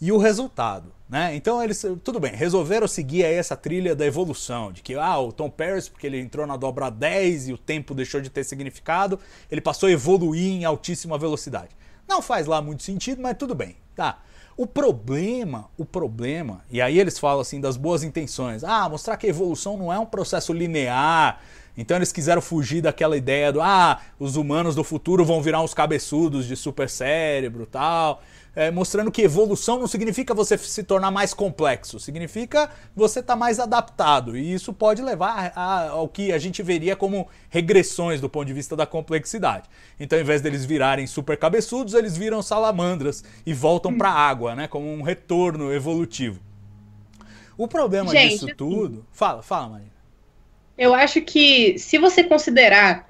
e 0.00 0.10
o 0.10 0.16
resultado, 0.16 0.90
né? 1.08 1.36
Então 1.36 1.62
eles, 1.62 1.84
tudo 2.02 2.18
bem, 2.18 2.34
resolveram 2.34 2.88
seguir 2.88 3.22
aí 3.24 3.34
essa 3.34 3.54
trilha 3.54 3.94
da 3.94 4.06
evolução, 4.06 4.72
de 4.72 4.80
que 4.80 4.94
ah, 4.94 5.18
o 5.18 5.30
Tom 5.30 5.50
Paris, 5.50 5.90
porque 5.90 6.06
ele 6.06 6.18
entrou 6.18 6.46
na 6.46 6.56
dobra 6.56 6.88
10 6.88 7.48
e 7.48 7.52
o 7.52 7.58
tempo 7.58 7.94
deixou 7.94 8.20
de 8.20 8.30
ter 8.30 8.42
significado, 8.44 9.20
ele 9.50 9.60
passou 9.60 9.88
a 9.88 9.92
evoluir 9.92 10.52
em 10.52 10.64
altíssima 10.64 11.18
velocidade. 11.18 11.76
Não 12.08 12.22
faz 12.22 12.46
lá 12.46 12.62
muito 12.62 12.82
sentido, 12.82 13.20
mas 13.20 13.36
tudo 13.36 13.54
bem, 13.54 13.76
tá? 13.94 14.20
O 14.56 14.66
problema, 14.66 15.68
o 15.76 15.84
problema, 15.84 16.64
e 16.70 16.80
aí 16.80 16.98
eles 16.98 17.18
falam 17.18 17.40
assim 17.40 17.60
das 17.60 17.76
boas 17.76 18.02
intenções, 18.02 18.64
ah, 18.64 18.88
mostrar 18.88 19.18
que 19.18 19.26
a 19.26 19.30
evolução 19.30 19.76
não 19.76 19.92
é 19.92 19.98
um 19.98 20.06
processo 20.06 20.52
linear, 20.52 21.40
então 21.80 21.96
eles 21.96 22.12
quiseram 22.12 22.42
fugir 22.42 22.82
daquela 22.82 23.16
ideia 23.16 23.50
do 23.52 23.60
ah, 23.60 24.00
os 24.18 24.36
humanos 24.36 24.74
do 24.74 24.84
futuro 24.84 25.24
vão 25.24 25.40
virar 25.40 25.62
uns 25.62 25.72
cabeçudos 25.72 26.46
de 26.46 26.54
super 26.54 26.88
cérebro 26.88 27.66
tal. 27.66 28.22
É, 28.54 28.68
mostrando 28.68 29.12
que 29.12 29.22
evolução 29.22 29.78
não 29.78 29.86
significa 29.86 30.34
você 30.34 30.58
se 30.58 30.82
tornar 30.82 31.12
mais 31.12 31.32
complexo, 31.32 32.00
significa 32.00 32.68
você 32.96 33.20
estar 33.20 33.36
mais 33.36 33.60
adaptado. 33.60 34.36
E 34.36 34.52
isso 34.52 34.72
pode 34.72 35.00
levar 35.00 35.52
a- 35.54 35.90
ao 35.90 36.08
que 36.08 36.32
a 36.32 36.38
gente 36.38 36.60
veria 36.60 36.96
como 36.96 37.28
regressões 37.48 38.20
do 38.20 38.28
ponto 38.28 38.46
de 38.48 38.52
vista 38.52 38.74
da 38.74 38.84
complexidade. 38.84 39.68
Então, 40.00 40.18
ao 40.18 40.22
invés 40.22 40.42
deles 40.42 40.64
virarem 40.64 41.06
super 41.06 41.36
cabeçudos, 41.36 41.94
eles 41.94 42.16
viram 42.16 42.42
salamandras 42.42 43.22
e 43.46 43.54
voltam 43.54 43.96
para 43.96 44.10
a 44.10 44.14
água, 44.28 44.56
né? 44.56 44.66
Como 44.66 44.92
um 44.92 45.02
retorno 45.02 45.72
evolutivo. 45.72 46.40
O 47.56 47.68
problema 47.68 48.10
Gente, 48.10 48.32
disso 48.32 48.48
tudo. 48.56 49.06
Fala, 49.12 49.42
fala, 49.42 49.68
Marina. 49.68 49.99
Eu 50.80 50.94
acho 50.94 51.20
que 51.22 51.78
se 51.78 51.98
você 51.98 52.24
considerar 52.24 53.06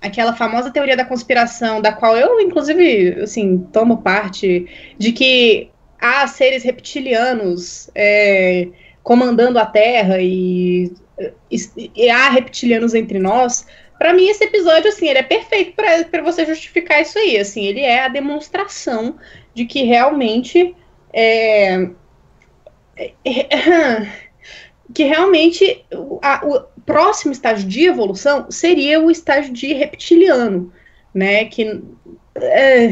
aquela 0.00 0.34
famosa 0.34 0.72
teoria 0.72 0.96
da 0.96 1.04
conspiração, 1.04 1.80
da 1.80 1.92
qual 1.92 2.16
eu, 2.16 2.40
inclusive, 2.40 3.20
assim, 3.22 3.58
tomo 3.72 4.02
parte, 4.02 4.68
de 4.98 5.12
que 5.12 5.70
há 6.00 6.26
seres 6.26 6.64
reptilianos 6.64 7.88
é, 7.94 8.68
comandando 9.04 9.58
a 9.60 9.66
Terra 9.66 10.18
e, 10.20 10.92
e- 11.50 11.90
e 11.94 12.10
há 12.10 12.28
reptilianos 12.30 12.94
entre 12.94 13.18
nós, 13.18 13.66
Pra 13.98 14.12
mim 14.12 14.26
esse 14.28 14.42
episódio, 14.42 14.88
assim, 14.88 15.06
ele 15.08 15.20
é 15.20 15.22
perfeito 15.22 15.74
pra 15.76 16.22
você 16.22 16.44
justificar 16.44 17.00
isso 17.00 17.16
aí, 17.20 17.38
assim, 17.38 17.64
ele 17.64 17.82
é 17.82 18.00
a 18.04 18.08
demonstração 18.08 19.16
de 19.54 19.64
que 19.64 19.84
realmente 19.84 20.74
é, 21.12 21.88
é- 23.24 24.08
que 24.94 25.04
realmente 25.04 25.84
a- 26.22 26.42
próximo 26.92 27.32
estágio 27.32 27.68
de 27.68 27.84
evolução 27.86 28.50
seria 28.50 29.00
o 29.00 29.10
estágio 29.10 29.52
de 29.52 29.72
reptiliano, 29.72 30.72
né? 31.14 31.44
Que 31.46 31.82
É, 32.34 32.88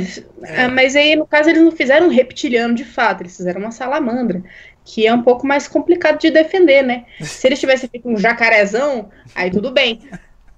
ah, 0.58 0.68
mas 0.68 0.94
aí, 0.94 1.16
no 1.16 1.26
caso, 1.26 1.48
eles 1.48 1.62
não 1.62 1.72
fizeram 1.72 2.06
um 2.06 2.10
reptiliano 2.10 2.74
de 2.74 2.84
fato, 2.84 3.22
eles 3.22 3.36
fizeram 3.36 3.60
uma 3.60 3.70
salamandra, 3.70 4.42
que 4.84 5.06
é 5.06 5.14
um 5.14 5.22
pouco 5.22 5.46
mais 5.46 5.66
complicado 5.66 6.18
de 6.20 6.30
defender, 6.30 6.82
né? 6.82 7.06
Se 7.20 7.46
eles 7.48 7.58
tivessem 7.58 7.88
feito 7.88 8.06
um 8.08 8.16
jacarezão, 8.18 9.10
aí 9.34 9.50
tudo 9.50 9.70
bem. 9.70 10.00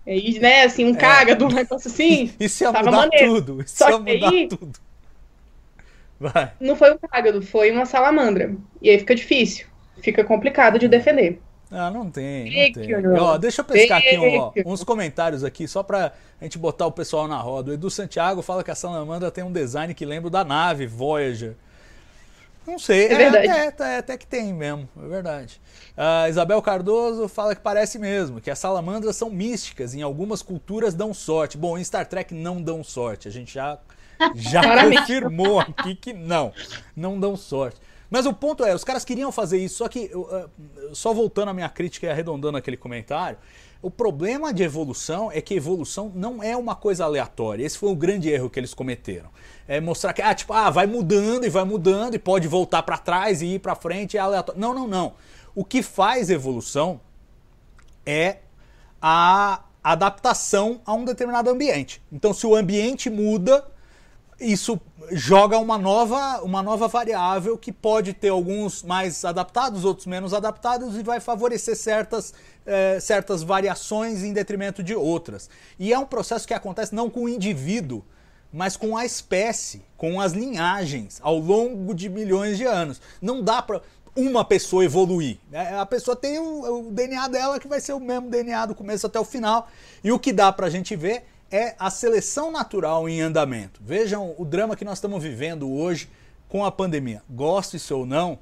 Aí, 0.04 0.36
né, 0.40 0.64
assim, 0.64 0.84
um 0.84 0.94
cágado, 0.94 1.46
um 1.46 1.52
negócio 1.52 1.88
assim, 1.88 2.32
Isso 2.40 2.64
ia 2.64 2.72
tava 2.72 2.86
mudar 2.90 2.96
maneiro. 3.02 3.34
tudo. 3.34 3.62
Isso 3.62 3.76
Só 3.76 3.88
ia 3.90 3.98
mudar 3.98 4.28
aí- 4.30 4.48
tudo. 4.48 4.78
Vai. 6.18 6.52
não 6.60 6.74
foi 6.76 6.92
um 6.92 6.98
cágado, 6.98 7.42
foi 7.42 7.70
uma 7.70 7.84
salamandra. 7.86 8.54
E 8.80 8.90
aí 8.90 8.98
fica 8.98 9.14
difícil, 9.14 9.66
fica 10.00 10.24
complicado 10.24 10.78
de 10.78 10.88
defender. 10.88 11.40
Ah, 11.74 11.90
não 11.90 12.10
tem, 12.10 12.44
não 12.66 12.72
tem. 12.72 13.18
Ó, 13.18 13.38
deixa 13.38 13.62
eu 13.62 13.64
pescar 13.64 13.98
aqui 13.98 14.16
ó, 14.18 14.52
uns 14.66 14.84
comentários 14.84 15.42
aqui, 15.42 15.66
só 15.66 15.82
pra 15.82 16.12
gente 16.40 16.58
botar 16.58 16.86
o 16.86 16.92
pessoal 16.92 17.26
na 17.26 17.38
roda. 17.38 17.70
O 17.70 17.74
Edu 17.74 17.88
Santiago 17.90 18.42
fala 18.42 18.62
que 18.62 18.70
a 18.70 18.74
Salamandra 18.74 19.30
tem 19.30 19.42
um 19.42 19.50
design 19.50 19.94
que 19.94 20.04
lembra 20.04 20.26
o 20.28 20.30
da 20.30 20.44
nave 20.44 20.86
Voyager. 20.86 21.56
Não 22.66 22.78
sei, 22.78 23.06
É 23.06 23.16
verdade. 23.16 23.48
até, 23.48 23.66
até- 23.68 23.96
até 23.98 24.16
que 24.18 24.26
tem 24.26 24.52
mesmo, 24.52 24.88
é 25.02 25.08
verdade. 25.08 25.60
A 25.96 26.28
Isabel 26.28 26.62
Cardoso 26.62 27.26
fala 27.26 27.56
que 27.56 27.60
parece 27.60 27.98
mesmo, 27.98 28.40
que 28.40 28.50
as 28.50 28.58
salamandras 28.58 29.16
são 29.16 29.30
místicas, 29.30 29.94
em 29.94 30.02
algumas 30.02 30.42
culturas 30.42 30.94
dão 30.94 31.12
sorte. 31.12 31.58
Bom, 31.58 31.76
em 31.76 31.82
Star 31.82 32.06
Trek 32.06 32.32
não 32.34 32.62
dão 32.62 32.84
sorte, 32.84 33.26
a 33.26 33.32
gente 33.32 33.52
já, 33.54 33.78
já 34.36 34.60
confirmou 34.88 35.58
aqui 35.58 35.96
que 35.96 36.12
não, 36.12 36.52
não 36.94 37.18
dão 37.18 37.34
sorte. 37.36 37.80
Mas 38.12 38.26
o 38.26 38.34
ponto 38.34 38.62
é, 38.62 38.74
os 38.74 38.84
caras 38.84 39.06
queriam 39.06 39.32
fazer 39.32 39.56
isso, 39.56 39.76
só 39.76 39.88
que, 39.88 40.10
eu, 40.12 40.28
ah, 40.30 40.46
só 40.92 41.14
voltando 41.14 41.48
à 41.48 41.54
minha 41.54 41.68
crítica 41.70 42.06
e 42.06 42.10
arredondando 42.10 42.58
aquele 42.58 42.76
comentário, 42.76 43.38
o 43.80 43.90
problema 43.90 44.52
de 44.52 44.62
evolução 44.62 45.32
é 45.32 45.40
que 45.40 45.54
evolução 45.54 46.12
não 46.14 46.42
é 46.42 46.54
uma 46.54 46.74
coisa 46.74 47.06
aleatória. 47.06 47.64
Esse 47.64 47.78
foi 47.78 47.90
o 47.90 47.96
grande 47.96 48.28
erro 48.28 48.50
que 48.50 48.60
eles 48.60 48.74
cometeram. 48.74 49.30
É 49.66 49.80
mostrar 49.80 50.12
que, 50.12 50.20
ah, 50.20 50.34
tipo, 50.34 50.52
ah, 50.52 50.68
vai 50.68 50.86
mudando 50.86 51.46
e 51.46 51.48
vai 51.48 51.64
mudando 51.64 52.14
e 52.14 52.18
pode 52.18 52.46
voltar 52.46 52.82
para 52.82 52.98
trás 52.98 53.40
e 53.40 53.46
ir 53.46 53.60
para 53.60 53.74
frente, 53.74 54.18
é 54.18 54.20
aleatório. 54.20 54.60
Não, 54.60 54.74
não, 54.74 54.86
não. 54.86 55.14
O 55.54 55.64
que 55.64 55.82
faz 55.82 56.28
evolução 56.28 57.00
é 58.04 58.40
a 59.00 59.64
adaptação 59.82 60.82
a 60.84 60.92
um 60.92 61.06
determinado 61.06 61.48
ambiente. 61.48 62.02
Então, 62.12 62.34
se 62.34 62.46
o 62.46 62.54
ambiente 62.54 63.08
muda, 63.08 63.71
isso 64.42 64.80
joga 65.10 65.58
uma 65.58 65.78
nova, 65.78 66.42
uma 66.42 66.62
nova 66.62 66.88
variável 66.88 67.56
que 67.56 67.72
pode 67.72 68.12
ter 68.12 68.28
alguns 68.28 68.82
mais 68.82 69.24
adaptados, 69.24 69.84
outros 69.84 70.06
menos 70.06 70.34
adaptados 70.34 70.96
e 70.96 71.02
vai 71.02 71.20
favorecer 71.20 71.76
certas, 71.76 72.34
eh, 72.66 72.98
certas 73.00 73.42
variações 73.42 74.22
em 74.22 74.32
detrimento 74.32 74.82
de 74.82 74.94
outras. 74.94 75.48
E 75.78 75.92
é 75.92 75.98
um 75.98 76.06
processo 76.06 76.46
que 76.46 76.54
acontece 76.54 76.94
não 76.94 77.08
com 77.08 77.24
o 77.24 77.28
indivíduo, 77.28 78.04
mas 78.52 78.76
com 78.76 78.96
a 78.96 79.04
espécie, 79.04 79.82
com 79.96 80.20
as 80.20 80.32
linhagens 80.32 81.20
ao 81.22 81.38
longo 81.38 81.94
de 81.94 82.08
milhões 82.08 82.58
de 82.58 82.64
anos. 82.64 83.00
Não 83.20 83.42
dá 83.42 83.62
para 83.62 83.80
uma 84.14 84.44
pessoa 84.44 84.84
evoluir. 84.84 85.38
né? 85.50 85.78
A 85.78 85.86
pessoa 85.86 86.14
tem 86.14 86.38
o, 86.38 86.88
o 86.88 86.92
DNA 86.92 87.28
dela 87.28 87.58
que 87.58 87.66
vai 87.66 87.80
ser 87.80 87.94
o 87.94 88.00
mesmo 88.00 88.28
DNA 88.28 88.66
do 88.66 88.74
começo 88.74 89.06
até 89.06 89.18
o 89.18 89.24
final. 89.24 89.68
E 90.04 90.12
o 90.12 90.18
que 90.18 90.32
dá 90.32 90.52
para 90.52 90.66
a 90.66 90.70
gente 90.70 90.94
ver 90.94 91.24
é 91.52 91.76
a 91.78 91.90
seleção 91.90 92.50
natural 92.50 93.06
em 93.06 93.20
andamento. 93.20 93.80
Vejam 93.84 94.34
o 94.38 94.44
drama 94.44 94.74
que 94.74 94.86
nós 94.86 94.96
estamos 94.96 95.22
vivendo 95.22 95.70
hoje 95.70 96.08
com 96.48 96.64
a 96.64 96.72
pandemia. 96.72 97.22
Gosto 97.28 97.76
isso 97.76 97.94
ou 97.94 98.06
não, 98.06 98.38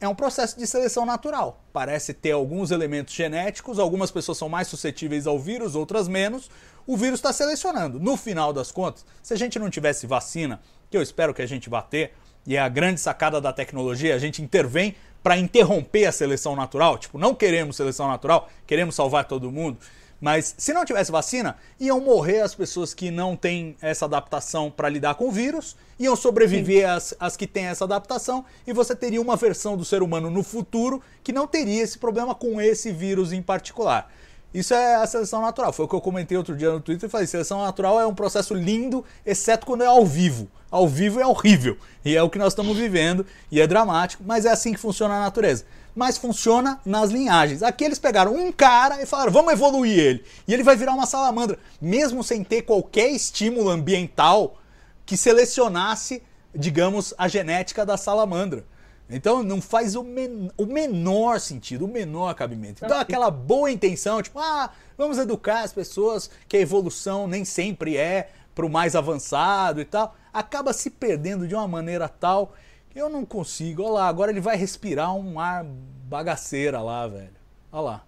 é 0.00 0.08
um 0.08 0.14
processo 0.14 0.58
de 0.58 0.66
seleção 0.66 1.04
natural. 1.04 1.62
Parece 1.72 2.14
ter 2.14 2.32
alguns 2.32 2.70
elementos 2.70 3.14
genéticos, 3.14 3.78
algumas 3.78 4.10
pessoas 4.10 4.38
são 4.38 4.48
mais 4.48 4.66
suscetíveis 4.66 5.26
ao 5.26 5.38
vírus, 5.38 5.76
outras 5.76 6.08
menos. 6.08 6.50
O 6.86 6.96
vírus 6.96 7.18
está 7.18 7.32
selecionando. 7.34 8.00
No 8.00 8.16
final 8.16 8.52
das 8.52 8.72
contas, 8.72 9.04
se 9.22 9.34
a 9.34 9.36
gente 9.36 9.58
não 9.58 9.68
tivesse 9.68 10.06
vacina, 10.06 10.60
que 10.90 10.96
eu 10.96 11.02
espero 11.02 11.34
que 11.34 11.42
a 11.42 11.46
gente 11.46 11.68
vá 11.68 11.82
ter, 11.82 12.14
e 12.46 12.56
é 12.56 12.60
a 12.60 12.68
grande 12.68 13.00
sacada 13.00 13.40
da 13.40 13.52
tecnologia, 13.52 14.14
a 14.14 14.18
gente 14.18 14.42
intervém 14.42 14.96
para 15.22 15.36
interromper 15.36 16.06
a 16.06 16.12
seleção 16.12 16.56
natural. 16.56 16.98
Tipo, 16.98 17.18
não 17.18 17.34
queremos 17.34 17.76
seleção 17.76 18.08
natural, 18.08 18.48
queremos 18.66 18.94
salvar 18.94 19.26
todo 19.26 19.52
mundo. 19.52 19.78
Mas 20.22 20.54
se 20.56 20.72
não 20.72 20.84
tivesse 20.84 21.10
vacina, 21.10 21.56
iam 21.80 22.00
morrer 22.00 22.42
as 22.42 22.54
pessoas 22.54 22.94
que 22.94 23.10
não 23.10 23.34
têm 23.34 23.76
essa 23.82 24.04
adaptação 24.04 24.70
para 24.70 24.88
lidar 24.88 25.16
com 25.16 25.26
o 25.26 25.32
vírus, 25.32 25.76
iam 25.98 26.14
sobreviver 26.14 26.88
as, 26.88 27.12
as 27.18 27.36
que 27.36 27.44
têm 27.44 27.66
essa 27.66 27.82
adaptação, 27.82 28.44
e 28.64 28.72
você 28.72 28.94
teria 28.94 29.20
uma 29.20 29.34
versão 29.34 29.76
do 29.76 29.84
ser 29.84 30.00
humano 30.00 30.30
no 30.30 30.44
futuro 30.44 31.02
que 31.24 31.32
não 31.32 31.48
teria 31.48 31.82
esse 31.82 31.98
problema 31.98 32.36
com 32.36 32.60
esse 32.60 32.92
vírus 32.92 33.32
em 33.32 33.42
particular. 33.42 34.12
Isso 34.54 34.72
é 34.72 34.94
a 34.94 35.06
seleção 35.08 35.40
natural. 35.40 35.72
Foi 35.72 35.86
o 35.86 35.88
que 35.88 35.94
eu 35.94 36.00
comentei 36.00 36.38
outro 36.38 36.56
dia 36.56 36.70
no 36.70 36.80
Twitter 36.80 37.08
e 37.08 37.10
falei: 37.10 37.26
seleção 37.26 37.60
natural 37.60 37.98
é 37.98 38.06
um 38.06 38.14
processo 38.14 38.54
lindo, 38.54 39.04
exceto 39.26 39.66
quando 39.66 39.82
é 39.82 39.86
ao 39.86 40.06
vivo. 40.06 40.48
Ao 40.70 40.86
vivo 40.86 41.18
é 41.20 41.26
horrível. 41.26 41.76
E 42.04 42.16
é 42.16 42.22
o 42.22 42.30
que 42.30 42.38
nós 42.38 42.52
estamos 42.52 42.76
vivendo, 42.76 43.26
e 43.50 43.60
é 43.60 43.66
dramático, 43.66 44.22
mas 44.24 44.44
é 44.44 44.50
assim 44.50 44.72
que 44.72 44.78
funciona 44.78 45.14
a 45.14 45.20
natureza. 45.20 45.64
Mas 45.94 46.16
funciona 46.16 46.80
nas 46.84 47.10
linhagens. 47.10 47.62
Aqui 47.62 47.84
eles 47.84 47.98
pegaram 47.98 48.34
um 48.34 48.50
cara 48.50 49.02
e 49.02 49.06
falaram: 49.06 49.32
vamos 49.32 49.52
evoluir 49.52 49.98
ele. 49.98 50.24
E 50.46 50.54
ele 50.54 50.62
vai 50.62 50.76
virar 50.76 50.92
uma 50.92 51.06
salamandra, 51.06 51.58
mesmo 51.80 52.24
sem 52.24 52.42
ter 52.42 52.62
qualquer 52.62 53.10
estímulo 53.10 53.68
ambiental 53.68 54.58
que 55.04 55.16
selecionasse, 55.16 56.22
digamos, 56.54 57.12
a 57.18 57.28
genética 57.28 57.84
da 57.84 57.96
salamandra. 57.96 58.64
Então 59.10 59.42
não 59.42 59.60
faz 59.60 59.94
o, 59.94 60.02
men 60.02 60.50
o 60.56 60.64
menor 60.64 61.38
sentido, 61.38 61.84
o 61.84 61.88
menor 61.88 62.34
cabimento. 62.34 62.82
Então 62.82 62.98
aquela 62.98 63.30
boa 63.30 63.70
intenção, 63.70 64.22
tipo, 64.22 64.38
ah, 64.38 64.70
vamos 64.96 65.18
educar 65.18 65.62
as 65.62 65.72
pessoas 65.72 66.30
que 66.48 66.56
a 66.56 66.60
evolução 66.60 67.26
nem 67.26 67.44
sempre 67.44 67.96
é 67.96 68.30
para 68.54 68.64
o 68.64 68.70
mais 68.70 68.96
avançado 68.96 69.80
e 69.80 69.84
tal, 69.84 70.14
acaba 70.32 70.72
se 70.72 70.90
perdendo 70.90 71.46
de 71.46 71.54
uma 71.54 71.68
maneira 71.68 72.08
tal 72.08 72.54
eu 72.94 73.08
não 73.08 73.24
consigo. 73.24 73.82
Olha 73.82 73.92
lá, 73.92 74.08
agora 74.08 74.30
ele 74.30 74.40
vai 74.40 74.56
respirar 74.56 75.14
um 75.14 75.38
ar 75.40 75.64
bagaceira 75.64 76.80
lá, 76.80 77.06
velho. 77.06 77.30
Olha 77.70 77.82
lá. 77.82 78.04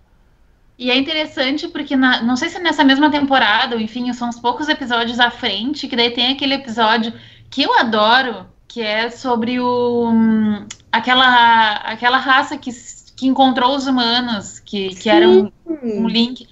E 0.78 0.91
é 0.91 0.97
interessante 0.97 1.68
porque, 1.68 1.97
na- 1.97 2.22
não 2.22 2.37
sei 2.37 2.49
se 2.49 2.59
nessa 2.59 2.85
mesma 2.85 3.11
temporada, 3.11 3.76
ou 3.76 3.80
enfim, 3.80 4.12
são 4.12 4.28
uns 4.28 4.39
poucos 4.41 4.68
episódios 4.68 5.20
à 5.20 5.30
frente, 5.30 5.87
que 5.87 5.95
daí 5.97 6.11
tem 6.11 6.32
aquele 6.32 6.55
episódio 6.55 7.12
que 7.49 7.62
eu 7.62 7.72
adoro, 7.78 8.47
que 8.66 8.82
é 8.82 9.09
sobre 9.09 9.61
o, 9.61 10.09
hum, 10.11 10.66
aquela, 10.91 11.74
aquela 11.76 12.18
raça 12.18 12.59
que, 12.59 12.70
que 13.16 13.26
encontrou 13.26 13.76
os 13.76 13.87
humanos, 13.87 14.59
que, 14.59 14.95
que 14.97 15.09
era 15.09 15.28
um, 15.28 15.51
um 15.64 16.09
link, 16.09 16.49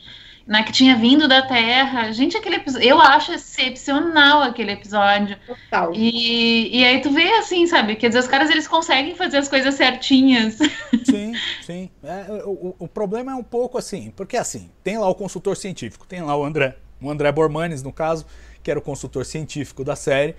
né, 0.46 0.62
que 0.62 0.72
tinha 0.72 0.96
vindo 0.96 1.28
da 1.28 1.42
Terra. 1.42 2.10
Gente, 2.12 2.36
aquele 2.36 2.56
episódio, 2.56 2.88
eu 2.88 3.00
acho 3.00 3.32
excepcional 3.32 4.42
aquele 4.42 4.72
episódio. 4.72 5.36
Total. 5.46 5.92
E, 5.94 6.78
e 6.78 6.84
aí 6.84 7.00
tu 7.00 7.10
vê 7.10 7.28
assim, 7.34 7.66
sabe? 7.66 7.96
Quer 7.96 8.08
dizer, 8.08 8.20
os 8.20 8.28
caras 8.28 8.50
eles 8.50 8.66
conseguem 8.66 9.14
fazer 9.14 9.38
as 9.38 9.48
coisas 9.48 9.74
certinhas. 9.74 10.58
Sim, 11.04 11.32
sim. 11.64 11.90
É, 12.02 12.42
o, 12.44 12.74
o- 12.78 12.88
problema 12.88 13.32
é 13.32 13.34
um 13.34 13.42
pouco 13.42 13.76
assim, 13.78 14.12
porque 14.16 14.36
assim, 14.36 14.70
tem 14.84 14.98
lá 14.98 15.08
o 15.08 15.14
consultor 15.14 15.56
científico, 15.56 16.06
tem 16.06 16.22
lá 16.22 16.36
o 16.36 16.44
André, 16.44 16.76
o 17.00 17.10
André 17.10 17.30
Bormanes, 17.32 17.82
no 17.82 17.92
caso, 17.92 18.26
que 18.62 18.70
era 18.70 18.78
o 18.78 18.82
consultor 18.82 19.24
científico 19.26 19.82
da 19.84 19.96
série, 19.96 20.36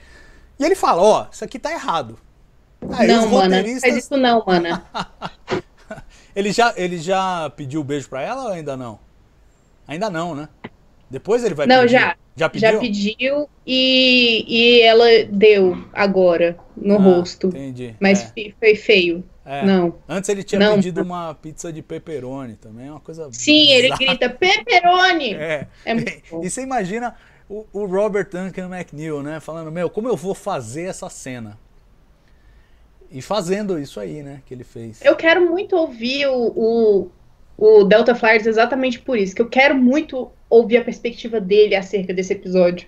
e 0.60 0.64
ele 0.64 0.76
fala, 0.76 1.02
ó, 1.02 1.28
isso 1.32 1.44
aqui 1.44 1.60
tá 1.60 1.72
errado. 1.72 2.18
Aí 2.92 3.08
não, 3.08 3.24
mana, 3.30 3.30
não 3.30 3.42
roteiristas, 3.58 3.82
faz 3.82 4.04
isso 4.04 4.18
não, 4.18 4.44
mana. 4.46 4.84
ele 6.36 6.52
já, 6.52 6.74
ele 6.76 6.98
já 6.98 7.50
pediu 7.56 7.82
o 7.82 7.84
beijo 7.84 8.10
pra 8.10 8.22
ela 8.22 8.44
ou 8.44 8.50
ainda 8.50 8.76
não? 8.78 9.00
Ainda 9.88 10.10
não, 10.10 10.34
né? 10.36 10.50
Depois 11.10 11.44
ele 11.44 11.54
vai 11.54 11.68
Não, 11.68 11.82
pedir. 11.82 11.92
já. 11.94 12.16
Já 12.36 12.50
pediu? 12.50 12.72
Já 12.72 12.80
pediu 12.80 13.50
e, 13.68 14.46
e 14.48 14.82
ela 14.82 15.06
deu 15.30 15.78
agora 15.94 16.58
no 16.76 16.96
Ah, 16.96 16.98
rosto. 16.98 17.48
Entendi. 17.50 17.96
Mas 18.00 18.34
É, 18.36 18.52
foi 18.60 18.76
feio. 18.76 19.24
é. 19.46 19.64
Não. 19.64 19.94
Antes 20.10 20.30
ele 20.30 20.44
tinha 20.44 20.58
Não. 20.60 20.76
pedido 20.76 21.04
uma 21.04 21.36
pizza 21.36 21.72
de 21.72 21.84
pepperoni 21.84 22.56
também, 22.56 22.88
é 22.88 22.92
uma 22.92 23.00
coisa 23.00 23.30
Sim, 23.32 23.70
ele 23.70 23.84
bizarra. 23.92 24.00
grita 24.00 24.30
pepperoni! 24.32 25.34
É. 25.38 25.68
É 25.86 25.94
bom. 26.32 26.44
E 26.44 26.50
você 26.50 26.64
imagina 26.64 27.16
o, 27.48 27.68
o 27.72 27.86
Robert 27.86 28.30
Duncan 28.32 28.68
McNeil, 28.76 29.22
né? 29.22 29.40
Falando, 29.40 29.72
meu, 29.72 29.88
como 29.92 30.08
eu 30.08 30.18
vou 30.18 30.34
fazer 30.34 30.84
essa 30.86 31.10
cena? 31.10 31.60
E 33.12 33.22
fazendo 33.22 33.78
isso 33.78 34.00
aí, 34.00 34.24
né? 34.24 34.42
Que 34.46 34.56
ele 34.56 34.64
fez. 34.64 35.00
Eu 35.06 35.16
quero 35.16 35.48
muito 35.48 35.76
ouvir 35.76 36.26
o, 36.26 36.48
o, 36.56 37.12
o 37.58 37.84
Delta 37.84 38.16
Flyers 38.16 38.46
exatamente 38.46 39.00
por 39.00 39.18
isso, 39.18 39.36
que 39.36 39.42
eu 39.42 39.50
quero 39.50 39.76
muito 39.76 40.32
ouvir 40.50 40.78
a 40.78 40.84
perspectiva 40.84 41.40
dele 41.40 41.76
acerca 41.76 42.14
desse 42.14 42.34
episódio. 42.34 42.88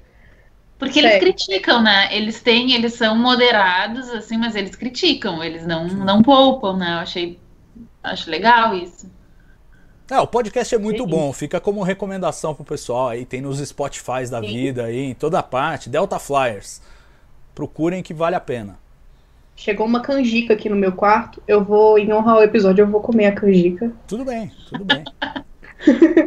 Porque 0.78 1.00
eles 1.00 1.20
criticam, 1.20 1.82
né? 1.82 2.14
Eles 2.14 2.42
têm, 2.42 2.74
eles 2.74 2.94
são 2.94 3.18
moderados, 3.18 4.10
assim, 4.10 4.38
mas 4.38 4.56
eles 4.56 4.76
criticam, 4.76 5.42
eles 5.42 5.66
não, 5.66 5.88
não 5.88 6.22
poupam, 6.22 6.76
né? 6.76 6.96
Eu 6.96 7.00
achei, 7.00 7.40
acho 8.04 8.30
legal 8.30 8.76
isso. 8.76 9.10
É, 10.12 10.20
o 10.20 10.28
podcast 10.28 10.76
é 10.76 10.78
muito 10.78 11.04
Sim. 11.04 11.10
bom, 11.10 11.34
fica 11.34 11.60
como 11.60 11.82
recomendação 11.82 12.54
pro 12.54 12.64
pessoal 12.64 13.10
aí, 13.10 13.26
tem 13.26 13.42
nos 13.42 13.58
Spotify 13.60 14.30
da 14.30 14.40
Sim. 14.40 14.48
vida 14.48 14.84
aí, 14.86 15.00
em 15.00 15.16
toda 15.16 15.42
parte, 15.42 15.90
Delta 15.90 16.20
Flyers. 16.20 16.82
Procurem 17.56 18.04
que 18.04 18.14
vale 18.14 18.36
a 18.36 18.40
pena. 18.40 18.78
Chegou 19.56 19.86
uma 19.86 20.02
canjica 20.02 20.54
aqui 20.54 20.68
no 20.70 20.76
meu 20.76 20.92
quarto. 20.92 21.42
Eu 21.48 21.64
vou, 21.64 21.98
em 21.98 22.12
honra 22.12 22.34
ao 22.34 22.44
episódio, 22.44 22.84
eu 22.84 22.88
vou 22.88 23.02
comer 23.02 23.28
a 23.28 23.32
canjica. 23.32 23.92
Tudo 24.08 24.26
bem, 24.26 24.52
tudo 24.70 24.84
bem. 24.84 25.04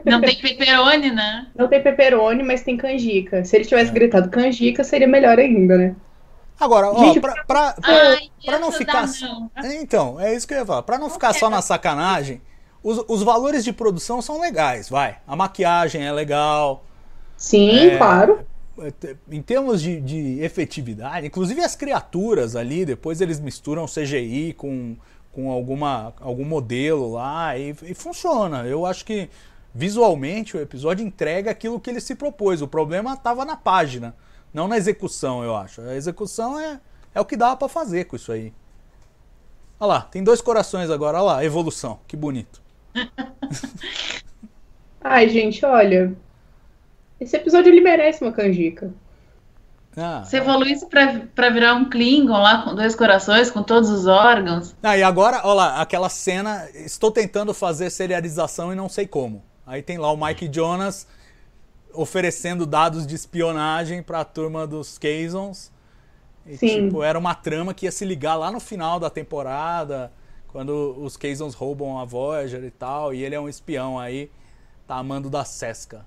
Não 0.04 0.20
tem 0.20 0.36
pepperoni, 0.36 1.10
né? 1.10 1.46
Não 1.56 1.68
tem 1.68 1.82
pepperoni, 1.82 2.42
mas 2.42 2.62
tem 2.62 2.76
canjica. 2.76 3.44
Se 3.44 3.56
ele 3.56 3.64
tivesse 3.64 3.90
É. 3.90 3.94
gritado 3.94 4.30
canjica, 4.30 4.84
seria 4.84 5.08
melhor 5.08 5.38
ainda, 5.38 5.76
né? 5.76 5.94
Agora, 6.60 6.90
ó, 6.90 6.98
Gente, 6.98 7.20
pra, 7.20 7.44
pra, 7.44 7.74
Ai, 7.82 8.30
pra 8.44 8.58
não 8.58 8.72
ficar. 8.72 9.06
não. 9.20 9.50
Então, 9.80 10.18
é 10.20 10.34
isso 10.34 10.46
que 10.46 10.54
eu 10.54 10.58
ia 10.58 10.66
falar. 10.66 10.82
Pra 10.82 10.98
não 10.98 11.08
ficar 11.10 11.32
só 11.34 11.48
na 11.48 11.62
sacanagem, 11.62 12.40
os, 12.82 13.04
os 13.08 13.22
valores 13.22 13.62
de 13.64 13.72
produção 13.72 14.20
são 14.20 14.40
legais, 14.40 14.88
vai. 14.88 15.18
A 15.26 15.36
maquiagem 15.36 16.04
é 16.06 16.12
legal. 16.12 16.84
Sim, 17.36 17.90
É. 17.90 17.96
claro. 17.96 18.40
Em 19.30 19.42
termos 19.42 19.82
de, 19.82 20.00
de 20.00 20.40
efetividade, 20.40 21.26
inclusive 21.26 21.60
as 21.60 21.74
criaturas 21.74 22.54
ali, 22.54 22.84
depois 22.84 23.20
eles 23.20 23.40
misturam 23.40 23.86
CGI 23.86 24.54
com, 24.54 24.96
com 25.32 25.50
alguma, 25.50 26.14
algum 26.20 26.44
modelo 26.44 27.12
lá 27.12 27.56
e, 27.58 27.74
e 27.82 27.94
funciona. 27.94 28.66
Eu 28.66 28.86
acho 28.86 29.04
que 29.04 29.28
visualmente 29.74 30.56
o 30.56 30.60
episódio 30.60 31.06
entrega 31.06 31.50
aquilo 31.50 31.80
que 31.80 31.90
ele 31.90 32.00
se 32.00 32.14
propôs. 32.14 32.62
O 32.62 32.68
problema 32.68 33.14
estava 33.14 33.44
na 33.44 33.56
página, 33.56 34.14
não 34.52 34.68
na 34.68 34.76
execução, 34.76 35.42
eu 35.42 35.56
acho. 35.56 35.80
A 35.80 35.94
execução 35.94 36.58
é, 36.58 36.80
é 37.14 37.20
o 37.20 37.24
que 37.24 37.36
dava 37.36 37.56
pra 37.56 37.68
fazer 37.68 38.04
com 38.04 38.16
isso 38.16 38.32
aí. 38.32 38.52
Olha 39.80 39.88
lá, 39.88 40.00
tem 40.02 40.24
dois 40.24 40.40
corações 40.40 40.90
agora, 40.90 41.18
olha 41.18 41.34
lá, 41.34 41.44
evolução, 41.44 42.00
que 42.06 42.16
bonito. 42.16 42.62
Ai, 45.00 45.28
gente, 45.28 45.64
olha. 45.64 46.14
Esse 47.20 47.36
episódio 47.36 47.70
ele 47.72 47.80
merece 47.80 48.22
uma 48.22 48.32
canjica. 48.32 48.92
Ah, 49.96 50.22
Se 50.24 50.36
evoluísse 50.36 50.86
pra, 50.86 51.22
pra 51.34 51.50
virar 51.50 51.74
um 51.74 51.88
Klingon 51.88 52.38
lá 52.38 52.62
com 52.62 52.74
dois 52.74 52.94
corações, 52.94 53.50
com 53.50 53.62
todos 53.62 53.90
os 53.90 54.06
órgãos. 54.06 54.76
Ah, 54.82 54.96
e 54.96 55.02
agora, 55.02 55.40
olha 55.44 55.54
lá, 55.54 55.80
aquela 55.80 56.08
cena. 56.08 56.68
Estou 56.72 57.10
tentando 57.10 57.52
fazer 57.52 57.90
serialização 57.90 58.72
e 58.72 58.76
não 58.76 58.88
sei 58.88 59.06
como. 59.06 59.42
Aí 59.66 59.82
tem 59.82 59.98
lá 59.98 60.12
o 60.12 60.16
Mike 60.16 60.48
Jonas 60.52 61.06
oferecendo 61.92 62.64
dados 62.64 63.06
de 63.06 63.14
espionagem 63.14 64.02
para 64.02 64.20
a 64.20 64.24
turma 64.24 64.66
dos 64.66 64.98
Kazons. 64.98 65.72
E, 66.46 66.56
Sim. 66.56 66.84
tipo, 66.86 67.02
era 67.02 67.18
uma 67.18 67.34
trama 67.34 67.74
que 67.74 67.86
ia 67.86 67.92
se 67.92 68.04
ligar 68.04 68.36
lá 68.36 68.50
no 68.50 68.60
final 68.60 69.00
da 69.00 69.10
temporada, 69.10 70.12
quando 70.46 70.96
os 70.98 71.16
Kazons 71.16 71.54
roubam 71.54 71.98
a 71.98 72.04
Voyager 72.04 72.62
e 72.64 72.70
tal, 72.70 73.12
e 73.12 73.22
ele 73.22 73.34
é 73.34 73.40
um 73.40 73.48
espião 73.48 73.98
aí, 73.98 74.30
tá 74.86 74.96
amando 74.96 75.28
da 75.28 75.44
Sesca. 75.44 76.06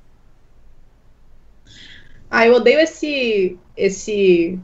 Ah, 2.32 2.48
eu 2.48 2.56
odeio 2.56 2.80
esse 2.80 3.60
esse 3.78 4.60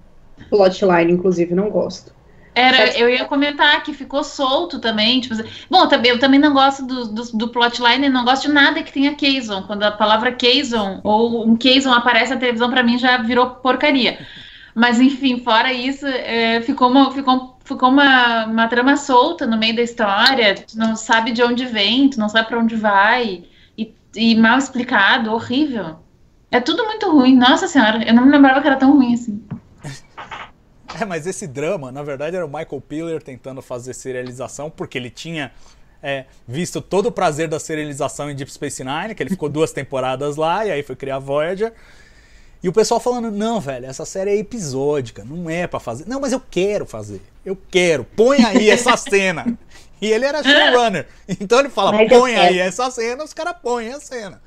plotline, 0.49 1.11
inclusive, 1.13 1.53
não 1.55 1.69
gosto. 1.69 2.15
Era, 2.55 2.97
eu 2.97 3.07
ia 3.09 3.25
comentar 3.25 3.83
que 3.83 3.93
ficou 3.93 4.23
solto 4.23 4.79
também. 4.79 5.21
Tipo, 5.21 5.35
assim- 5.35 5.49
bom, 5.69 5.87
também, 5.87 6.11
eu 6.11 6.19
também 6.19 6.39
não 6.39 6.53
gosto 6.53 6.85
do, 6.85 7.07
do, 7.07 7.23
do 7.37 7.49
plotline, 7.49 8.09
não 8.09 8.25
gosto 8.25 8.47
de 8.47 8.53
nada 8.53 8.81
que 8.81 8.91
tenha 8.91 9.15
Kazon. 9.15 9.63
Quando 9.63 9.83
a 9.83 9.91
palavra 9.91 10.31
Kazon 10.31 10.99
ou 11.03 11.47
um 11.47 11.55
Kazon 11.55 11.93
aparece 11.93 12.33
na 12.33 12.39
televisão, 12.39 12.69
pra 12.71 12.81
mim 12.83 12.97
já 12.97 13.17
virou 13.17 13.51
porcaria. 13.57 14.25
Mas 14.73 14.99
enfim, 14.99 15.39
fora 15.43 15.73
isso, 15.73 16.05
é, 16.07 16.61
ficou, 16.61 16.89
uma, 16.89 17.11
ficou, 17.11 17.57
ficou 17.63 17.89
uma, 17.89 18.45
uma 18.45 18.67
trama 18.67 18.95
solta 18.97 19.45
no 19.45 19.57
meio 19.57 19.75
da 19.75 19.81
história. 19.83 20.55
Tu 20.55 20.77
não 20.77 20.95
sabe 20.95 21.31
de 21.31 21.43
onde 21.43 21.65
vem, 21.65 22.09
tu 22.09 22.19
não 22.19 22.29
sabe 22.29 22.47
pra 22.47 22.59
onde 22.59 22.75
vai. 22.75 23.43
E, 23.77 23.93
e 24.15 24.35
mal 24.35 24.57
explicado, 24.57 25.31
horrível. 25.33 25.99
É 26.49 26.59
tudo 26.59 26.85
muito 26.85 27.11
ruim. 27.11 27.35
Nossa 27.35 27.67
senhora, 27.67 28.03
eu 28.07 28.13
não 28.13 28.25
me 28.25 28.31
lembrava 28.31 28.61
que 28.61 28.67
era 28.67 28.77
tão 28.77 28.93
ruim 28.93 29.13
assim. 29.13 29.43
É, 30.99 31.05
mas 31.05 31.27
esse 31.27 31.45
drama, 31.45 31.91
na 31.91 32.01
verdade, 32.01 32.35
era 32.35 32.45
o 32.45 32.49
Michael 32.49 32.81
Piller 32.81 33.21
tentando 33.21 33.61
fazer 33.61 33.93
serialização, 33.93 34.69
porque 34.69 34.97
ele 34.97 35.09
tinha 35.09 35.51
é, 36.01 36.25
visto 36.47 36.81
todo 36.81 37.07
o 37.07 37.11
prazer 37.11 37.47
da 37.47 37.59
serialização 37.59 38.31
em 38.31 38.35
Deep 38.35 38.51
Space 38.51 38.83
Nine, 38.83 39.13
que 39.13 39.21
ele 39.21 39.29
ficou 39.29 39.49
duas 39.49 39.71
temporadas 39.73 40.37
lá, 40.37 40.65
e 40.65 40.71
aí 40.71 40.83
foi 40.83 40.95
criar 40.95 41.19
Voyager. 41.19 41.73
E 42.63 42.67
o 42.67 42.73
pessoal 42.73 42.99
falando, 42.99 43.29
não, 43.29 43.59
velho, 43.59 43.85
essa 43.85 44.05
série 44.05 44.31
é 44.31 44.37
episódica, 44.37 45.23
não 45.23 45.49
é 45.49 45.67
pra 45.67 45.79
fazer. 45.79 46.05
Não, 46.07 46.19
mas 46.19 46.33
eu 46.33 46.41
quero 46.49 46.85
fazer, 46.85 47.21
eu 47.45 47.55
quero, 47.69 48.03
põe 48.03 48.43
aí 48.43 48.69
essa 48.69 48.97
cena. 48.97 49.57
E 50.01 50.07
ele 50.07 50.25
era 50.25 50.43
showrunner, 50.43 51.07
então 51.27 51.59
ele 51.59 51.69
fala, 51.69 51.91
põe 52.07 52.35
aí 52.35 52.59
essa 52.59 52.89
cena, 52.89 53.23
os 53.23 53.33
caras 53.33 53.55
põem 53.61 53.91
a 53.91 53.99
cena. 53.99 54.41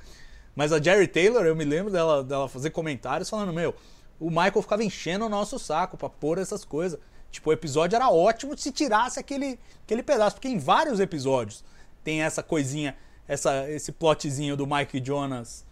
Mas 0.60 0.74
a 0.74 0.82
Jerry 0.82 1.06
Taylor, 1.08 1.46
eu 1.46 1.56
me 1.56 1.64
lembro 1.64 1.90
dela, 1.90 2.22
dela 2.22 2.46
fazer 2.46 2.68
comentários 2.68 3.30
falando, 3.30 3.50
meu, 3.50 3.74
o 4.20 4.28
Michael 4.28 4.60
ficava 4.60 4.84
enchendo 4.84 5.24
o 5.24 5.28
nosso 5.30 5.58
saco 5.58 5.96
pra 5.96 6.10
pôr 6.10 6.36
essas 6.36 6.66
coisas. 6.66 7.00
Tipo, 7.30 7.48
o 7.48 7.52
episódio 7.54 7.96
era 7.96 8.10
ótimo 8.10 8.54
se 8.58 8.70
tirasse 8.70 9.18
aquele, 9.18 9.58
aquele 9.84 10.02
pedaço, 10.02 10.36
porque 10.36 10.48
em 10.48 10.58
vários 10.58 11.00
episódios 11.00 11.64
tem 12.04 12.20
essa 12.20 12.42
coisinha, 12.42 12.94
essa, 13.26 13.70
esse 13.70 13.90
plotzinho 13.90 14.54
do 14.54 14.66
Mike 14.66 15.02
Jonas 15.02 15.64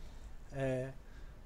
é, 0.54 0.88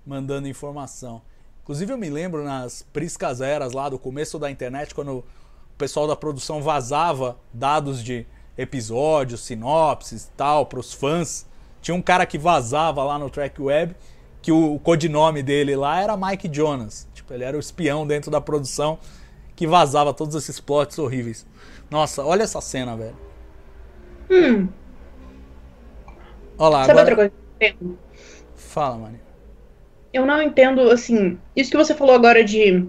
mandando 0.07 0.47
informação. 0.47 1.21
Inclusive 1.65 1.93
eu 1.93 1.99
me 1.99 2.11
lembro 2.11 2.45
nas 2.45 2.87
priscas 2.93 3.41
eras 3.41 3.73
lá 3.73 3.89
do 3.89 3.99
começo 3.99 4.39
da 4.39 4.53
internet, 4.53 4.95
quando 4.95 5.15
o 5.19 5.25
pessoal 5.77 6.07
da 6.07 6.15
produção 6.15 6.63
vazava 6.63 7.37
dados 7.53 8.05
de 8.05 8.25
episódios, 8.57 9.41
sinopses 9.41 10.27
e 10.27 10.31
tal, 10.37 10.65
pros 10.65 10.93
fãs. 10.93 11.51
Tinha 11.83 11.95
um 11.95 12.01
cara 12.01 12.25
que 12.25 12.39
vazava 12.39 13.05
lá 13.05 13.19
no 13.19 13.29
Track 13.29 13.61
Web 13.61 13.95
que 14.41 14.51
o, 14.51 14.75
o 14.75 14.79
codinome 14.81 15.43
dele 15.43 15.77
lá 15.77 16.01
era 16.01 16.17
Mike 16.17 16.49
Jonas. 16.51 17.07
Tipo, 17.13 17.35
ele 17.35 17.45
era 17.45 17.57
o 17.57 17.61
espião 17.61 18.07
dentro 18.07 18.31
da 18.31 18.41
produção 18.41 18.99
que 19.55 19.67
vazava 19.67 20.15
todos 20.15 20.35
esses 20.35 20.59
plots 20.59 20.99
horríveis. 20.99 21.47
Nossa, 21.91 22.25
olha 22.25 22.43
essa 22.43 22.61
cena, 22.61 22.97
velho. 22.97 23.17
Hum, 24.31 24.69
Olha 26.59 26.71
lá, 26.71 26.85
sabe 26.85 26.99
outra 27.01 27.13
agora... 27.15 27.31
coisa 27.31 27.33
eu 27.61 27.69
não 27.69 27.77
entendo? 27.87 27.99
Fala, 28.55 28.97
mano. 28.97 29.21
Eu 30.13 30.27
não 30.27 30.43
entendo, 30.43 30.91
assim, 30.91 31.39
isso 31.57 31.71
que 31.71 31.77
você 31.77 31.95
falou 31.95 32.15
agora 32.15 32.45
de 32.45 32.87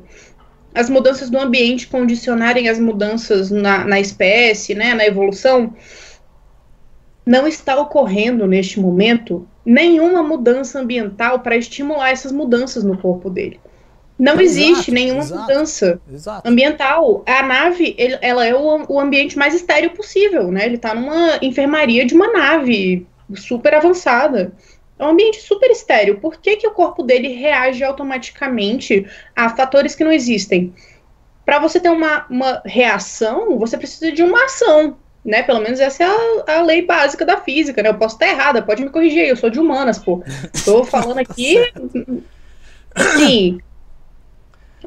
as 0.75 0.89
mudanças 0.89 1.29
do 1.29 1.39
ambiente 1.39 1.87
condicionarem 1.87 2.67
as 2.67 2.79
mudanças 2.79 3.49
na, 3.49 3.85
na 3.85 3.99
espécie, 3.99 4.75
né, 4.75 4.93
na 4.93 5.05
evolução. 5.05 5.73
Não 7.25 7.47
está 7.47 7.79
ocorrendo 7.79 8.45
neste 8.47 8.79
momento 8.79 9.47
nenhuma 9.65 10.21
mudança 10.21 10.79
ambiental 10.79 11.39
para 11.39 11.55
estimular 11.55 12.09
essas 12.09 12.31
mudanças 12.31 12.83
no 12.83 12.97
corpo 12.97 13.29
dele. 13.29 13.59
Não 14.19 14.39
Exato, 14.39 14.43
existe 14.43 14.91
nenhuma 14.91 15.21
exato. 15.21 15.41
mudança 15.41 16.01
Exato. 16.11 16.47
ambiental. 16.47 17.23
A 17.25 17.41
nave, 17.43 17.95
ele- 17.97 18.19
ela 18.21 18.45
é 18.45 18.53
o, 18.53 18.85
o 18.87 18.99
ambiente 18.99 19.37
mais 19.37 19.53
estéreo 19.55 19.91
possível, 19.91 20.51
né? 20.51 20.65
Ele 20.65 20.77
tá 20.77 20.93
numa 20.93 21.39
enfermaria 21.41 22.05
de 22.05 22.13
uma 22.13 22.31
nave 22.31 23.07
super 23.35 23.73
avançada. 23.73 24.53
É 24.99 25.03
um 25.03 25.09
ambiente 25.09 25.41
super 25.41 25.71
estéreo. 25.71 26.19
Por 26.19 26.37
que, 26.37 26.57
que 26.57 26.67
o 26.67 26.71
corpo 26.71 27.01
dele 27.03 27.29
reage 27.29 27.83
automaticamente 27.83 29.05
a 29.35 29.49
fatores 29.49 29.95
que 29.95 30.03
não 30.03 30.11
existem? 30.11 30.73
Para 31.45 31.59
você 31.59 31.79
ter 31.79 31.89
uma, 31.89 32.25
uma 32.29 32.61
reação, 32.65 33.57
você 33.57 33.77
precisa 33.77 34.11
de 34.11 34.21
uma 34.23 34.45
ação, 34.45 34.95
né? 35.23 35.43
Pelo 35.43 35.61
menos 35.61 35.79
essa 35.79 36.03
é 36.03 36.07
a, 36.07 36.57
a 36.57 36.61
lei 36.61 36.85
básica 36.85 37.25
da 37.25 37.37
física, 37.37 37.81
né? 37.81 37.89
Eu 37.89 37.97
posso 37.97 38.15
estar 38.15 38.27
errada, 38.27 38.61
pode 38.61 38.83
me 38.83 38.89
corrigir, 38.89 39.27
eu 39.27 39.35
sou 39.35 39.49
de 39.49 39.59
humanas, 39.59 39.97
pô. 39.97 40.23
Tô 40.65 40.83
falando 40.85 41.19
aqui. 41.19 41.57
Sim. 43.17 43.59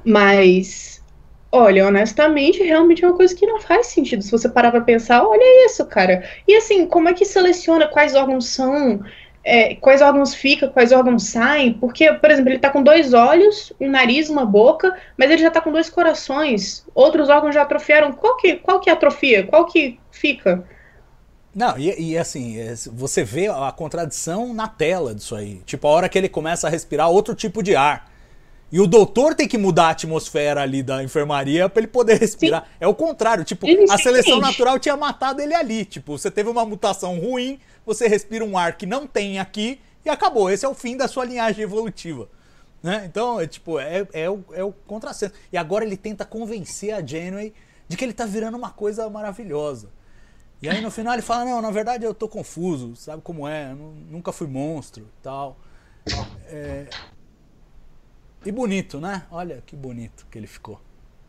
Mas, 0.05 1.03
olha, 1.51 1.87
honestamente, 1.87 2.63
realmente 2.63 3.05
é 3.05 3.09
uma 3.09 3.17
coisa 3.17 3.35
que 3.35 3.47
não 3.47 3.61
faz 3.61 3.89
sentido. 3.89 4.23
Se 4.23 4.31
você 4.31 4.49
parar 4.49 4.71
pra 4.71 4.81
pensar, 4.83 5.27
olha 5.27 5.67
isso, 5.67 5.85
cara. 5.87 6.29
E 6.47 6.55
assim, 6.55 6.87
como 6.87 7.09
é 7.09 7.15
que 7.15 7.25
seleciona 7.25 7.89
quais 7.89 8.15
órgãos 8.15 8.47
são, 8.49 9.03
é, 9.47 9.77
quais 9.77 10.03
órgãos 10.03 10.35
ficam, 10.35 10.69
quais 10.69 10.91
órgãos 10.91 11.23
saem? 11.23 11.73
Porque, 11.73 12.13
por 12.13 12.31
exemplo, 12.33 12.51
ele 12.51 12.59
tá 12.59 12.69
com 12.69 12.83
dois 12.83 13.15
olhos, 13.15 13.73
um 13.81 13.89
nariz, 13.89 14.29
uma 14.29 14.45
boca, 14.45 14.93
mas 15.17 15.31
ele 15.31 15.41
já 15.41 15.53
tá 15.53 15.61
com 15.61 15.71
dois 15.71 15.89
corações. 15.89 16.85
Outros 16.93 17.29
órgãos 17.29 17.55
já 17.55 17.63
atrofiaram. 17.63 18.13
Qual 18.13 18.37
que, 18.37 18.57
qual 18.57 18.81
que 18.81 18.91
atrofia? 18.91 19.47
Qual 19.47 19.65
que 19.67 20.01
fica? 20.11 20.65
Não, 21.55 21.79
e, 21.79 22.11
e 22.11 22.19
assim, 22.19 22.59
é, 22.59 22.75
você 22.93 23.23
vê 23.23 23.47
a 23.47 23.71
contradição 23.71 24.53
na 24.53 24.67
tela 24.67 25.15
disso 25.15 25.37
aí. 25.37 25.63
Tipo, 25.65 25.87
a 25.87 25.91
hora 25.91 26.09
que 26.09 26.19
ele 26.19 26.29
começa 26.29 26.67
a 26.67 26.71
respirar 26.71 27.09
outro 27.09 27.33
tipo 27.33 27.63
de 27.63 27.77
ar. 27.77 28.11
E 28.71 28.81
o 28.81 28.87
doutor 28.87 29.35
tem 29.35 29.47
que 29.47 29.57
mudar 29.57 29.87
a 29.87 29.91
atmosfera 29.91 30.61
ali 30.61 30.83
da 30.83 31.03
enfermaria 31.03 31.69
pra 31.69 31.81
ele 31.81 31.87
poder 31.87 32.19
respirar. 32.19 32.67
É 32.81 32.87
o 32.87 32.95
contrário, 32.95 33.45
tipo, 33.45 33.65
Sim, 33.67 33.85
a 33.89 33.97
sim, 33.97 34.03
seleção 34.03 34.37
sim. 34.37 34.41
natural 34.41 34.79
tinha 34.79 34.97
matado 34.97 35.41
ele 35.41 35.55
ali. 35.55 35.85
Tipo, 35.85 36.19
você 36.19 36.31
teve 36.31 36.49
uma 36.51 36.65
mutação 36.67 37.19
ruim, 37.19 37.61
você 37.85 38.09
respira 38.09 38.45
um 38.45 38.59
ar 38.59 38.77
que 38.77 38.85
não 38.85 39.07
tem 39.07 39.39
aqui 39.39 39.81
e 40.05 40.09
acabou. 40.11 40.51
Esse 40.51 40.67
é 40.67 40.69
o 40.69 40.75
fim 40.75 40.97
da 40.97 41.07
sua 41.07 41.25
linhagem 41.25 41.63
evolutiva. 41.63 42.29
Né? 42.83 43.05
Então, 43.07 43.41
é 43.41 43.47
tipo, 43.47 43.79
é, 43.79 44.07
é, 44.13 44.29
o, 44.29 44.45
é 44.53 44.65
o 44.65 44.73
contrassenso. 44.73 45.33
E 45.53 45.57
agora 45.57 45.85
ele 45.85 45.97
tenta 45.97 46.25
convencer 46.25 46.93
a 46.93 47.05
Janeway 47.05 47.53
de 47.89 47.97
que 47.97 48.05
ele 48.05 48.13
tá 48.13 48.27
virando 48.27 48.57
uma 48.57 48.71
coisa 48.71 49.09
maravilhosa. 49.09 49.89
E 50.61 50.69
aí 50.69 50.81
no 50.81 50.91
final 50.91 51.13
ele 51.13 51.23
fala, 51.23 51.45
não, 51.45 51.63
na 51.63 51.71
verdade 51.71 52.05
eu 52.05 52.13
tô 52.15 52.29
confuso, 52.29 52.97
sabe 52.97 53.23
como 53.23 53.47
é? 53.47 53.71
Eu 53.71 53.77
nu- 53.77 53.95
nunca 54.11 54.33
fui 54.33 54.47
monstro 54.49 55.05
e 55.05 55.23
tal. 55.23 55.57
É, 56.49 56.87
E 58.47 58.53
bonito, 58.53 59.01
né? 59.01 59.25
Olha 59.31 59.63
que 59.67 59.75
bonito 59.75 60.27
que 60.31 60.39
ele 60.39 60.47
ficou. 60.47 60.81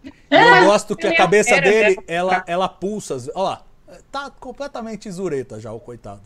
E 0.03 0.11
eu 0.29 0.65
gosto 0.65 0.95
que 0.95 1.07
a 1.07 1.11
é 1.11 1.15
cabeça 1.15 1.59
dele, 1.59 1.97
ela, 2.07 2.43
ela 2.45 2.69
pulsa. 2.69 3.17
Olha 3.33 3.43
lá, 3.43 3.65
tá 4.11 4.29
completamente 4.29 5.09
zureta 5.09 5.59
já 5.59 5.71
o 5.71 5.79
coitado. 5.79 6.21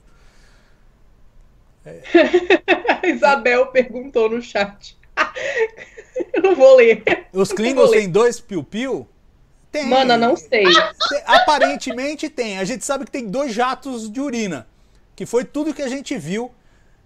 Isabel 3.03 3.67
perguntou 3.67 4.29
no 4.29 4.41
chat. 4.41 4.97
Eu 6.33 6.43
não 6.43 6.55
vou 6.55 6.75
ler. 6.75 7.03
Os 7.33 7.51
Klingons 7.51 7.89
têm 7.91 8.09
dois 8.09 8.39
piu-piu? 8.39 9.07
Tem. 9.71 9.87
Mana, 9.87 10.17
não 10.17 10.35
sei. 10.35 10.65
Tem- 10.65 11.23
Aparentemente 11.25 12.29
tem. 12.29 12.59
A 12.59 12.65
gente 12.65 12.83
sabe 12.83 13.05
que 13.05 13.11
tem 13.11 13.27
dois 13.27 13.53
jatos 13.53 14.11
de 14.11 14.19
urina. 14.19 14.67
Que 15.15 15.25
foi 15.25 15.45
tudo 15.45 15.73
que 15.73 15.81
a 15.81 15.87
gente 15.87 16.17
viu 16.17 16.51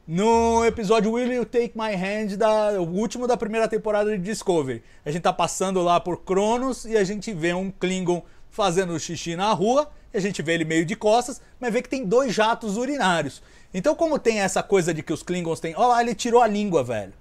no 0.08 0.64
episódio 0.66 1.12
Will 1.12 1.32
You 1.34 1.46
Take 1.46 1.72
My 1.76 1.94
Hand, 1.96 2.38
da, 2.38 2.80
o 2.80 2.84
último 2.86 3.28
da 3.28 3.36
primeira 3.36 3.68
temporada 3.68 4.12
de 4.12 4.24
Discovery. 4.24 4.84
A 5.06 5.12
gente 5.12 5.24
tá 5.24 5.34
passando 5.34 5.82
lá 5.82 6.00
por 6.00 6.18
Cronos 6.24 6.86
e 6.86 6.96
a 6.96 7.04
gente 7.04 7.34
vê 7.34 7.54
um 7.54 7.72
Klingon 7.72 8.24
fazendo 8.52 9.00
xixi 9.00 9.36
na 9.36 9.52
rua. 9.54 9.90
E 10.14 10.18
a 10.18 10.22
gente 10.22 10.42
vê 10.42 10.54
ele 10.54 10.64
meio 10.64 10.86
de 10.86 10.96
costas, 10.96 11.42
mas 11.60 11.74
vê 11.74 11.82
que 11.82 11.90
tem 11.90 12.06
dois 12.06 12.34
jatos 12.34 12.78
urinários. 12.78 13.42
Então, 13.74 13.94
como 13.96 14.18
tem 14.18 14.40
essa 14.40 14.64
coisa 14.64 14.94
de 14.94 15.04
que 15.04 15.12
os 15.12 15.22
Klingons 15.22 15.60
têm. 15.60 15.74
Olha 15.76 15.88
lá, 15.88 16.02
ele 16.02 16.16
tirou 16.16 16.42
a 16.42 16.48
língua, 16.48 16.84
velho. 16.84 17.12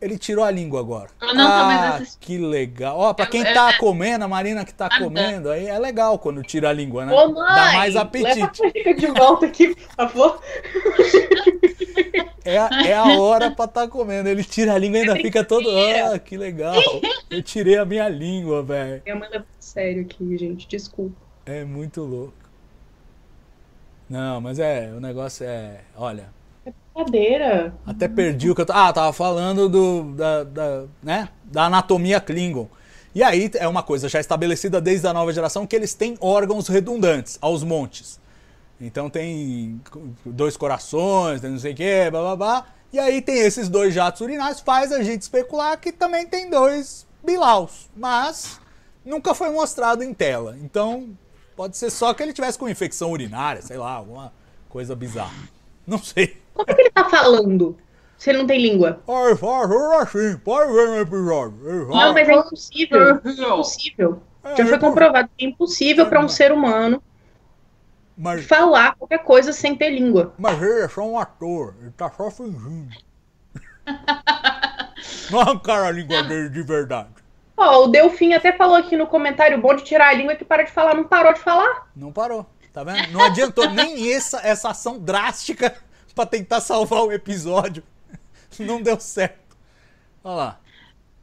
Ele 0.00 0.18
tirou 0.18 0.44
a 0.44 0.50
língua 0.50 0.78
agora. 0.78 1.08
Eu 1.20 1.34
não 1.34 1.34
tô 1.50 1.64
mais 1.64 1.80
ah, 1.80 1.94
assistindo. 1.96 2.20
que 2.20 2.38
legal. 2.38 2.98
Ó, 2.98 3.14
pra 3.14 3.26
quem 3.26 3.42
Eu- 3.42 3.54
tá 3.54 3.72
eu- 3.72 3.78
comendo, 3.78 4.24
a 4.24 4.28
Marina 4.28 4.62
que 4.64 4.72
tá 4.74 4.90
comendo, 4.98 5.50
aí 5.50 5.66
é 5.66 5.78
legal 5.78 6.18
quando 6.18 6.42
tira 6.42 6.68
a 6.68 6.72
língua, 6.72 7.06
né? 7.06 7.12
Ô, 7.14 7.32
mãe, 7.32 7.54
Dá 7.54 7.72
mais 7.72 7.94
Leva 7.94 8.00
a 8.00 8.02
apetite. 8.02 8.94
de 8.94 9.06
volta 9.06 9.46
aqui, 9.46 9.74
por 9.74 9.94
favor. 9.96 10.40
É, 12.44 12.58
a- 12.58 12.70
é 12.86 12.94
a 12.94 13.18
hora 13.18 13.50
pra 13.50 13.66
tá 13.66 13.88
comendo. 13.88 14.28
Ele 14.28 14.44
tira 14.44 14.74
a 14.74 14.78
língua 14.78 14.98
e 14.98 15.00
ainda 15.02 15.16
fica 15.16 15.42
todo. 15.44 15.68
Ah, 15.70 16.18
que 16.18 16.36
legal. 16.36 16.74
Eu 17.28 17.42
tirei 17.42 17.76
a 17.76 17.84
minha 17.84 18.08
língua, 18.08 18.62
velho. 18.62 19.02
Mãe 19.06 19.28
levou 19.30 19.40
a 19.40 19.60
sério 19.60 20.02
aqui, 20.02 20.38
gente. 20.38 20.66
Desculpa. 20.68 21.16
É 21.44 21.64
muito 21.64 22.02
louco. 22.02 22.34
Não, 24.08 24.40
mas 24.40 24.58
é, 24.58 24.92
o 24.96 25.00
negócio 25.00 25.44
é. 25.44 25.80
Olha, 25.96 26.28
Brincadeira. 26.94 27.74
até 27.84 28.06
perdi 28.08 28.50
o 28.50 28.54
que 28.54 28.62
eu. 28.62 28.66
Ah, 28.70 28.92
tava 28.92 29.12
falando 29.12 29.68
do, 29.68 30.14
da, 30.14 30.44
da, 30.44 30.84
né, 31.02 31.28
da 31.44 31.64
anatomia 31.64 32.20
Klingon. 32.20 32.68
E 33.14 33.22
aí 33.22 33.50
é 33.54 33.66
uma 33.66 33.82
coisa 33.82 34.08
já 34.08 34.20
estabelecida 34.20 34.80
desde 34.80 35.06
a 35.06 35.12
nova 35.12 35.32
geração 35.32 35.66
que 35.66 35.74
eles 35.74 35.94
têm 35.94 36.16
órgãos 36.20 36.68
redundantes 36.68 37.38
aos 37.40 37.62
montes. 37.64 38.20
Então 38.80 39.08
tem 39.08 39.80
dois 40.24 40.56
corações, 40.56 41.40
tem 41.40 41.50
não 41.50 41.58
sei 41.58 41.72
o 41.72 41.76
que, 41.76 42.10
blá 42.10 42.20
blá 42.20 42.36
blá. 42.36 42.66
E 42.92 42.98
aí 42.98 43.20
tem 43.20 43.38
esses 43.38 43.68
dois 43.68 43.92
jatos 43.92 44.20
urinários, 44.20 44.60
faz 44.60 44.92
a 44.92 45.02
gente 45.02 45.22
especular 45.22 45.78
que 45.78 45.92
também 45.92 46.26
tem 46.26 46.50
dois 46.50 47.06
bilaus. 47.24 47.88
Mas 47.96 48.60
nunca 49.04 49.34
foi 49.34 49.50
mostrado 49.50 50.02
em 50.02 50.12
tela. 50.12 50.56
Então 50.62 51.10
pode 51.56 51.76
ser 51.76 51.90
só 51.90 52.12
que 52.12 52.22
ele 52.22 52.32
tivesse 52.32 52.58
com 52.58 52.68
infecção 52.68 53.10
urinária, 53.10 53.62
sei 53.62 53.78
lá, 53.78 53.92
alguma 53.92 54.32
coisa 54.68 54.94
bizarra. 54.94 55.48
Não 55.86 55.98
sei. 55.98 56.36
Como 56.52 56.66
é 56.68 56.74
que 56.74 56.80
ele 56.82 56.90
tá 56.90 57.08
falando? 57.08 57.76
Se 58.18 58.30
ele 58.30 58.38
não 58.38 58.46
tem 58.46 58.60
língua. 58.60 59.00
Ai, 59.06 59.36
faz 59.36 59.70
assim, 59.70 60.38
pode 60.38 60.72
ver 60.72 60.88
no 60.88 60.96
episódio. 61.00 61.88
Não, 61.88 62.12
mas 62.14 62.28
é 62.28 62.34
impossível. 62.34 63.20
Impossível. 63.24 64.22
Já 64.56 64.66
foi 64.66 64.78
comprovado 64.78 65.28
que 65.36 65.44
é 65.44 65.48
impossível 65.48 66.06
para 66.06 66.24
um 66.24 66.28
ser 66.28 66.52
humano 66.52 67.02
mas, 68.16 68.46
falar 68.46 68.94
qualquer 68.94 69.18
coisa 69.18 69.52
sem 69.52 69.74
ter 69.74 69.90
língua. 69.90 70.32
mas 70.38 70.60
ele 70.62 70.82
é 70.82 70.88
só 70.88 71.02
um 71.02 71.18
ator, 71.18 71.74
ele 71.80 71.90
tá 71.90 72.10
só 72.10 72.30
fingindo. 72.30 72.96
Não 75.30 75.40
arrancaram 75.40 75.86
a 75.86 75.90
língua 75.90 76.22
dele 76.22 76.48
de 76.48 76.62
verdade. 76.62 77.10
Ó, 77.56 77.84
o 77.84 77.88
Delfim 77.88 78.32
até 78.32 78.52
falou 78.52 78.76
aqui 78.76 78.96
no 78.96 79.06
comentário, 79.06 79.60
bom 79.60 79.74
de 79.74 79.84
tirar 79.84 80.08
a 80.08 80.12
língua 80.12 80.32
é 80.32 80.36
que 80.36 80.44
para 80.44 80.62
de 80.62 80.70
falar, 80.70 80.94
não 80.94 81.04
parou 81.04 81.32
de 81.32 81.40
falar. 81.40 81.88
Não 81.96 82.12
parou, 82.12 82.46
tá 82.72 82.84
vendo? 82.84 83.12
Não 83.12 83.24
adiantou 83.24 83.70
nem 83.70 84.12
essa, 84.12 84.40
essa 84.40 84.70
ação 84.70 84.98
drástica 84.98 85.74
pra 86.14 86.26
tentar 86.26 86.60
salvar 86.60 87.02
o 87.02 87.12
episódio. 87.12 87.82
Não 88.58 88.80
deu 88.80 88.98
certo. 89.00 89.56
Olha 90.24 90.34
lá. 90.34 90.60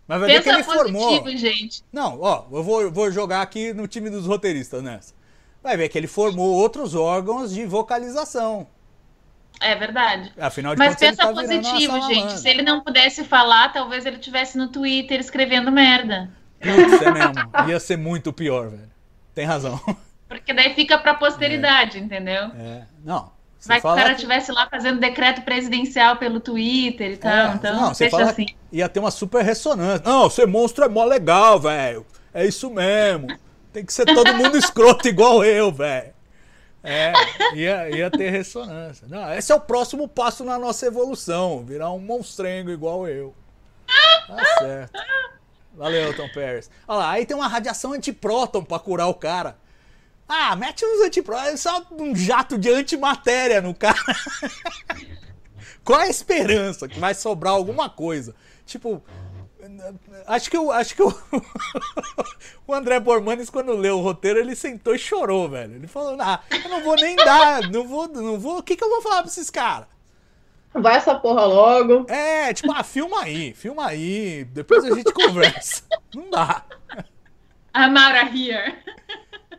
Mas 0.07 0.19
vai 0.19 0.29
ver 0.29 0.37
que 0.37 0.43
Pensa 0.43 0.55
ele 0.55 0.63
formou. 0.63 1.21
positivo, 1.21 1.37
gente. 1.37 1.83
Não, 1.91 2.19
ó, 2.19 2.45
eu 2.51 2.63
vou, 2.63 2.81
eu 2.81 2.91
vou 2.91 3.11
jogar 3.11 3.41
aqui 3.41 3.73
no 3.73 3.87
time 3.87 4.09
dos 4.09 4.25
roteiristas 4.25 4.83
nessa. 4.83 5.13
Vai 5.63 5.77
ver 5.77 5.87
que 5.89 5.97
ele 5.97 6.07
formou 6.07 6.53
outros 6.53 6.93
órgãos 6.93 7.53
de 7.53 7.65
vocalização. 7.65 8.67
É 9.61 9.75
verdade. 9.75 10.33
Afinal 10.37 10.73
de 10.75 10.79
Mas 10.79 10.95
contas, 10.95 11.09
pensa 11.09 11.27
tá 11.27 11.33
positivo, 11.33 12.01
gente. 12.07 12.37
Se 12.39 12.49
ele 12.49 12.61
não 12.61 12.81
pudesse 12.81 13.23
falar, 13.23 13.71
talvez 13.71 14.05
ele 14.05 14.17
tivesse 14.17 14.57
no 14.57 14.67
Twitter 14.67 15.19
escrevendo 15.19 15.71
merda. 15.71 16.29
Putz, 16.59 17.01
é 17.01 17.11
mesmo. 17.11 17.69
Ia 17.69 17.79
ser 17.79 17.97
muito 17.97 18.33
pior, 18.33 18.69
velho. 18.69 18.91
Tem 19.33 19.45
razão. 19.45 19.79
Porque 20.27 20.53
daí 20.53 20.73
fica 20.73 20.97
pra 20.97 21.13
posteridade, 21.13 21.97
entendeu? 21.99 22.51
É. 22.57 22.83
Não. 23.03 23.31
Vai 23.65 23.79
que 23.79 23.87
o 23.87 23.95
cara 23.95 24.09
que- 24.09 24.15
estivesse 24.15 24.51
lá 24.51 24.67
fazendo 24.69 24.99
decreto 24.99 25.41
presidencial 25.43 26.17
pelo 26.17 26.41
Twitter 26.41 27.11
e 27.11 27.17
tal. 27.17 27.31
É, 27.31 27.53
então, 27.53 27.73
não, 27.79 27.93
deixa 27.93 28.09
fala 28.09 28.31
assim. 28.31 28.45
que 28.47 28.55
ia 28.71 28.89
ter 28.89 28.99
uma 28.99 29.11
super 29.11 29.41
ressonância. 29.43 30.03
Não, 30.05 30.29
ser 30.29 30.45
monstro 30.45 30.83
é 30.83 30.89
mó 30.89 31.05
legal, 31.05 31.59
velho. 31.59 32.05
É 32.33 32.45
isso 32.45 32.69
mesmo. 32.69 33.27
Tem 33.73 33.83
que 33.83 33.91
ser 33.91 34.05
todo 34.05 34.35
mundo 34.35 34.55
escroto 34.55 35.07
igual 35.07 35.43
eu, 35.43 35.71
velho. 35.71 36.13
É, 36.83 37.13
ia, 37.55 37.89
ia 37.89 38.11
ter 38.11 38.29
ressonância. 38.29 39.07
Não, 39.09 39.33
esse 39.33 39.51
é 39.51 39.55
o 39.55 39.59
próximo 39.59 40.07
passo 40.07 40.43
na 40.43 40.59
nossa 40.59 40.85
evolução. 40.85 41.65
Virar 41.65 41.91
um 41.91 41.99
monstrengo 41.99 42.69
igual 42.69 43.07
eu. 43.07 43.33
Tá 44.27 44.43
certo. 44.59 44.99
Valeu, 45.73 46.15
Tom 46.15 46.29
Paris. 46.33 46.69
Olha 46.87 46.99
lá, 46.99 47.11
aí 47.11 47.25
tem 47.25 47.35
uma 47.35 47.47
radiação 47.47 47.93
antipróton 47.93 48.63
pra 48.63 48.77
curar 48.77 49.07
o 49.07 49.13
cara. 49.13 49.57
Ah, 50.27 50.55
mete 50.55 50.85
uns 50.85 51.05
antipróton, 51.05 51.47
é 51.47 51.57
só 51.57 51.85
um 51.91 52.15
jato 52.15 52.57
de 52.57 52.69
antimatéria 52.69 53.61
no 53.61 53.73
cara. 53.73 53.97
Qual 55.83 55.99
a 55.99 56.07
esperança 56.07 56.87
que 56.87 56.99
vai 56.99 57.13
sobrar 57.13 57.53
alguma 57.53 57.89
coisa? 57.89 58.35
Tipo, 58.65 59.03
acho 60.27 60.49
que 60.49 60.57
o 60.57 60.71
acho 60.71 60.95
que 60.95 61.03
o, 61.03 61.13
o 62.67 62.73
André 62.73 62.99
Bormanes 62.99 63.49
quando 63.49 63.73
leu 63.73 63.97
o 63.97 64.01
roteiro, 64.01 64.39
ele 64.39 64.55
sentou 64.55 64.95
e 64.95 64.99
chorou, 64.99 65.49
velho. 65.49 65.75
Ele 65.75 65.87
falou: 65.87 66.17
"Ah, 66.19 66.41
eu 66.51 66.69
não 66.69 66.83
vou 66.83 66.95
nem 66.95 67.15
dar, 67.15 67.69
não 67.69 67.87
vou, 67.87 68.07
não 68.07 68.39
vou, 68.39 68.57
o 68.59 68.63
que 68.63 68.75
que 68.75 68.83
eu 68.83 68.89
vou 68.89 69.01
falar 69.01 69.21
pra 69.21 69.27
esses 69.31 69.49
caras?" 69.49 69.87
Vai 70.73 70.95
essa 70.95 71.13
porra 71.13 71.45
logo. 71.45 72.05
É, 72.11 72.51
tipo, 72.51 72.71
ah, 72.71 72.83
filma 72.83 73.21
aí, 73.21 73.53
filma 73.53 73.87
aí, 73.87 74.43
depois 74.45 74.83
a 74.83 74.95
gente 74.95 75.11
conversa. 75.13 75.83
Não 76.15 76.29
dá. 76.31 76.63
Of 77.75 78.37
here. 78.37 78.75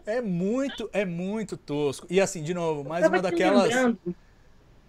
É 0.07 0.21
muito, 0.21 0.91
é 0.93 1.05
muito 1.05 1.57
tosco. 1.57 2.07
E 2.11 2.21
assim, 2.21 2.43
de 2.43 2.53
novo, 2.53 2.87
mais 2.89 3.03
Tava 3.03 3.17
uma 3.17 3.23
daquelas, 3.23 3.69
lembrando, 3.69 3.99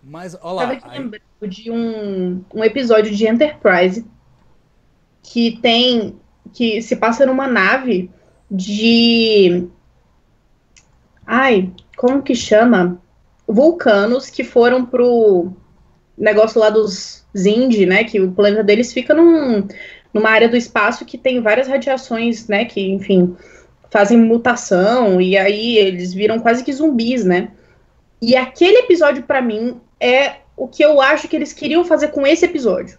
mais, 0.04 0.34
olha 0.36 0.42
tava 0.42 0.56
lá, 0.56 0.72
aqui 0.74 0.88
aí- 0.90 1.00
lembrando 1.00 1.24
de 1.48 1.72
um, 1.72 2.44
um 2.54 2.64
episódio 2.64 3.16
de 3.16 3.28
Enterprise 3.28 4.06
que 5.32 5.60
tem. 5.62 6.16
que 6.54 6.82
se 6.82 6.96
passa 6.96 7.26
numa 7.26 7.48
nave 7.48 8.10
de. 8.50 9.68
Ai, 11.26 11.72
como 11.98 12.22
que 12.22 12.36
chama? 12.36 13.02
Vulcanos 13.48 14.30
que 14.30 14.44
foram 14.44 14.86
pro 14.86 15.52
negócio 16.18 16.60
lá 16.60 16.70
dos 16.70 17.26
Zindi, 17.36 17.86
né? 17.86 18.04
Que 18.04 18.22
o 18.22 18.32
planeta 18.32 18.64
deles 18.64 18.94
fica 18.94 19.14
num, 19.14 19.68
numa 20.14 20.30
área 20.30 20.48
do 20.48 20.56
espaço 20.56 21.06
que 21.06 21.18
tem 21.18 21.42
várias 21.42 21.68
radiações, 21.68 22.48
né? 22.48 22.66
Que, 22.66 22.92
enfim, 22.92 23.36
fazem 23.90 24.18
mutação 24.18 25.20
e 25.20 25.38
aí 25.38 25.78
eles 25.78 26.14
viram 26.14 26.40
quase 26.40 26.64
que 26.64 26.72
zumbis, 26.72 27.26
né? 27.26 27.52
E 28.22 28.36
aquele 28.36 28.80
episódio, 28.80 29.24
pra 29.24 29.42
mim, 29.42 29.80
é 30.00 30.38
o 30.56 30.68
que 30.68 30.84
eu 30.84 31.02
acho 31.02 31.28
que 31.28 31.36
eles 31.36 31.52
queriam 31.52 31.84
fazer 31.84 32.10
com 32.10 32.26
esse 32.26 32.46
episódio. 32.46 32.98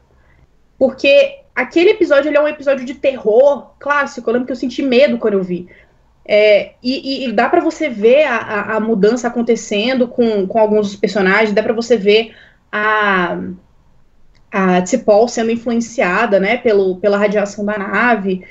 Porque 0.79 1.45
aquele 1.57 1.90
episódio 1.90 2.28
ele 2.28 2.36
é 2.36 2.40
um 2.40 2.46
episódio 2.46 2.84
de 2.84 2.94
terror 2.94 3.70
clássico. 3.78 4.28
Eu 4.28 4.34
lembro 4.34 4.46
que 4.46 4.52
eu 4.52 4.57
senti 4.57 4.82
medo 4.82 5.16
quando 5.16 5.34
eu 5.34 5.42
vi. 5.42 5.66
É, 6.28 6.72
e, 6.82 7.24
e 7.24 7.32
dá 7.32 7.48
pra 7.48 7.61
você 7.61 7.88
ver 7.88 8.24
a, 8.24 8.36
a, 8.36 8.76
a 8.76 8.80
mudança 8.80 9.28
acontecendo 9.28 10.07
com, 10.07 10.46
com 10.46 10.59
alguns 10.59 10.88
dos 10.88 10.96
personagens, 10.96 11.52
dá 11.52 11.62
pra 11.62 11.72
você 11.72 11.96
ver 11.96 12.34
a, 12.70 13.38
a 14.52 14.82
T'Pol 14.82 15.28
sendo 15.28 15.52
influenciada 15.52 16.38
né, 16.38 16.59
pelo, 16.59 16.96
pela 16.96 17.16
radiação 17.16 17.64
da 17.64 17.78
nave. 17.78 18.44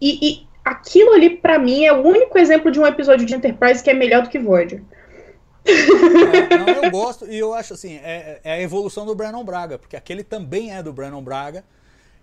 E, 0.00 0.18
e 0.22 0.46
aquilo 0.64 1.14
ali, 1.14 1.30
pra 1.30 1.58
mim, 1.58 1.84
é 1.84 1.92
o 1.92 2.06
único 2.06 2.38
exemplo 2.38 2.70
de 2.70 2.78
um 2.78 2.86
episódio 2.86 3.26
de 3.26 3.34
Enterprise 3.34 3.82
que 3.82 3.90
é 3.90 3.94
melhor 3.94 4.22
do 4.22 4.28
que 4.28 4.38
Voyager. 4.38 4.82
É, 5.64 6.56
não, 6.56 6.68
eu 6.68 6.90
gosto 6.90 7.26
e 7.26 7.38
eu 7.38 7.52
acho 7.52 7.74
assim, 7.74 7.96
é, 7.96 8.40
é 8.44 8.52
a 8.52 8.60
evolução 8.60 9.04
do 9.04 9.14
Brandon 9.14 9.44
Braga, 9.44 9.78
porque 9.78 9.96
aquele 9.96 10.22
também 10.22 10.74
é 10.74 10.82
do 10.82 10.92
Brandon 10.92 11.22
Braga. 11.22 11.64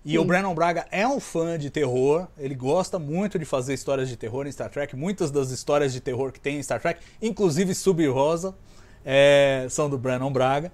E 0.06 0.20
o 0.20 0.24
Brandon 0.24 0.53
Braga 0.53 0.86
é 0.91 1.08
um 1.08 1.20
fã 1.20 1.58
de 1.58 1.72
terror, 1.72 2.28
ele 2.38 2.53
gosta 2.53 2.99
muito 2.99 3.39
de 3.39 3.43
fazer 3.43 3.74
histórias 3.74 4.08
de 4.08 4.16
terror 4.16 4.45
em 4.45 4.51
Star 4.51 4.70
Trek. 4.70 4.95
Muitas 4.95 5.32
das 5.32 5.49
histórias 5.49 5.91
de 5.91 5.99
terror 5.99 6.32
que 6.32 6.39
tem 6.39 6.58
em 6.58 6.64
Star 6.64 6.80
Trek, 6.80 7.01
inclusive 7.20 7.74
Sub 7.74 8.06
Rosa, 8.08 8.56
é, 9.03 9.66
são 9.68 9.89
do 9.89 9.97
Brandon 9.97 10.32
Braga. 10.32 10.72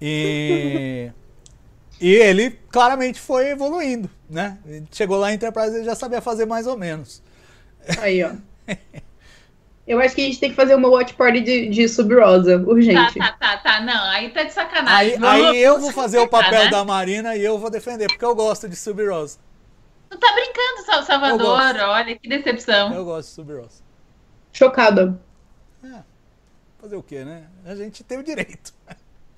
E, 0.00 1.12
e 2.00 2.10
ele 2.14 2.52
claramente 2.70 3.20
foi 3.20 3.50
evoluindo, 3.50 4.08
né? 4.30 4.56
Ele 4.64 4.86
Chegou 4.90 5.18
lá 5.18 5.30
em 5.30 5.34
Enterprise 5.34 5.82
e 5.82 5.84
já 5.84 5.94
sabia 5.94 6.22
fazer 6.22 6.46
mais 6.46 6.66
ou 6.66 6.78
menos. 6.78 7.22
Aí, 7.98 8.24
ó. 8.24 8.32
Eu 9.90 9.98
acho 10.00 10.14
que 10.14 10.20
a 10.20 10.24
gente 10.24 10.38
tem 10.38 10.50
que 10.50 10.56
fazer 10.56 10.74
uma 10.76 10.88
watch 10.88 11.14
party 11.14 11.40
de, 11.40 11.68
de 11.68 11.88
Sub-Rosa, 11.88 12.58
Tá, 12.60 12.70
urgente. 12.70 13.18
tá, 13.18 13.32
tá, 13.32 13.56
tá. 13.58 13.80
Não, 13.80 14.04
aí 14.10 14.30
tá 14.30 14.42
de 14.42 14.48
Aí, 14.48 14.52
sacanagem. 14.52 15.18
Vamos- 15.18 15.46
aí 15.50 15.58
eu 15.58 15.80
vou 15.80 15.90
fazer 15.92 16.18
o 16.20 16.28
papel 16.28 16.64
né? 16.64 16.70
da 16.70 16.84
Marina 16.84 17.34
e 17.34 17.44
eu 17.44 17.58
vou 17.58 17.68
defender, 17.70 18.06
porque 18.06 18.24
eu 18.24 18.34
gosto 18.34 18.68
de 18.68 18.76
Sub-Rose. 18.76 19.38
Tu 20.08 20.16
tá 20.18 20.32
brincando, 20.32 21.04
Salvador. 21.06 21.58
Olha 21.88 22.16
que 22.16 22.28
decepção. 22.28 22.92
Eu 22.94 23.04
gosto 23.04 23.28
de 23.30 23.34
Sub-Rose. 23.34 23.82
Chocada. 24.52 25.20
Fazer 26.80 26.96
o 26.96 27.02
quê, 27.02 27.24
né? 27.24 27.44
A 27.66 27.74
gente 27.74 28.02
tem 28.02 28.18
o 28.18 28.22
direito. 28.22 28.72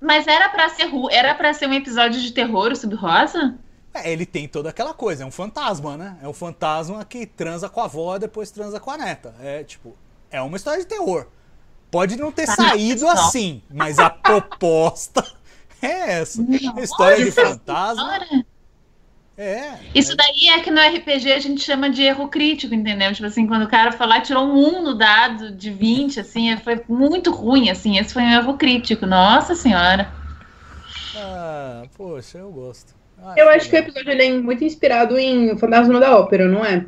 Mas 0.01 0.27
era 0.27 0.49
pra 0.49 0.69
ser 0.69 0.85
ru- 0.85 1.11
era 1.11 1.35
para 1.35 1.53
ser 1.55 1.67
um 1.69 1.73
episódio 1.73 2.21
de 2.21 2.31
terror, 2.33 2.71
o 2.73 2.77
Sub-Rosa? 2.77 3.57
É, 3.95 4.11
ele 4.13 4.25
tem 4.27 4.47
toda 4.47 4.69
aquela 4.71 4.95
coisa, 4.95 5.23
é 5.25 5.27
um 5.27 5.31
fantasma, 5.31 5.97
né? 5.97 6.17
É 6.23 6.29
um 6.29 6.33
fantasma 6.33 7.05
que 7.05 7.27
transa 7.27 7.69
com 7.69 7.81
a 7.81 7.85
avó 7.85 8.17
e 8.17 8.21
depois 8.21 8.51
transa 8.51 8.79
com 8.79 8.91
a 8.91 8.97
neta. 8.97 9.35
É 9.41 9.65
tipo, 9.65 9.97
é 10.33 10.41
uma 10.43 10.57
história 10.57 10.81
de 10.81 10.87
terror. 10.87 11.27
Pode 11.91 12.17
não 12.17 12.33
ter 12.33 12.47
Tá, 12.47 12.57
saído 12.57 13.07
assim, 13.07 13.63
mas 13.71 13.99
a 13.99 14.09
proposta 14.11 15.23
é 15.81 16.21
essa. 16.21 16.43
História 16.81 17.19
de 17.19 17.25
Nossa 17.27 17.43
fantasma. 17.47 18.03
Senhora. 18.03 18.47
É. 19.37 19.79
Isso 19.95 20.15
daí 20.17 20.49
é 20.51 20.61
que 20.61 20.71
no 20.71 20.81
RPG 20.81 21.33
a 21.33 21.39
gente 21.39 21.63
chama 21.63 21.89
de 21.91 22.03
erro 22.03 22.29
crítico, 22.29 22.75
entendeu? 22.75 23.13
Tipo 23.13 23.27
assim, 23.27 23.47
quando 23.47 23.63
o 23.65 23.69
cara 23.69 23.91
e 24.19 24.21
tirou 24.21 24.45
um 24.45 24.79
1 24.79 24.83
no 24.83 24.95
dado 24.95 25.53
de 25.53 25.71
20, 25.71 26.21
assim, 26.21 26.57
foi 26.59 26.83
muito 26.89 27.31
ruim, 27.31 27.71
assim. 27.71 27.99
Esse 27.99 28.13
foi 28.13 28.23
um 28.23 28.31
erro 28.31 28.57
crítico. 28.57 29.07
Nossa 29.07 29.55
senhora. 29.55 30.13
Ah, 31.17 31.83
poxa, 31.97 32.39
eu 32.39 32.51
gosto. 32.51 32.95
Ah, 33.23 33.35
Eu 33.37 33.49
acho 33.51 33.69
que 33.69 33.77
o 33.77 33.79
episódio 33.79 34.11
é 34.13 34.33
muito 34.39 34.65
inspirado 34.65 35.19
em 35.19 35.57
Fantasma 35.57 35.99
da 35.99 36.19
Ópera, 36.19 36.47
não 36.47 36.65
é? 36.65 36.85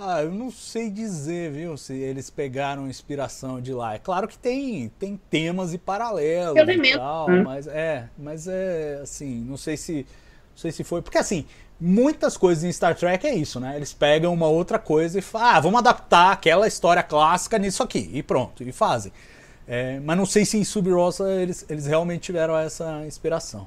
Ah, 0.00 0.22
eu 0.22 0.30
não 0.30 0.48
sei 0.48 0.88
dizer, 0.90 1.50
viu, 1.50 1.76
se 1.76 1.92
eles 1.92 2.30
pegaram 2.30 2.88
inspiração 2.88 3.60
de 3.60 3.74
lá. 3.74 3.94
É 3.94 3.98
claro 3.98 4.28
que 4.28 4.38
tem, 4.38 4.88
tem 4.90 5.20
temas 5.28 5.74
e 5.74 5.78
paralelos 5.78 6.56
e 6.56 6.92
tal, 6.96 7.28
né? 7.28 7.42
mas 7.42 7.66
é, 7.66 8.08
mas 8.16 8.46
é 8.46 9.00
assim, 9.02 9.40
não 9.40 9.56
sei 9.56 9.76
se 9.76 10.06
não 10.50 10.56
sei 10.56 10.70
se 10.70 10.84
foi, 10.84 11.02
porque 11.02 11.18
assim, 11.18 11.44
muitas 11.80 12.36
coisas 12.36 12.62
em 12.62 12.70
Star 12.70 12.94
Trek 12.94 13.26
é 13.26 13.34
isso, 13.34 13.58
né? 13.58 13.74
Eles 13.74 13.92
pegam 13.92 14.32
uma 14.32 14.46
outra 14.46 14.78
coisa 14.78 15.18
e 15.18 15.22
falam, 15.22 15.48
ah, 15.48 15.60
vamos 15.60 15.78
adaptar 15.80 16.30
aquela 16.30 16.68
história 16.68 17.02
clássica 17.02 17.58
nisso 17.58 17.82
aqui 17.82 18.08
e 18.12 18.22
pronto, 18.22 18.62
e 18.62 18.70
fazem. 18.70 19.12
É, 19.66 19.98
mas 19.98 20.16
não 20.16 20.26
sei 20.26 20.44
se 20.44 20.56
em 20.56 20.64
Sub-Rosa 20.64 21.28
eles, 21.32 21.66
eles 21.68 21.86
realmente 21.86 22.22
tiveram 22.22 22.56
essa 22.56 23.04
inspiração. 23.04 23.66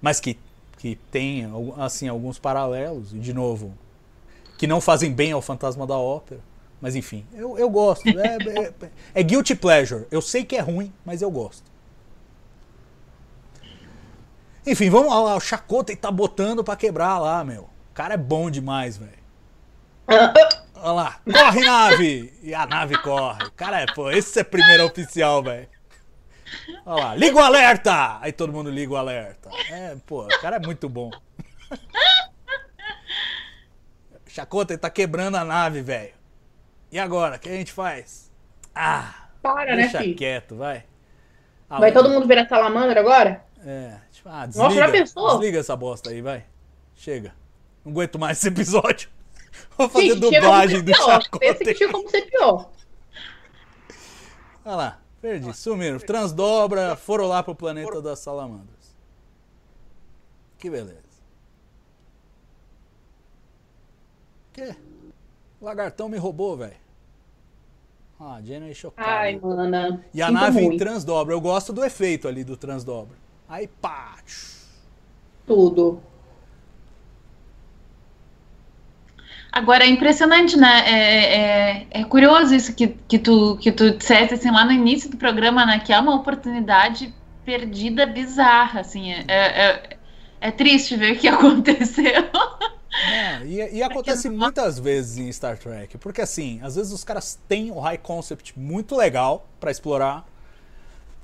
Mas 0.00 0.20
que, 0.20 0.38
que 0.78 0.94
tem 1.10 1.50
assim, 1.76 2.06
alguns 2.06 2.38
paralelos, 2.38 3.12
e 3.12 3.18
de 3.18 3.34
novo, 3.34 3.74
que 4.56 4.66
não 4.66 4.80
fazem 4.80 5.12
bem 5.12 5.32
ao 5.32 5.42
Fantasma 5.42 5.86
da 5.86 5.96
Ópera. 5.96 6.40
Mas 6.80 6.94
enfim, 6.94 7.26
eu, 7.32 7.58
eu 7.58 7.70
gosto. 7.70 8.06
É, 8.08 8.36
é, 8.36 8.90
é 9.14 9.22
guilty 9.22 9.54
pleasure. 9.54 10.06
Eu 10.10 10.20
sei 10.20 10.44
que 10.44 10.56
é 10.56 10.60
ruim, 10.60 10.92
mas 11.04 11.22
eu 11.22 11.30
gosto. 11.30 11.64
Enfim, 14.66 14.90
vamos 14.90 15.08
lá. 15.08 15.36
O 15.36 15.40
Chacota 15.40 15.94
tá 15.96 16.10
botando 16.10 16.64
pra 16.64 16.76
quebrar 16.76 17.18
lá, 17.18 17.44
meu. 17.44 17.62
O 17.62 17.94
cara 17.94 18.14
é 18.14 18.18
bom 18.18 18.50
demais, 18.50 18.96
velho. 18.96 19.24
Olha 20.06 20.92
lá. 20.92 21.20
Corre, 21.24 21.60
nave! 21.64 22.38
E 22.42 22.54
a 22.54 22.66
nave 22.66 22.98
corre. 22.98 23.50
Cara 23.56 23.80
é, 23.80 23.86
pô, 23.86 24.10
esse 24.10 24.40
é 24.40 24.44
primeiro 24.44 24.84
oficial, 24.84 25.42
velho. 25.42 25.68
Olha 26.84 27.04
lá. 27.04 27.14
Liga 27.14 27.36
o 27.36 27.40
alerta! 27.40 28.18
Aí 28.20 28.32
todo 28.32 28.52
mundo 28.52 28.70
liga 28.70 28.92
o 28.92 28.96
alerta. 28.96 29.48
É, 29.70 29.96
pô, 30.06 30.24
o 30.24 30.40
cara 30.40 30.56
é 30.56 30.60
muito 30.60 30.88
bom. 30.88 31.10
Chacota, 34.34 34.72
ele 34.72 34.80
tá 34.80 34.90
quebrando 34.90 35.36
a 35.36 35.44
nave, 35.44 35.80
velho. 35.80 36.12
E 36.90 36.98
agora, 36.98 37.36
o 37.36 37.38
que 37.38 37.48
a 37.48 37.52
gente 37.52 37.72
faz? 37.72 38.32
Ah, 38.74 39.28
Para, 39.40 39.76
né, 39.76 39.82
deixa 39.82 39.98
filho? 39.98 40.16
quieto, 40.16 40.56
vai. 40.56 40.84
Ah, 41.70 41.78
Vai 41.78 41.92
todo 41.92 42.08
mundo 42.10 42.26
virar 42.26 42.48
salamandra 42.48 42.98
agora? 42.98 43.44
É, 43.64 43.96
tipo, 44.10 44.28
ah, 44.28 44.44
Nossa, 44.44 44.48
desliga, 44.48 44.74
já 44.86 44.90
pensou? 44.90 45.30
desliga 45.38 45.60
essa 45.60 45.76
bosta 45.76 46.10
aí, 46.10 46.20
vai. 46.20 46.44
Chega. 46.96 47.32
Não 47.84 47.92
aguento 47.92 48.18
mais 48.18 48.38
esse 48.38 48.48
episódio. 48.48 49.08
Vou 49.78 49.88
fazer 49.88 50.08
como 50.08 50.20
dublagem 50.22 50.82
do. 50.82 50.92
Chacota. 50.92 51.38
Pensa 51.38 51.58
que 51.64 51.74
tinha 51.74 51.92
como 51.92 52.10
ser 52.10 52.22
pior. 52.22 52.70
Olha 54.64 54.74
lá, 54.76 55.00
perdi, 55.22 55.54
sumiram. 55.54 56.00
Transdobra, 56.00 56.96
foram 56.96 57.28
lá 57.28 57.40
pro 57.40 57.54
planeta 57.54 58.02
das 58.02 58.18
salamandras. 58.18 58.96
Que 60.58 60.68
beleza. 60.68 61.03
Que? 64.54 64.74
O 65.60 65.64
lagartão 65.64 66.08
me 66.08 66.16
roubou, 66.16 66.56
velho. 66.56 66.76
Ah, 68.18 68.38
Jenny 68.42 68.72
chocada. 68.74 69.08
Ai, 69.08 69.38
mana. 69.42 70.00
E 70.14 70.22
a 70.22 70.28
sinto 70.28 70.40
nave 70.40 70.62
muito. 70.62 70.78
transdobra. 70.78 71.34
Eu 71.34 71.40
gosto 71.40 71.72
do 71.72 71.84
efeito 71.84 72.28
ali 72.28 72.44
do 72.44 72.56
transdobra. 72.56 73.16
Aí 73.48 73.66
pá. 73.66 74.16
Tudo. 75.46 76.00
Agora 79.50 79.84
é 79.84 79.88
impressionante, 79.88 80.56
né? 80.56 80.84
É, 80.86 81.40
é, 81.40 81.86
é 81.90 82.04
curioso 82.04 82.54
isso 82.54 82.74
que, 82.74 82.88
que, 82.88 83.18
tu, 83.18 83.56
que 83.60 83.70
tu 83.70 83.90
disseste 83.96 84.34
assim, 84.34 84.50
lá 84.50 84.64
no 84.64 84.72
início 84.72 85.10
do 85.10 85.16
programa, 85.16 85.66
né? 85.66 85.80
Que 85.80 85.92
é 85.92 85.98
uma 85.98 86.14
oportunidade 86.14 87.12
perdida 87.44 88.06
bizarra, 88.06 88.80
assim. 88.80 89.12
É, 89.12 89.24
é, 89.28 89.98
é 90.40 90.50
triste 90.50 90.96
ver 90.96 91.12
o 91.12 91.18
que 91.18 91.26
aconteceu. 91.28 92.24
É, 93.02 93.44
e, 93.44 93.76
e 93.76 93.82
acontece 93.82 94.30
muitas 94.30 94.78
vezes 94.78 95.18
em 95.18 95.30
Star 95.32 95.58
Trek, 95.58 95.98
porque 95.98 96.20
assim, 96.20 96.60
às 96.62 96.76
vezes 96.76 96.92
os 96.92 97.02
caras 97.02 97.38
têm 97.48 97.70
o 97.70 97.80
high 97.80 97.98
concept 97.98 98.58
muito 98.58 98.94
legal 98.94 99.48
pra 99.58 99.70
explorar, 99.70 100.24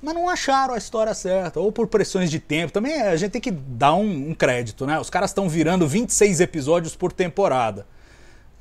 mas 0.01 0.13
não 0.13 0.27
acharam 0.27 0.73
a 0.73 0.77
história 0.77 1.13
certa, 1.13 1.59
ou 1.59 1.71
por 1.71 1.87
pressões 1.87 2.29
de 2.29 2.39
tempo. 2.39 2.73
Também 2.73 3.01
a 3.01 3.15
gente 3.15 3.31
tem 3.31 3.41
que 3.41 3.51
dar 3.51 3.93
um, 3.93 4.29
um 4.29 4.33
crédito, 4.33 4.85
né? 4.85 4.99
Os 4.99 5.09
caras 5.09 5.29
estão 5.29 5.47
virando 5.47 5.87
26 5.87 6.41
episódios 6.41 6.95
por 6.95 7.13
temporada. 7.13 7.85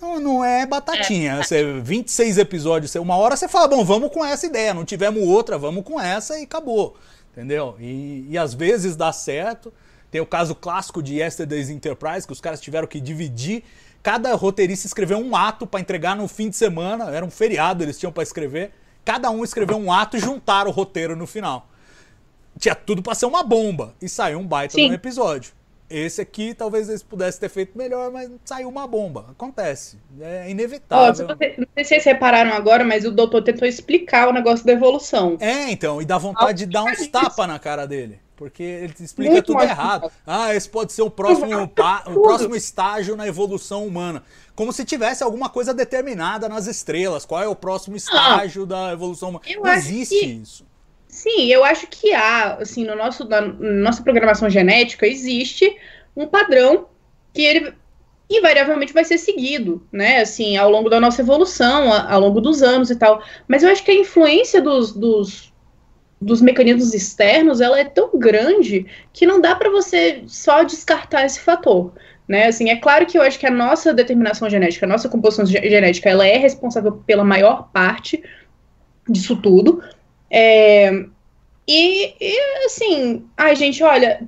Não, 0.00 0.20
não 0.20 0.44
é 0.44 0.64
batatinha. 0.64 1.42
Você, 1.42 1.80
26 1.80 2.38
episódios, 2.38 2.94
uma 2.94 3.16
hora 3.16 3.36
você 3.36 3.48
fala, 3.48 3.68
bom, 3.68 3.84
vamos 3.84 4.12
com 4.12 4.24
essa 4.24 4.46
ideia, 4.46 4.72
não 4.72 4.84
tivemos 4.84 5.22
outra, 5.22 5.58
vamos 5.58 5.82
com 5.82 6.00
essa 6.00 6.38
e 6.38 6.44
acabou. 6.44 6.96
Entendeu? 7.32 7.76
E, 7.78 8.26
e 8.28 8.38
às 8.38 8.54
vezes 8.54 8.96
dá 8.96 9.12
certo. 9.12 9.72
Tem 10.10 10.20
o 10.20 10.26
caso 10.26 10.54
clássico 10.54 11.02
de 11.02 11.20
Yesterday's 11.20 11.70
Enterprise, 11.70 12.26
que 12.26 12.32
os 12.32 12.40
caras 12.40 12.60
tiveram 12.60 12.86
que 12.86 13.00
dividir. 13.00 13.62
Cada 14.02 14.34
roteirista 14.34 14.86
escreveu 14.86 15.18
um 15.18 15.36
ato 15.36 15.66
pra 15.66 15.80
entregar 15.80 16.16
no 16.16 16.26
fim 16.26 16.48
de 16.48 16.56
semana. 16.56 17.10
Era 17.10 17.24
um 17.24 17.30
feriado, 17.30 17.84
eles 17.84 17.98
tinham 17.98 18.12
pra 18.12 18.22
escrever. 18.22 18.72
Cada 19.04 19.30
um 19.30 19.44
escreveu 19.44 19.76
um 19.76 19.92
ato 19.92 20.16
e 20.16 20.20
juntaram 20.20 20.70
o 20.70 20.72
roteiro 20.72 21.14
no 21.14 21.26
final. 21.26 21.68
Tinha 22.58 22.74
tudo 22.74 23.02
pra 23.02 23.14
ser 23.14 23.26
uma 23.26 23.42
bomba. 23.42 23.94
E 24.00 24.08
saiu 24.08 24.38
um 24.38 24.46
baita 24.46 24.74
Sim. 24.74 24.88
no 24.88 24.94
episódio. 24.94 25.52
Esse 25.90 26.20
aqui 26.20 26.54
talvez 26.54 26.88
eles 26.88 27.02
pudessem 27.02 27.40
ter 27.40 27.48
feito 27.48 27.76
melhor, 27.76 28.12
mas 28.12 28.30
saiu 28.44 28.68
uma 28.68 28.86
bomba. 28.86 29.26
Acontece. 29.30 29.98
É 30.20 30.48
inevitável. 30.48 31.26
você- 31.26 31.54
não 31.58 31.66
sei 31.74 31.84
se 31.84 31.88
vocês 31.88 32.04
repararam 32.04 32.52
agora, 32.52 32.84
mas 32.84 33.04
o 33.04 33.10
doutor 33.10 33.42
tentou 33.42 33.66
explicar 33.66 34.28
o 34.28 34.32
negócio 34.32 34.64
da 34.64 34.72
evolução. 34.72 35.36
É, 35.40 35.70
então, 35.70 36.00
e 36.00 36.04
dá 36.04 36.16
vontade 36.16 36.64
de 36.64 36.72
dar 36.72 36.84
uns 36.84 37.06
tapas 37.08 37.48
na 37.48 37.58
cara 37.58 37.86
dele. 37.86 38.20
Porque 38.36 38.62
ele 38.62 38.94
explica 39.00 39.32
Muito 39.32 39.44
tudo 39.52 39.60
errado. 39.62 40.02
complicado. 40.02 40.22
Ah, 40.26 40.54
esse 40.54 40.66
pode 40.66 40.94
ser 40.94 41.02
o 41.02 41.10
próximo, 41.10 41.46
o 41.62 41.66
Tudo. 41.66 42.22
próximo 42.22 42.56
estágio 42.56 43.14
na 43.14 43.26
evolução 43.26 43.84
humana. 43.86 44.22
Como 44.54 44.72
se 44.72 44.82
tivesse 44.82 45.22
alguma 45.22 45.50
coisa 45.50 45.74
determinada 45.74 46.48
nas 46.48 46.66
estrelas. 46.66 47.26
Qual 47.26 47.42
é 47.42 47.46
o 47.48 47.54
próximo 47.54 47.96
estágio 47.96 48.64
da 48.64 48.92
evolução 48.92 49.28
humana? 49.28 49.44
Ah. 49.46 49.56
Não 49.60 49.72
existe 49.74 50.18
que- 50.20 50.24
isso. 50.26 50.64
Sim, 51.10 51.46
eu 51.46 51.64
acho 51.64 51.88
que 51.88 52.12
há, 52.12 52.54
assim, 52.54 52.84
no 52.84 52.94
nosso, 52.94 53.28
na 53.28 53.40
nossa 53.40 54.02
programação 54.02 54.48
genética, 54.48 55.06
existe 55.06 55.76
um 56.16 56.26
padrão 56.26 56.86
que 57.34 57.42
ele 57.42 57.74
invariavelmente 58.30 58.92
vai 58.92 59.04
ser 59.04 59.18
seguido, 59.18 59.84
né, 59.90 60.20
assim, 60.20 60.56
ao 60.56 60.70
longo 60.70 60.88
da 60.88 61.00
nossa 61.00 61.20
evolução, 61.20 61.92
ao 61.92 62.20
longo 62.20 62.40
dos 62.40 62.62
anos 62.62 62.90
e 62.90 62.96
tal. 62.96 63.20
Mas 63.48 63.62
eu 63.64 63.70
acho 63.70 63.84
que 63.84 63.90
a 63.90 63.94
influência 63.94 64.62
dos, 64.62 64.92
dos, 64.92 65.52
dos 66.20 66.40
mecanismos 66.40 66.94
externos, 66.94 67.60
ela 67.60 67.80
é 67.80 67.84
tão 67.84 68.16
grande 68.16 68.86
que 69.12 69.26
não 69.26 69.40
dá 69.40 69.56
para 69.56 69.68
você 69.68 70.22
só 70.28 70.62
descartar 70.62 71.24
esse 71.26 71.40
fator. 71.40 71.92
Né, 72.28 72.46
assim, 72.46 72.70
é 72.70 72.76
claro 72.76 73.06
que 73.06 73.18
eu 73.18 73.22
acho 73.22 73.36
que 73.40 73.46
a 73.46 73.50
nossa 73.50 73.92
determinação 73.92 74.48
genética, 74.48 74.86
a 74.86 74.88
nossa 74.88 75.08
composição 75.08 75.44
ge- 75.44 75.68
genética, 75.68 76.08
ela 76.08 76.24
é 76.24 76.36
responsável 76.36 76.92
pela 77.04 77.24
maior 77.24 77.68
parte 77.72 78.22
disso 79.08 79.34
tudo. 79.42 79.82
É, 80.30 81.04
e, 81.66 82.14
e, 82.20 82.64
assim, 82.66 83.28
ai, 83.36 83.54
gente, 83.56 83.82
olha, 83.82 84.26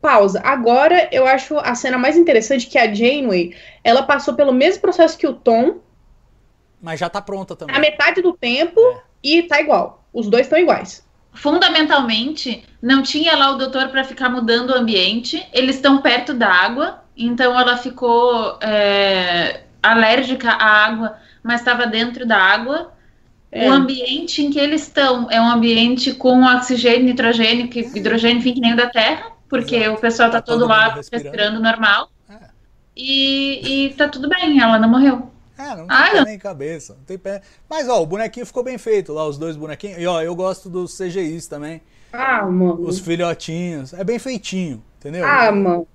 pausa. 0.00 0.40
Agora 0.44 1.08
eu 1.12 1.26
acho 1.26 1.58
a 1.58 1.74
cena 1.74 1.98
mais 1.98 2.16
interessante 2.16 2.66
que 2.66 2.78
a 2.78 2.92
Janeway, 2.92 3.54
ela 3.84 4.02
passou 4.02 4.34
pelo 4.34 4.52
mesmo 4.52 4.80
processo 4.80 5.18
que 5.18 5.26
o 5.26 5.34
Tom, 5.34 5.78
Mas 6.80 7.00
já 7.00 7.08
tá 7.08 7.20
pronta 7.20 7.56
também. 7.56 7.74
a 7.76 7.78
metade 7.78 8.22
do 8.22 8.32
tempo, 8.32 8.80
É. 8.80 9.00
e 9.22 9.42
tá 9.42 9.60
igual. 9.60 10.04
Os 10.12 10.28
dois 10.28 10.46
estão 10.46 10.58
iguais. 10.58 11.06
Fundamentalmente, 11.34 12.64
não 12.80 13.02
tinha 13.02 13.36
lá 13.36 13.50
o 13.50 13.58
doutor 13.58 13.88
para 13.88 14.02
ficar 14.04 14.28
mudando 14.30 14.70
o 14.70 14.74
ambiente. 14.74 15.46
Eles 15.52 15.76
estão 15.76 16.00
perto 16.00 16.32
da 16.34 16.48
água, 16.50 17.02
então 17.16 17.58
ela 17.58 17.76
ficou 17.76 18.58
é, 18.62 19.62
alérgica 19.82 20.50
à 20.50 20.86
água, 20.86 21.16
mas 21.42 21.60
estava 21.60 21.86
dentro 21.86 22.26
da 22.26 22.38
água. 22.38 22.92
É. 23.50 23.68
O 23.68 23.72
ambiente 23.72 24.42
em 24.44 24.50
que 24.50 24.58
eles 24.58 24.82
estão 24.82 25.30
é 25.30 25.40
um 25.40 25.48
ambiente 25.48 26.12
com 26.14 26.42
oxigênio, 26.44 27.04
nitrogênio, 27.06 27.68
que, 27.68 27.80
hidrogênio, 27.80 28.38
enfim, 28.38 28.52
que 28.54 28.60
nem 28.60 28.74
o 28.74 28.76
da 28.76 28.88
Terra, 28.88 29.32
porque 29.48 29.76
Exato. 29.76 29.94
o 29.96 30.00
pessoal 30.00 30.30
tá, 30.30 30.40
Tá 30.40 30.42
todo 30.42 30.60
todo 30.60 30.68
lá 30.68 30.94
respirando. 30.94 31.24
respirando. 31.24 31.60
normal. 31.60 32.10
É. 32.28 32.34
E, 32.94 33.86
e 33.86 33.94
tá 33.94 34.06
tudo 34.08 34.28
bem, 34.28 34.60
ela 34.60 34.78
não 34.78 34.88
morreu. 34.88 35.30
É, 35.58 35.68
não 35.70 35.86
tem 35.86 35.96
Ah, 35.96 36.10
pé 36.12 36.24
nem 36.24 36.38
cabeça. 36.38 36.94
Não 36.94 37.04
tem 37.04 37.18
pé. 37.18 37.40
Mas, 37.68 37.88
ó, 37.88 38.00
o 38.02 38.06
bonequinho 38.06 38.46
ficou 38.46 38.62
bem 38.62 38.76
feito 38.78 39.12
lá, 39.12 39.26
os 39.26 39.38
dois 39.38 39.56
bonequinhos. 39.56 39.98
E, 39.98 40.06
ó, 40.06 40.20
eu 40.22 40.34
gosto 40.36 40.68
dos 40.68 40.96
CGIs 40.96 41.46
também. 41.48 41.80
Ah, 42.12 42.42
mano. 42.44 42.82
Os 42.82 43.00
filhotinhos. 43.00 43.92
É 43.94 44.04
bem 44.04 44.18
feitinho, 44.18 44.82
entendeu? 44.98 45.26
Ah, 45.26 45.50
mano. 45.50 45.86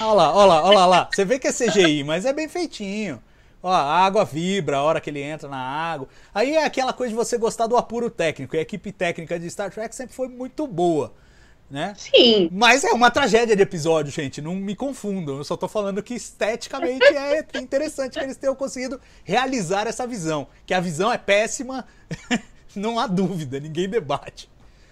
Olha 0.00 0.12
lá, 0.12 0.34
olha 0.34 0.46
lá, 0.46 0.64
olha 0.64 0.78
lá, 0.78 0.86
lá. 0.86 1.08
Você 1.12 1.24
vê 1.24 1.38
que 1.38 1.48
é 1.48 1.52
CGI, 1.52 2.02
mas 2.04 2.24
é 2.24 2.32
bem 2.32 2.48
feitinho. 2.48 3.20
Ó, 3.62 3.70
a 3.70 4.04
água 4.04 4.24
vibra 4.24 4.76
a 4.78 4.82
hora 4.82 5.00
que 5.00 5.10
ele 5.10 5.20
entra 5.20 5.48
na 5.48 5.58
água. 5.58 6.08
Aí 6.32 6.54
é 6.54 6.64
aquela 6.64 6.92
coisa 6.92 7.10
de 7.10 7.16
você 7.16 7.36
gostar 7.36 7.66
do 7.66 7.76
apuro 7.76 8.08
técnico. 8.08 8.54
E 8.54 8.58
a 8.58 8.62
equipe 8.62 8.92
técnica 8.92 9.38
de 9.38 9.50
Star 9.50 9.70
Trek 9.70 9.94
sempre 9.94 10.14
foi 10.14 10.28
muito 10.28 10.66
boa, 10.66 11.12
né? 11.68 11.92
Sim. 11.96 12.48
Mas 12.52 12.84
é 12.84 12.92
uma 12.92 13.10
tragédia 13.10 13.56
de 13.56 13.62
episódio, 13.62 14.12
gente. 14.12 14.40
Não 14.40 14.54
me 14.54 14.76
confundam. 14.76 15.38
Eu 15.38 15.44
só 15.44 15.56
tô 15.56 15.66
falando 15.66 16.02
que 16.02 16.14
esteticamente 16.14 17.04
é 17.04 17.44
interessante 17.58 18.18
que 18.18 18.24
eles 18.24 18.36
tenham 18.36 18.54
conseguido 18.54 19.00
realizar 19.24 19.88
essa 19.88 20.06
visão. 20.06 20.46
Que 20.64 20.72
a 20.72 20.80
visão 20.80 21.12
é 21.12 21.18
péssima, 21.18 21.84
não 22.76 22.98
há 22.98 23.06
dúvida, 23.08 23.58
ninguém 23.58 23.88
debate. 23.88 24.48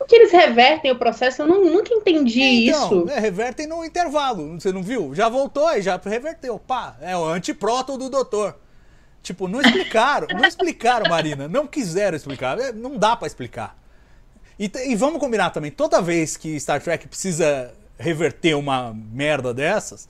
Que 0.08 0.16
eles 0.16 0.30
revertem 0.32 0.90
o 0.92 0.96
processo? 0.98 1.42
Eu 1.42 1.46
não- 1.48 1.64
nunca 1.64 1.92
entendi 1.92 2.68
Então, 2.68 3.02
isso. 3.04 3.10
é, 3.10 3.18
revertem 3.18 3.66
no 3.66 3.84
intervalo. 3.84 4.58
Você 4.60 4.72
não 4.72 4.82
viu? 4.82 5.14
Já 5.14 5.28
voltou 5.28 5.68
e 5.72 5.82
já 5.82 6.00
reverteu. 6.02 6.58
Pá, 6.58 6.96
é 7.00 7.16
o 7.16 7.24
antipróton 7.24 7.98
do 7.98 8.08
doutor. 8.08 8.56
Tipo, 9.22 9.48
não 9.48 9.60
explicaram, 9.60 10.28
não 10.28 10.44
explicaram, 10.46 11.10
Marina. 11.10 11.48
Não 11.48 11.66
quiseram 11.66 12.16
explicar. 12.16 12.58
É, 12.60 12.70
Não 12.72 12.96
dá 12.96 13.16
pra 13.16 13.26
explicar. 13.26 13.76
E, 14.58 14.70
e 14.86 14.94
vamos 14.94 15.18
combinar 15.18 15.50
também, 15.50 15.70
toda 15.70 16.00
vez 16.00 16.36
que 16.36 16.58
Star 16.60 16.80
Trek 16.80 17.08
precisa 17.08 17.74
reverter 17.98 18.54
uma 18.54 18.94
merda 18.94 19.52
dessas, 19.52 20.08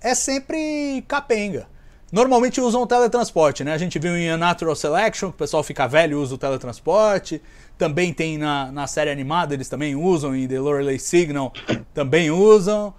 é 0.00 0.14
sempre 0.14 1.02
capenga. 1.08 1.66
Normalmente 2.12 2.60
usam 2.60 2.82
o 2.82 2.86
teletransporte, 2.86 3.64
né? 3.64 3.72
A 3.72 3.78
gente 3.78 3.98
viu 3.98 4.16
em 4.16 4.32
Unnatural 4.32 4.76
Selection, 4.76 5.30
que 5.30 5.34
o 5.34 5.38
pessoal 5.38 5.62
fica 5.62 5.88
velho 5.88 6.12
e 6.12 6.14
usa 6.22 6.34
o 6.36 6.38
teletransporte. 6.38 7.42
Também 7.76 8.12
tem 8.12 8.38
na, 8.38 8.70
na 8.70 8.86
série 8.86 9.10
animada, 9.10 9.54
eles 9.54 9.68
também 9.68 9.96
usam, 9.96 10.34
em 10.34 10.46
The 10.46 10.58
Lorelei 10.60 10.98
Signal 10.98 11.52
também 11.92 12.30
usam. 12.30 12.94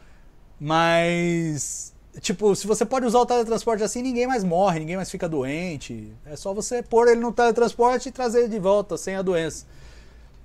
Mas, 0.59 1.93
tipo, 2.19 2.53
se 2.55 2.67
você 2.67 2.85
pode 2.85 3.05
usar 3.05 3.19
o 3.19 3.25
teletransporte 3.25 3.83
assim, 3.83 4.01
ninguém 4.01 4.27
mais 4.27 4.43
morre, 4.43 4.79
ninguém 4.79 4.97
mais 4.97 5.09
fica 5.09 5.29
doente. 5.29 6.11
É 6.25 6.35
só 6.35 6.53
você 6.53 6.83
pôr 6.83 7.07
ele 7.07 7.21
no 7.21 7.31
teletransporte 7.31 8.09
e 8.09 8.11
trazer 8.11 8.39
ele 8.39 8.49
de 8.49 8.59
volta, 8.59 8.97
sem 8.97 9.15
a 9.15 9.21
doença. 9.21 9.65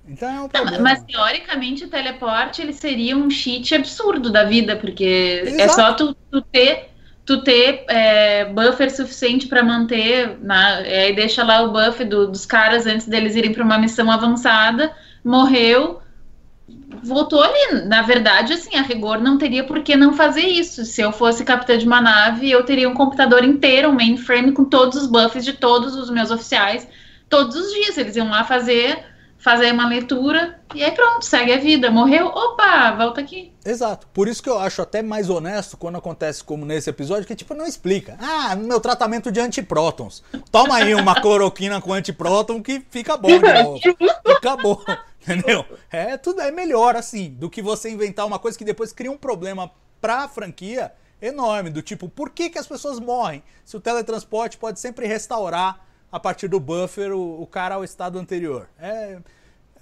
Então 0.07 0.29
é 0.29 0.39
um 0.39 0.41
Não, 0.43 0.49
problema. 0.49 0.83
mas 0.83 1.03
teoricamente 1.03 1.85
o 1.85 1.89
teleporte 1.89 2.61
ele 2.61 2.73
seria 2.73 3.15
um 3.15 3.29
cheat 3.29 3.73
absurdo 3.73 4.31
da 4.31 4.43
vida, 4.43 4.75
porque 4.75 5.43
é 5.45 5.63
Exato. 5.63 5.73
só 5.73 5.93
tu, 5.93 6.15
tu 6.29 6.41
ter 6.41 6.92
tu 7.25 7.41
ter 7.43 7.85
é, 7.87 8.45
buffer 8.45 8.93
suficiente 8.93 9.47
para 9.47 9.63
manter, 9.63 10.37
na, 10.41 10.79
é, 10.81 11.11
deixa 11.13 11.43
lá 11.43 11.61
o 11.61 11.71
buff 11.71 12.03
do- 12.03 12.27
dos 12.27 12.45
caras 12.45 12.85
antes 12.85 13.07
deles 13.07 13.35
irem 13.35 13.53
para 13.53 13.63
uma 13.63 13.77
missão 13.77 14.11
avançada, 14.11 14.91
morreu, 15.23 16.01
voltou 17.01 17.41
ali. 17.41 17.85
Na 17.85 18.01
verdade, 18.01 18.53
assim, 18.53 18.75
a 18.75 18.81
rigor 18.81 19.19
não 19.19 19.37
teria 19.37 19.63
por 19.63 19.81
que 19.81 19.95
não 19.95 20.13
fazer 20.13 20.41
isso. 20.45 20.85
Se 20.85 21.01
eu 21.01 21.11
fosse 21.11 21.43
capitã 21.45 21.77
de 21.77 21.85
uma 21.85 22.01
nave, 22.01 22.49
eu 22.49 22.63
teria 22.63 22.89
um 22.89 22.93
computador 22.93 23.43
inteiro, 23.43 23.89
um 23.89 23.93
mainframe 23.93 24.51
com 24.51 24.65
todos 24.65 24.97
os 24.97 25.07
buffs 25.07 25.45
de 25.45 25.53
todos 25.53 25.95
os 25.95 26.09
meus 26.09 26.31
oficiais, 26.31 26.87
todos 27.29 27.55
os 27.55 27.73
dias. 27.73 27.97
Eles 27.97 28.15
iam 28.15 28.29
lá 28.29 28.43
fazer 28.43 29.12
fazer 29.43 29.73
uma 29.73 29.87
leitura 29.89 30.57
e 30.73 30.81
aí 30.81 30.91
pronto, 30.91 31.25
segue 31.25 31.51
a 31.51 31.57
vida. 31.57 31.91
Morreu, 31.91 32.27
opa, 32.27 32.91
volta 32.93 33.19
aqui. 33.19 33.51
Exato. 33.65 34.07
Por 34.13 34.27
isso 34.29 34.41
que 34.41 34.49
eu 34.49 34.57
acho 34.57 34.81
até 34.81 35.01
mais 35.01 35.29
honesto 35.29 35.75
quando 35.75 35.97
acontece 35.97 36.41
como 36.41 36.65
nesse 36.65 36.89
episódio, 36.89 37.27
que 37.27 37.35
tipo, 37.35 37.53
não 37.53 37.67
explica. 37.67 38.17
Ah, 38.19 38.55
no 38.55 38.65
meu 38.65 38.79
tratamento 38.79 39.31
de 39.31 39.41
antiprótons. 39.41 40.23
Toma 40.49 40.77
aí 40.77 40.95
uma 40.95 41.19
cloroquina 41.19 41.81
com 41.81 41.91
antipróton 41.91 42.63
que 42.63 42.81
fica 42.89 43.17
bom 43.17 43.27
de 43.27 43.39
novo. 43.63 43.79
Fica 43.81 44.55
bom. 44.55 44.81
Entendeu? 45.21 45.65
É, 45.91 46.17
tudo 46.17 46.41
é 46.41 46.51
melhor 46.51 46.95
assim 46.95 47.29
do 47.29 47.49
que 47.49 47.61
você 47.61 47.89
inventar 47.89 48.25
uma 48.25 48.39
coisa 48.39 48.57
que 48.57 48.65
depois 48.65 48.93
cria 48.93 49.11
um 49.11 49.17
problema 49.17 49.69
pra 49.99 50.27
franquia 50.27 50.91
enorme. 51.21 51.69
Do 51.69 51.81
tipo, 51.81 52.07
por 52.07 52.29
que, 52.29 52.49
que 52.49 52.57
as 52.57 52.67
pessoas 52.67 52.99
morrem 52.99 53.43
se 53.65 53.75
o 53.75 53.81
teletransporte 53.81 54.57
pode 54.57 54.79
sempre 54.79 55.05
restaurar 55.05 55.85
a 56.13 56.19
partir 56.19 56.47
do 56.47 56.59
buffer 56.59 57.11
o, 57.11 57.41
o 57.41 57.47
cara 57.47 57.73
ao 57.73 57.83
estado 57.83 58.19
anterior? 58.19 58.69
É, 58.79 59.17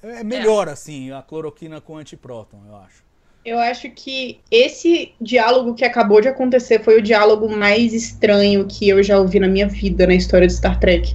é 0.02 0.24
melhor 0.24 0.70
assim 0.70 1.12
a 1.12 1.22
cloroquina 1.22 1.82
com 1.82 1.98
antipróton, 1.98 2.58
eu 2.70 2.76
acho. 2.78 3.04
Eu 3.44 3.60
acho 3.60 3.90
que 3.90 4.40
esse 4.50 5.14
diálogo 5.20 5.74
que 5.74 5.84
acabou 5.84 6.22
de 6.22 6.30
acontecer 6.30 6.82
foi 6.82 7.00
o 7.00 7.02
diálogo 7.02 7.50
mais 7.50 7.94
estranho 7.94 8.66
que 8.66 8.88
eu 8.88 9.04
já 9.04 9.20
ouvi 9.20 9.42
na 9.42 9.48
minha 9.48 9.68
vida 9.68 10.08
na 10.08 10.16
história 10.16 10.48
de 10.48 10.54
Star 10.54 10.80
Trek. 10.80 11.14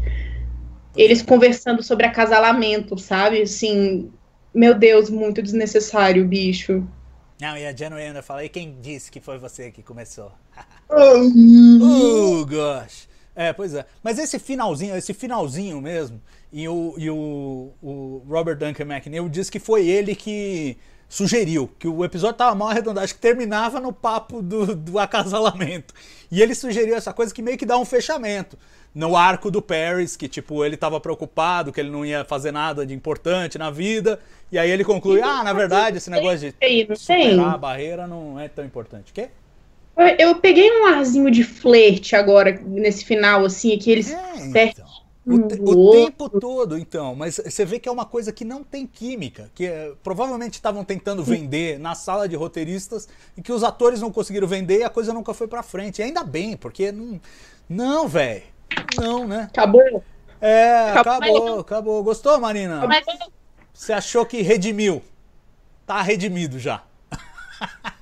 Eles 0.95 1.23
conversando 1.23 1.83
sobre 1.83 2.05
acasalamento, 2.05 2.99
sabe? 2.99 3.41
Assim, 3.41 4.13
meu 4.53 4.75
Deus, 4.75 5.09
muito 5.09 5.41
desnecessário, 5.41 6.27
bicho. 6.27 6.87
Não, 7.41 7.57
e 7.57 7.65
a 7.67 7.75
Janeway 7.75 8.09
ainda 8.09 8.23
fala, 8.23 8.45
e 8.45 8.51
quem 8.51 8.77
disse 8.83 9.11
que 9.11 9.21
foi 9.21 9.39
você 9.39 9.71
que 9.71 9.83
começou? 9.83 10.31
Uhum. 10.91 11.79
Oh, 12.43 12.45
gosh. 12.45 13.16
É, 13.37 13.53
pois 13.53 13.75
é. 13.75 13.85
Mas 14.03 14.19
esse 14.19 14.39
finalzinho, 14.39 14.97
esse 14.97 15.13
finalzinho 15.13 15.79
mesmo, 15.79 16.21
e 16.51 16.67
o, 16.67 16.95
e 16.97 17.11
o, 17.11 17.71
o 17.83 18.23
Robert 18.27 18.57
Duncan 18.57 18.85
McNeil 18.85 19.29
disse 19.29 19.53
que 19.53 19.61
foi 19.61 19.87
ele 19.87 20.17
que 20.17 20.79
sugeriu, 21.09 21.71
que 21.79 21.87
o 21.87 22.05
episódio 22.05 22.37
tava 22.37 22.55
mal 22.55 22.69
arredondado, 22.69 23.05
acho 23.05 23.15
que 23.15 23.21
terminava 23.21 23.79
no 23.79 23.93
papo 23.93 24.41
do, 24.41 24.75
do 24.75 24.99
acasalamento. 24.99 25.95
E 26.31 26.43
ele 26.43 26.55
sugeriu 26.55 26.97
essa 26.97 27.13
coisa 27.13 27.33
que 27.33 27.43
meio 27.43 27.59
que 27.59 27.67
dá 27.67 27.77
um 27.77 27.85
fechamento. 27.85 28.59
No 28.95 29.15
arco 29.15 29.51
do 29.51 29.61
Paris, 29.61 30.17
que 30.17 30.27
tipo, 30.27 30.65
ele 30.65 30.75
tava 30.75 30.99
preocupado, 30.99 31.71
que 31.71 31.79
ele 31.79 31.91
não 31.91 32.07
ia 32.07 32.25
fazer 32.25 32.51
nada 32.51 32.87
de 32.87 32.95
importante 32.95 33.59
na 33.59 33.71
vida. 33.71 34.19
E 34.51 34.59
aí 34.59 34.71
ele 34.71 34.83
conclui, 34.85 35.21
ah, 35.21 35.45
na 35.45 35.53
verdade, 35.53 35.99
esse 35.99 36.09
negócio 36.09 36.51
de 36.51 36.97
superar 36.97 37.55
a 37.55 37.59
barreira 37.59 38.07
não 38.07 38.41
é 38.41 38.49
tão 38.49 38.65
importante. 38.65 39.13
Quê? 39.13 39.29
Eu- 39.97 40.17
Eu 40.29 40.35
peguei 40.41 40.71
um 40.81 40.87
arzinho 40.87 41.31
de 41.31 41.43
flerte 41.43 42.15
agora, 42.15 42.61
nesse 42.65 43.05
final, 43.05 43.45
assim, 43.45 43.77
que 43.79 43.91
eles 43.91 44.13
É, 44.13 44.37
então. 44.71 44.87
O, 45.29 45.41
te- 45.49 45.61
o 45.61 45.91
tempo 45.91 46.29
todo, 46.41 46.79
então. 46.79 47.17
Mas 47.17 47.41
você 47.45 47.65
vê 47.65 47.81
que 47.81 47.89
é 47.89 47.93
uma 47.93 48.05
coisa 48.05 48.33
que 48.33 48.45
não 48.45 48.63
tem 48.63 48.87
química. 48.87 49.51
Que 49.57 49.67
é, 49.67 49.93
provavelmente 50.03 50.55
estavam 50.55 50.85
tentando 50.85 51.25
vender 51.25 51.81
na 51.81 51.97
sala 51.97 52.29
de 52.29 52.37
roteiristas 52.37 53.09
e 53.37 53.43
que 53.43 53.51
os 53.53 53.65
atores 53.65 54.01
não 54.01 54.13
conseguiram 54.13 54.47
vender 54.47 54.79
e 54.81 54.85
a 54.85 54.89
coisa 54.91 55.13
nunca 55.13 55.35
foi 55.35 55.49
pra 55.49 55.65
frente. 55.65 55.99
E 55.99 56.05
ainda 56.05 56.23
bem, 56.23 56.57
porque 56.57 56.93
não. 56.93 57.21
Não, 57.69 58.07
velho. 58.07 58.43
Não, 58.97 59.27
né? 59.27 59.49
Acabou? 59.51 60.05
É, 60.41 60.91
Acabou. 60.91 61.37
acabou, 61.37 61.59
acabou. 61.61 62.05
Gostou, 62.05 62.39
Marina? 62.39 62.87
Você 63.75 63.93
achou 63.93 64.25
que 64.25 64.43
redimiu? 64.43 65.03
Tá 65.85 66.01
redimido 66.03 66.57
já. 66.61 66.85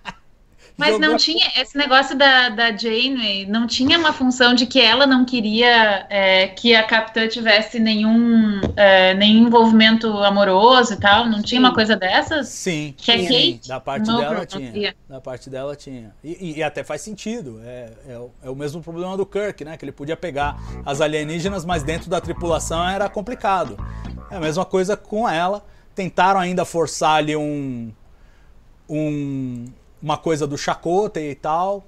Mas 0.76 0.98
não 0.98 1.16
tinha 1.16 1.46
esse 1.56 1.78
negócio 1.78 2.18
da, 2.18 2.48
da 2.48 2.76
Janeway, 2.76 3.46
não 3.46 3.64
tinha 3.64 3.96
uma 3.96 4.12
função 4.12 4.54
de 4.54 4.66
que 4.66 4.80
ela 4.80 5.06
não 5.06 5.24
queria 5.24 6.04
é, 6.10 6.48
que 6.48 6.74
a 6.74 6.82
capitã 6.82 7.28
tivesse 7.28 7.78
nenhum, 7.78 8.60
é, 8.76 9.14
nenhum 9.14 9.46
envolvimento 9.46 10.08
amoroso 10.24 10.94
e 10.94 10.96
tal? 10.96 11.26
Não 11.26 11.40
tinha 11.42 11.60
Sim. 11.60 11.64
uma 11.66 11.72
coisa 11.72 11.94
dessas? 11.94 12.48
Sim, 12.48 12.92
Que 12.96 13.12
é 13.12 13.18
sim, 13.18 13.52
Kate? 13.54 13.68
da 13.68 13.78
parte 13.78 14.08
Não, 14.08 14.18
dela 14.18 14.44
tinha. 14.44 14.72
tinha. 14.72 14.94
Da 15.08 15.20
parte 15.20 15.48
dela 15.48 15.76
tinha. 15.76 16.12
E, 16.24 16.32
e- 16.50 16.58
e 16.58 16.62
até 16.62 16.82
faz 16.82 17.02
sentido. 17.02 17.60
É, 17.64 17.92
é, 18.08 18.18
o- 18.18 18.30
é 18.42 18.50
o 18.50 18.56
mesmo 18.56 18.82
problema 18.82 19.16
do 19.16 19.24
Kirk, 19.24 19.64
né? 19.64 19.76
Que 19.76 19.84
ele 19.84 19.92
podia 19.92 20.16
pegar 20.16 20.56
as 20.84 21.00
alienígenas, 21.00 21.64
mas 21.64 21.84
dentro 21.84 22.10
da 22.10 22.20
tripulação 22.20 22.84
era 22.88 23.08
complicado. 23.08 23.76
É 24.28 24.36
a 24.36 24.40
mesma 24.40 24.64
coisa 24.64 24.96
com 24.96 25.28
ela. 25.28 25.64
Tentaram 25.94 26.40
ainda 26.40 26.64
forçar 26.64 27.18
ali 27.18 27.36
um. 27.36 27.92
um 28.88 29.66
uma 30.04 30.18
coisa 30.18 30.46
do 30.46 30.58
Chakotay 30.58 31.30
e 31.30 31.34
tal. 31.34 31.82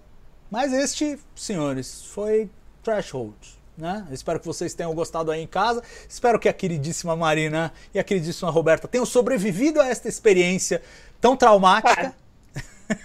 Mas 0.51 0.73
este, 0.73 1.19
senhores, 1.35 2.05
foi 2.07 2.49
Threshold. 2.83 3.35
Né? 3.77 4.07
Espero 4.11 4.41
que 4.41 4.47
vocês 4.47 4.73
tenham 4.73 4.95
gostado 4.95 5.31
aí 5.31 5.43
em 5.43 5.47
casa. 5.47 5.83
Espero 6.09 6.39
que 6.39 6.49
a 6.49 6.53
queridíssima 6.53 7.15
Marina 7.15 7.71
e 7.93 7.99
a 7.99 8.05
queridíssima 8.05 8.51
Roberta 8.51 8.89
tenham 8.89 9.05
sobrevivido 9.05 9.83
a 9.83 9.87
esta 9.89 10.09
experiência 10.09 10.81
tão 11.21 11.37
traumática. 11.37 12.15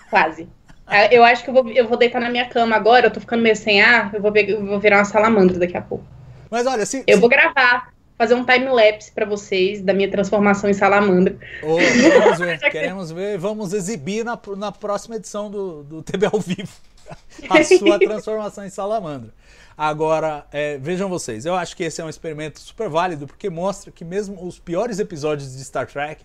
Quase. 0.09 0.47
É, 0.88 1.14
Eu 1.16 1.24
acho 1.26 1.43
que 1.43 1.49
eu 1.49 1.53
vou, 1.53 1.70
eu 1.72 1.88
vou 1.89 1.97
deitar 1.97 2.22
na 2.22 2.30
minha 2.30 2.47
cama 2.47 2.76
agora, 2.76 3.07
eu 3.07 3.12
tô 3.12 3.20
ficando 3.20 3.43
meio 3.43 3.55
sem 3.55 3.82
ar, 3.82 4.14
eu 4.14 4.22
vou, 4.22 4.32
eu 4.36 4.66
vou 4.66 4.80
virar 4.80 4.99
uma 4.99 5.05
salamandra 5.05 5.59
daqui 5.59 5.76
a 5.76 5.82
pouco. 5.82 6.05
Mas 6.49 6.66
olha, 6.66 6.86
se. 6.86 7.03
Eu 7.05 7.16
se- 7.16 7.20
vou 7.22 7.30
gravar, 7.30 7.90
fazer 8.22 8.36
um 8.36 8.45
time-lapse 8.45 9.11
pra 9.11 9.26
vocês 9.26 9.82
da 9.82 9.95
minha 9.95 10.07
transformação 10.07 10.69
em 10.69 10.74
salamandra. 10.74 11.36
Ô, 11.63 11.78
queremos 11.78 12.38
ver, 12.38 12.59
queremos 12.69 13.11
ver. 13.11 13.38
Vamos 13.39 13.74
exibir 13.74 14.24
na, 14.24 14.39
na 14.57 14.72
próxima 14.72 15.15
edição 15.15 15.49
do, 15.49 15.82
do 15.82 16.03
TB 16.03 16.28
ao 16.28 16.39
vivo 16.39 16.72
a 17.49 17.63
sua 17.63 17.97
transformação 17.97 18.63
em 18.63 18.69
salamandra. 18.69 19.34
Agora, 19.76 20.45
é, 20.51 20.78
vejam 20.78 21.09
vocês, 21.09 21.47
eu 21.47 21.55
acho 21.55 21.76
que 21.76 21.84
esse 21.84 21.99
é 21.99 22.05
um 22.05 22.09
experimento 22.09 22.59
super 22.59 22.88
válido 22.89 23.26
porque 23.26 23.49
mostra 23.49 23.91
que 23.91 24.05
mesmo 24.05 24.45
os 24.45 24.59
piores 24.59 24.99
episódios 24.99 25.57
de 25.57 25.63
Star 25.63 25.88
Trek 25.88 26.24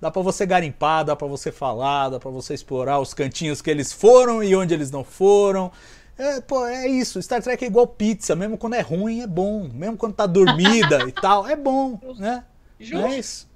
dá 0.00 0.10
pra 0.10 0.22
você 0.22 0.44
garimpar, 0.44 1.04
dá 1.04 1.14
pra 1.14 1.28
você 1.28 1.52
falar, 1.52 2.08
dá 2.08 2.18
pra 2.18 2.32
você 2.32 2.52
explorar 2.52 2.98
os 2.98 3.14
cantinhos 3.14 3.62
que 3.62 3.70
eles 3.70 3.92
foram 3.92 4.42
e 4.42 4.56
onde 4.56 4.74
eles 4.74 4.90
não 4.90 5.04
foram. 5.04 5.70
É, 6.18 6.40
pô, 6.40 6.66
é 6.66 6.88
isso. 6.88 7.22
Star 7.22 7.40
Trek 7.40 7.64
é 7.64 7.68
igual 7.68 7.86
pizza, 7.86 8.34
mesmo 8.34 8.58
quando 8.58 8.74
é 8.74 8.80
ruim 8.80 9.22
é 9.22 9.26
bom, 9.26 9.70
mesmo 9.72 9.96
quando 9.96 10.14
tá 10.14 10.26
dormida 10.26 11.08
e 11.08 11.12
tal, 11.12 11.46
é 11.48 11.54
bom, 11.54 11.98
né? 12.18 12.44
Justo. 12.78 13.06
É 13.06 13.18
isso. 13.18 13.48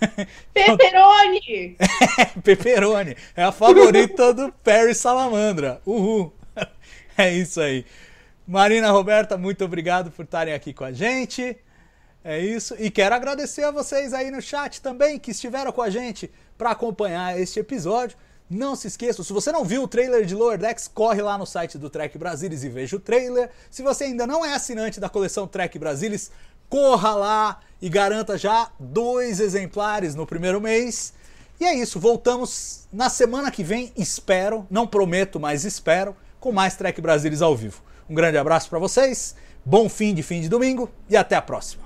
Pepperoni! 0.52 1.76
Pepperoni. 2.42 3.16
É 3.36 3.44
a 3.44 3.52
favorita 3.52 4.34
do 4.34 4.52
Perry 4.52 4.94
Salamandra. 4.94 5.80
Uhul. 5.86 6.32
É 7.20 7.34
isso 7.34 7.60
aí. 7.60 7.84
Marina 8.46 8.92
Roberta, 8.92 9.36
muito 9.36 9.64
obrigado 9.64 10.08
por 10.08 10.24
estarem 10.24 10.54
aqui 10.54 10.72
com 10.72 10.84
a 10.84 10.92
gente. 10.92 11.56
É 12.22 12.38
isso. 12.38 12.76
E 12.78 12.92
quero 12.92 13.12
agradecer 13.12 13.64
a 13.64 13.72
vocês 13.72 14.14
aí 14.14 14.30
no 14.30 14.40
chat 14.40 14.80
também 14.80 15.18
que 15.18 15.32
estiveram 15.32 15.72
com 15.72 15.82
a 15.82 15.90
gente 15.90 16.30
para 16.56 16.70
acompanhar 16.70 17.36
este 17.36 17.58
episódio. 17.58 18.16
Não 18.50 18.74
se 18.74 18.86
esqueçam, 18.88 19.22
se 19.22 19.32
você 19.32 19.52
não 19.52 19.64
viu 19.64 19.82
o 19.82 19.88
trailer 19.88 20.24
de 20.24 20.34
Lower 20.34 20.56
Decks, 20.56 20.88
corre 20.88 21.20
lá 21.20 21.36
no 21.36 21.44
site 21.44 21.76
do 21.76 21.90
Trek 21.90 22.16
Brasilis 22.16 22.64
e 22.64 22.68
veja 22.68 22.96
o 22.96 23.00
trailer. 23.00 23.50
Se 23.70 23.82
você 23.82 24.04
ainda 24.04 24.26
não 24.26 24.44
é 24.44 24.54
assinante 24.54 24.98
da 24.98 25.08
coleção 25.08 25.46
Trek 25.46 25.78
Brasilis, 25.78 26.30
corra 26.68 27.14
lá 27.14 27.60
e 27.80 27.88
garanta 27.90 28.38
já 28.38 28.70
dois 28.78 29.38
exemplares 29.38 30.14
no 30.14 30.26
primeiro 30.26 30.60
mês. 30.60 31.12
E 31.60 31.64
é 31.64 31.74
isso, 31.74 32.00
voltamos 32.00 32.86
na 32.92 33.10
semana 33.10 33.50
que 33.50 33.64
vem, 33.64 33.92
espero, 33.96 34.66
não 34.70 34.86
prometo, 34.86 35.38
mas 35.38 35.64
espero, 35.64 36.16
com 36.40 36.52
mais 36.52 36.76
Trek 36.76 37.00
Brasilis 37.00 37.42
ao 37.42 37.56
vivo. 37.56 37.82
Um 38.08 38.14
grande 38.14 38.38
abraço 38.38 38.70
para 38.70 38.78
vocês, 38.78 39.34
bom 39.64 39.88
fim 39.88 40.14
de 40.14 40.22
fim 40.22 40.40
de 40.40 40.48
domingo 40.48 40.88
e 41.10 41.16
até 41.16 41.36
a 41.36 41.42
próxima. 41.42 41.84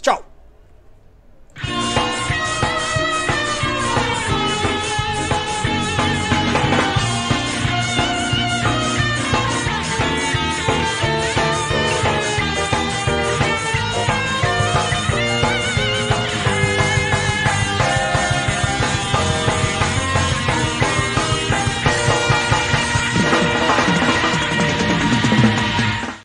Tchau! 0.00 0.26